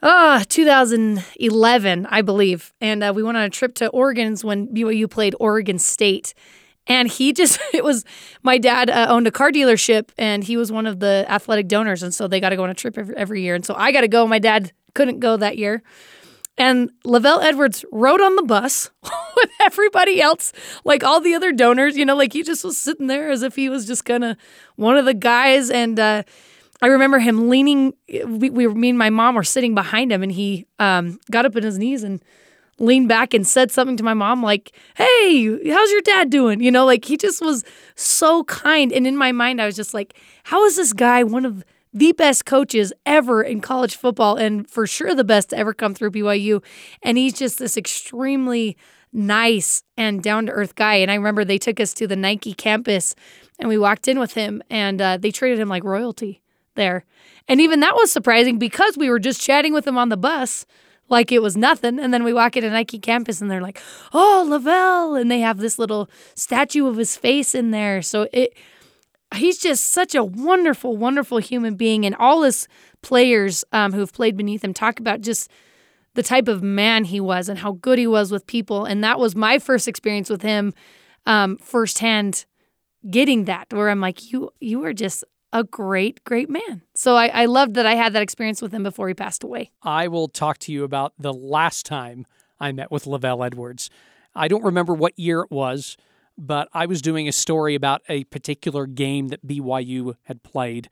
uh, 0.02 0.42
2011, 0.48 2.06
I 2.06 2.22
believe. 2.22 2.72
And 2.80 3.04
uh, 3.04 3.12
we 3.14 3.22
went 3.22 3.36
on 3.36 3.44
a 3.44 3.50
trip 3.50 3.74
to 3.76 3.88
Oregon's 3.90 4.42
when 4.42 4.68
BYU 4.68 5.08
played 5.08 5.34
Oregon 5.38 5.78
State. 5.78 6.34
And 6.86 7.08
he 7.08 7.32
just, 7.40 7.60
it 7.72 7.84
was, 7.84 8.04
my 8.42 8.58
dad 8.58 8.90
uh, 8.90 9.06
owned 9.08 9.26
a 9.26 9.30
car 9.30 9.52
dealership 9.52 10.08
and 10.18 10.42
he 10.42 10.56
was 10.56 10.72
one 10.72 10.86
of 10.86 10.98
the 10.98 11.24
athletic 11.28 11.68
donors. 11.68 12.02
And 12.02 12.12
so 12.12 12.26
they 12.26 12.40
got 12.40 12.48
to 12.48 12.56
go 12.56 12.64
on 12.64 12.70
a 12.70 12.74
trip 12.74 12.98
every, 12.98 13.16
every 13.16 13.42
year. 13.42 13.54
And 13.54 13.64
so 13.64 13.74
I 13.76 13.92
got 13.92 14.00
to 14.00 14.08
go. 14.08 14.26
My 14.26 14.38
dad 14.38 14.72
couldn't 14.94 15.20
go 15.20 15.36
that 15.36 15.58
year. 15.58 15.82
And 16.58 16.90
LaVell 17.04 17.42
Edwards 17.42 17.84
rode 17.90 18.20
on 18.20 18.36
the 18.36 18.42
bus 18.42 18.90
with 19.02 19.50
everybody 19.62 20.20
else, 20.20 20.52
like 20.84 21.02
all 21.02 21.20
the 21.20 21.34
other 21.34 21.52
donors, 21.52 21.96
you 21.96 22.04
know, 22.04 22.14
like 22.14 22.32
he 22.32 22.42
just 22.42 22.62
was 22.64 22.76
sitting 22.76 23.06
there 23.06 23.30
as 23.30 23.42
if 23.42 23.56
he 23.56 23.68
was 23.68 23.86
just 23.86 24.04
kind 24.04 24.22
of 24.22 24.36
one 24.76 24.96
of 24.96 25.04
the 25.04 25.14
guys. 25.14 25.70
And, 25.70 25.98
uh, 25.98 26.22
I 26.82 26.88
remember 26.88 27.20
him 27.20 27.48
leaning. 27.48 27.94
We, 28.26 28.50
we, 28.50 28.66
me 28.66 28.88
and 28.88 28.98
my 28.98 29.08
mom 29.08 29.36
were 29.36 29.44
sitting 29.44 29.72
behind 29.72 30.12
him, 30.12 30.22
and 30.24 30.32
he 30.32 30.66
um, 30.80 31.20
got 31.30 31.46
up 31.46 31.54
on 31.54 31.62
his 31.62 31.78
knees 31.78 32.02
and 32.02 32.20
leaned 32.80 33.08
back 33.08 33.32
and 33.32 33.46
said 33.46 33.70
something 33.70 33.96
to 33.98 34.02
my 34.02 34.14
mom, 34.14 34.42
like, 34.42 34.72
"Hey, 34.96 35.70
how's 35.70 35.90
your 35.92 36.00
dad 36.00 36.28
doing?" 36.28 36.60
You 36.60 36.72
know, 36.72 36.84
like 36.84 37.04
he 37.04 37.16
just 37.16 37.40
was 37.40 37.64
so 37.94 38.42
kind. 38.44 38.92
And 38.92 39.06
in 39.06 39.16
my 39.16 39.30
mind, 39.30 39.62
I 39.62 39.66
was 39.66 39.76
just 39.76 39.94
like, 39.94 40.18
"How 40.42 40.64
is 40.64 40.74
this 40.74 40.92
guy 40.92 41.22
one 41.22 41.46
of 41.46 41.62
the 41.92 42.12
best 42.12 42.44
coaches 42.44 42.92
ever 43.04 43.42
in 43.42 43.60
college 43.60 43.96
football, 43.96 44.36
and 44.36 44.68
for 44.68 44.86
sure 44.86 45.14
the 45.14 45.24
best 45.24 45.50
to 45.50 45.58
ever 45.58 45.74
come 45.74 45.94
through 45.94 46.12
BYU?" 46.12 46.62
And 47.02 47.18
he's 47.18 47.34
just 47.34 47.58
this 47.58 47.76
extremely 47.76 48.76
nice 49.12 49.82
and 49.96 50.22
down 50.22 50.46
to 50.46 50.52
earth 50.52 50.74
guy. 50.74 50.94
And 50.94 51.10
I 51.10 51.14
remember 51.14 51.44
they 51.44 51.58
took 51.58 51.80
us 51.80 51.92
to 51.94 52.06
the 52.06 52.16
Nike 52.16 52.54
campus, 52.54 53.14
and 53.58 53.68
we 53.68 53.78
walked 53.78 54.08
in 54.08 54.18
with 54.18 54.34
him, 54.34 54.62
and 54.70 55.00
uh, 55.00 55.16
they 55.18 55.30
treated 55.30 55.58
him 55.58 55.68
like 55.68 55.84
royalty 55.84 56.42
there. 56.74 57.04
And 57.48 57.60
even 57.60 57.80
that 57.80 57.94
was 57.94 58.10
surprising 58.10 58.58
because 58.58 58.96
we 58.96 59.10
were 59.10 59.18
just 59.18 59.40
chatting 59.40 59.72
with 59.72 59.86
him 59.86 59.98
on 59.98 60.08
the 60.08 60.16
bus 60.16 60.64
like 61.08 61.30
it 61.30 61.42
was 61.42 61.56
nothing. 61.56 61.98
And 61.98 62.12
then 62.12 62.24
we 62.24 62.32
walk 62.32 62.56
into 62.56 62.70
Nike 62.70 62.98
campus 62.98 63.40
and 63.40 63.50
they're 63.50 63.60
like, 63.60 63.80
oh, 64.12 64.46
LaVell. 64.48 65.20
And 65.20 65.30
they 65.30 65.40
have 65.40 65.58
this 65.58 65.78
little 65.78 66.08
statue 66.34 66.86
of 66.86 66.96
his 66.96 67.16
face 67.16 67.54
in 67.54 67.70
there. 67.70 68.02
So 68.02 68.28
it, 68.32 68.54
he's 69.34 69.58
just 69.58 69.90
such 69.90 70.14
a 70.14 70.24
wonderful, 70.24 70.96
wonderful 70.96 71.38
human 71.38 71.74
being. 71.74 72.04
And 72.04 72.14
all 72.16 72.42
his 72.42 72.68
players 73.02 73.64
um, 73.72 73.92
who've 73.92 74.12
played 74.12 74.36
beneath 74.36 74.64
him 74.64 74.74
talk 74.74 75.00
about 75.00 75.20
just 75.20 75.50
the 76.14 76.22
type 76.22 76.48
of 76.48 76.62
man 76.62 77.04
he 77.04 77.20
was 77.20 77.48
and 77.48 77.58
how 77.58 77.72
good 77.72 77.98
he 77.98 78.06
was 78.06 78.30
with 78.30 78.46
people. 78.46 78.84
And 78.84 79.02
that 79.02 79.18
was 79.18 79.34
my 79.34 79.58
first 79.58 79.88
experience 79.88 80.28
with 80.28 80.42
him 80.42 80.74
um, 81.26 81.56
firsthand 81.58 82.44
getting 83.08 83.44
that 83.44 83.72
where 83.72 83.90
I'm 83.90 84.00
like, 84.00 84.32
you 84.32 84.50
you 84.60 84.84
are 84.84 84.92
just 84.92 85.24
a 85.52 85.64
great, 85.64 86.24
great 86.24 86.48
man. 86.48 86.82
So 86.94 87.14
I, 87.16 87.26
I 87.28 87.44
loved 87.44 87.74
that 87.74 87.84
I 87.84 87.94
had 87.94 88.14
that 88.14 88.22
experience 88.22 88.62
with 88.62 88.72
him 88.72 88.82
before 88.82 89.08
he 89.08 89.14
passed 89.14 89.44
away. 89.44 89.70
I 89.82 90.08
will 90.08 90.28
talk 90.28 90.58
to 90.58 90.72
you 90.72 90.84
about 90.84 91.12
the 91.18 91.32
last 91.32 91.84
time 91.84 92.26
I 92.58 92.72
met 92.72 92.90
with 92.90 93.04
LaVell 93.04 93.44
Edwards. 93.44 93.90
I 94.34 94.48
don't 94.48 94.64
remember 94.64 94.94
what 94.94 95.18
year 95.18 95.40
it 95.40 95.50
was, 95.50 95.96
but 96.36 96.68
I 96.72 96.86
was 96.86 97.02
doing 97.02 97.28
a 97.28 97.32
story 97.32 97.74
about 97.74 98.02
a 98.08 98.24
particular 98.24 98.86
game 98.86 99.28
that 99.28 99.46
BYU 99.46 100.14
had 100.24 100.42
played. 100.42 100.88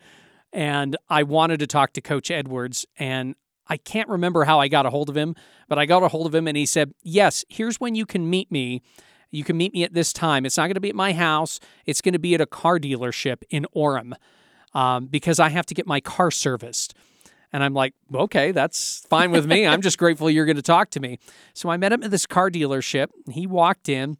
And 0.52 0.96
I 1.08 1.22
wanted 1.22 1.60
to 1.60 1.66
talk 1.66 1.92
to 1.92 2.00
Coach 2.00 2.30
Edwards, 2.30 2.86
and 2.98 3.34
I 3.68 3.76
can't 3.76 4.08
remember 4.08 4.44
how 4.44 4.58
I 4.58 4.68
got 4.68 4.84
a 4.84 4.90
hold 4.90 5.08
of 5.08 5.16
him, 5.16 5.36
but 5.68 5.78
I 5.78 5.86
got 5.86 6.02
a 6.02 6.08
hold 6.08 6.26
of 6.26 6.34
him 6.34 6.48
and 6.48 6.56
he 6.56 6.66
said, 6.66 6.92
Yes, 7.02 7.44
here's 7.48 7.78
when 7.78 7.94
you 7.94 8.04
can 8.04 8.28
meet 8.28 8.50
me. 8.50 8.82
You 9.30 9.44
can 9.44 9.56
meet 9.56 9.72
me 9.72 9.84
at 9.84 9.94
this 9.94 10.12
time. 10.12 10.44
It's 10.44 10.56
not 10.56 10.64
going 10.64 10.74
to 10.74 10.80
be 10.80 10.88
at 10.88 10.96
my 10.96 11.12
house, 11.12 11.60
it's 11.86 12.00
going 12.00 12.14
to 12.14 12.18
be 12.18 12.34
at 12.34 12.40
a 12.40 12.46
car 12.46 12.80
dealership 12.80 13.42
in 13.48 13.66
Orem 13.74 14.14
um, 14.74 15.06
because 15.06 15.38
I 15.38 15.50
have 15.50 15.66
to 15.66 15.74
get 15.74 15.86
my 15.86 16.00
car 16.00 16.32
serviced. 16.32 16.94
And 17.52 17.64
I'm 17.64 17.74
like, 17.74 17.94
okay, 18.14 18.52
that's 18.52 19.04
fine 19.08 19.32
with 19.32 19.46
me. 19.46 19.66
I'm 19.66 19.82
just 19.82 19.98
grateful 19.98 20.30
you're 20.30 20.46
going 20.46 20.56
to 20.56 20.62
talk 20.62 20.90
to 20.90 21.00
me. 21.00 21.18
So 21.52 21.68
I 21.68 21.76
met 21.76 21.92
him 21.92 22.02
at 22.02 22.10
this 22.10 22.26
car 22.26 22.50
dealership. 22.50 23.08
and 23.26 23.34
He 23.34 23.46
walked 23.46 23.88
in, 23.88 24.18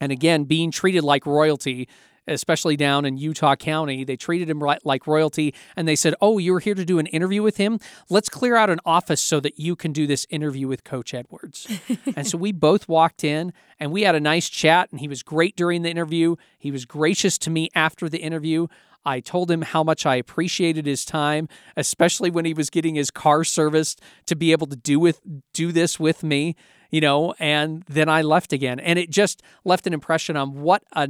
and 0.00 0.10
again, 0.10 0.44
being 0.44 0.70
treated 0.70 1.04
like 1.04 1.26
royalty, 1.26 1.88
especially 2.30 2.76
down 2.76 3.04
in 3.04 3.16
Utah 3.16 3.56
County. 3.56 4.04
They 4.04 4.16
treated 4.16 4.48
him 4.48 4.62
right, 4.62 4.84
like 4.84 5.06
royalty 5.06 5.54
and 5.76 5.86
they 5.86 5.96
said, 5.96 6.14
Oh, 6.20 6.38
you 6.38 6.52
were 6.52 6.60
here 6.60 6.74
to 6.74 6.84
do 6.84 6.98
an 6.98 7.06
interview 7.06 7.42
with 7.42 7.56
him? 7.56 7.78
Let's 8.08 8.28
clear 8.28 8.56
out 8.56 8.70
an 8.70 8.80
office 8.84 9.20
so 9.20 9.40
that 9.40 9.58
you 9.58 9.76
can 9.76 9.92
do 9.92 10.06
this 10.06 10.26
interview 10.30 10.68
with 10.68 10.84
Coach 10.84 11.12
Edwards. 11.12 11.66
and 12.16 12.26
so 12.26 12.38
we 12.38 12.52
both 12.52 12.88
walked 12.88 13.24
in 13.24 13.52
and 13.78 13.92
we 13.92 14.02
had 14.02 14.14
a 14.14 14.20
nice 14.20 14.48
chat, 14.48 14.90
and 14.90 15.00
he 15.00 15.08
was 15.08 15.22
great 15.22 15.56
during 15.56 15.82
the 15.82 15.90
interview. 15.90 16.36
He 16.58 16.70
was 16.70 16.84
gracious 16.84 17.38
to 17.38 17.50
me 17.50 17.70
after 17.74 18.08
the 18.08 18.18
interview. 18.18 18.66
I 19.04 19.20
told 19.20 19.50
him 19.50 19.62
how 19.62 19.82
much 19.82 20.04
I 20.04 20.16
appreciated 20.16 20.84
his 20.84 21.04
time, 21.04 21.48
especially 21.76 22.30
when 22.30 22.44
he 22.44 22.52
was 22.52 22.68
getting 22.68 22.94
his 22.94 23.10
car 23.10 23.44
serviced 23.44 24.00
to 24.26 24.36
be 24.36 24.52
able 24.52 24.66
to 24.66 24.76
do 24.76 25.00
with 25.00 25.20
do 25.54 25.72
this 25.72 25.98
with 25.98 26.22
me, 26.22 26.54
you 26.90 27.00
know, 27.00 27.34
and 27.38 27.82
then 27.88 28.10
I 28.10 28.22
left 28.22 28.52
again. 28.52 28.78
And 28.78 28.98
it 28.98 29.10
just 29.10 29.42
left 29.64 29.86
an 29.86 29.94
impression 29.94 30.36
on 30.36 30.60
what 30.60 30.82
a 30.92 31.08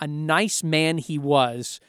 a 0.00 0.06
nice 0.06 0.62
man 0.62 0.98
he 0.98 1.18
was 1.18 1.80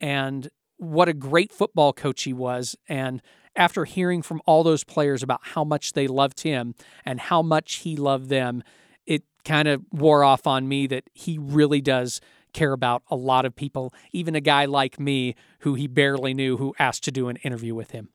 and 0.00 0.48
what 0.78 1.08
a 1.08 1.14
great 1.14 1.52
football 1.52 1.92
coach 1.92 2.24
he 2.24 2.32
was. 2.32 2.76
And 2.88 3.22
after 3.54 3.84
hearing 3.84 4.22
from 4.22 4.40
all 4.46 4.64
those 4.64 4.84
players 4.84 5.22
about 5.22 5.40
how 5.42 5.64
much 5.64 5.92
they 5.92 6.06
loved 6.06 6.40
him 6.40 6.74
and 7.04 7.20
how 7.20 7.42
much 7.42 7.76
he 7.76 7.96
loved 7.96 8.28
them, 8.28 8.62
it 9.06 9.22
kind 9.44 9.68
of 9.68 9.82
wore 9.92 10.24
off 10.24 10.46
on 10.46 10.66
me 10.68 10.86
that 10.88 11.04
he 11.12 11.38
really 11.38 11.80
does 11.80 12.20
care 12.52 12.72
about 12.72 13.02
a 13.10 13.16
lot 13.16 13.44
of 13.44 13.54
people, 13.54 13.94
even 14.12 14.34
a 14.34 14.40
guy 14.40 14.64
like 14.64 14.98
me 14.98 15.34
who 15.60 15.74
he 15.74 15.86
barely 15.86 16.34
knew 16.34 16.56
who 16.56 16.74
asked 16.78 17.04
to 17.04 17.10
do 17.10 17.28
an 17.28 17.36
interview 17.36 17.74
with 17.74 17.92
him. 17.92 18.10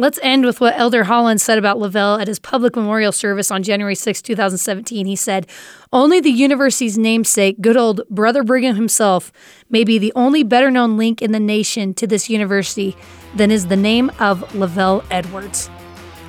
Let's 0.00 0.18
end 0.22 0.46
with 0.46 0.62
what 0.62 0.78
Elder 0.78 1.04
Holland 1.04 1.42
said 1.42 1.58
about 1.58 1.76
LaVell 1.76 2.22
at 2.22 2.26
his 2.26 2.38
public 2.38 2.74
memorial 2.74 3.12
service 3.12 3.50
on 3.50 3.62
January 3.62 3.94
6, 3.94 4.22
2017. 4.22 5.04
He 5.04 5.14
said, 5.14 5.46
Only 5.92 6.20
the 6.20 6.30
university's 6.30 6.96
namesake, 6.96 7.60
good 7.60 7.76
old 7.76 8.00
Brother 8.08 8.42
Brigham 8.42 8.76
himself, 8.76 9.30
may 9.68 9.84
be 9.84 9.98
the 9.98 10.10
only 10.16 10.42
better 10.42 10.70
known 10.70 10.96
link 10.96 11.20
in 11.20 11.32
the 11.32 11.38
nation 11.38 11.92
to 11.92 12.06
this 12.06 12.30
university 12.30 12.96
than 13.36 13.50
is 13.50 13.66
the 13.66 13.76
name 13.76 14.08
of 14.18 14.40
LaVell 14.54 15.04
Edwards. 15.10 15.68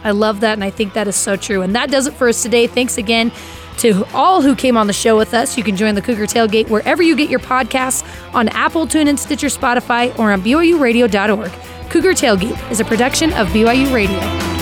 I 0.03 0.11
love 0.11 0.41
that, 0.41 0.51
and 0.51 0.65
I 0.65 0.69
think 0.69 0.91
that 0.91 1.07
is 1.07 1.15
so 1.15 1.37
true. 1.37 1.61
And 1.61 1.73
that 1.73 1.89
does 1.89 2.07
it 2.07 2.13
for 2.15 2.27
us 2.27 2.43
today. 2.43 2.67
Thanks 2.67 2.97
again 2.97 3.31
to 3.81 4.05
all 4.13 4.41
who 4.41 4.55
came 4.55 4.77
on 4.77 4.87
the 4.87 4.93
show 4.93 5.17
with 5.17 5.33
us. 5.33 5.57
You 5.57 5.63
can 5.63 5.75
join 5.75 5.95
the 5.95 6.01
Cougar 6.01 6.27
Tailgate 6.27 6.69
wherever 6.69 7.01
you 7.01 7.15
get 7.15 7.29
your 7.29 7.39
podcasts 7.39 8.05
on 8.33 8.47
Apple, 8.49 8.85
TuneIn, 8.85 9.17
Stitcher, 9.17 9.47
Spotify, 9.47 10.17
or 10.19 10.31
on 10.31 10.41
BYURadio.org. 10.41 11.51
Cougar 11.89 12.13
Tailgate 12.13 12.71
is 12.71 12.79
a 12.79 12.85
production 12.85 13.33
of 13.33 13.47
BYU 13.49 13.93
Radio. 13.93 14.60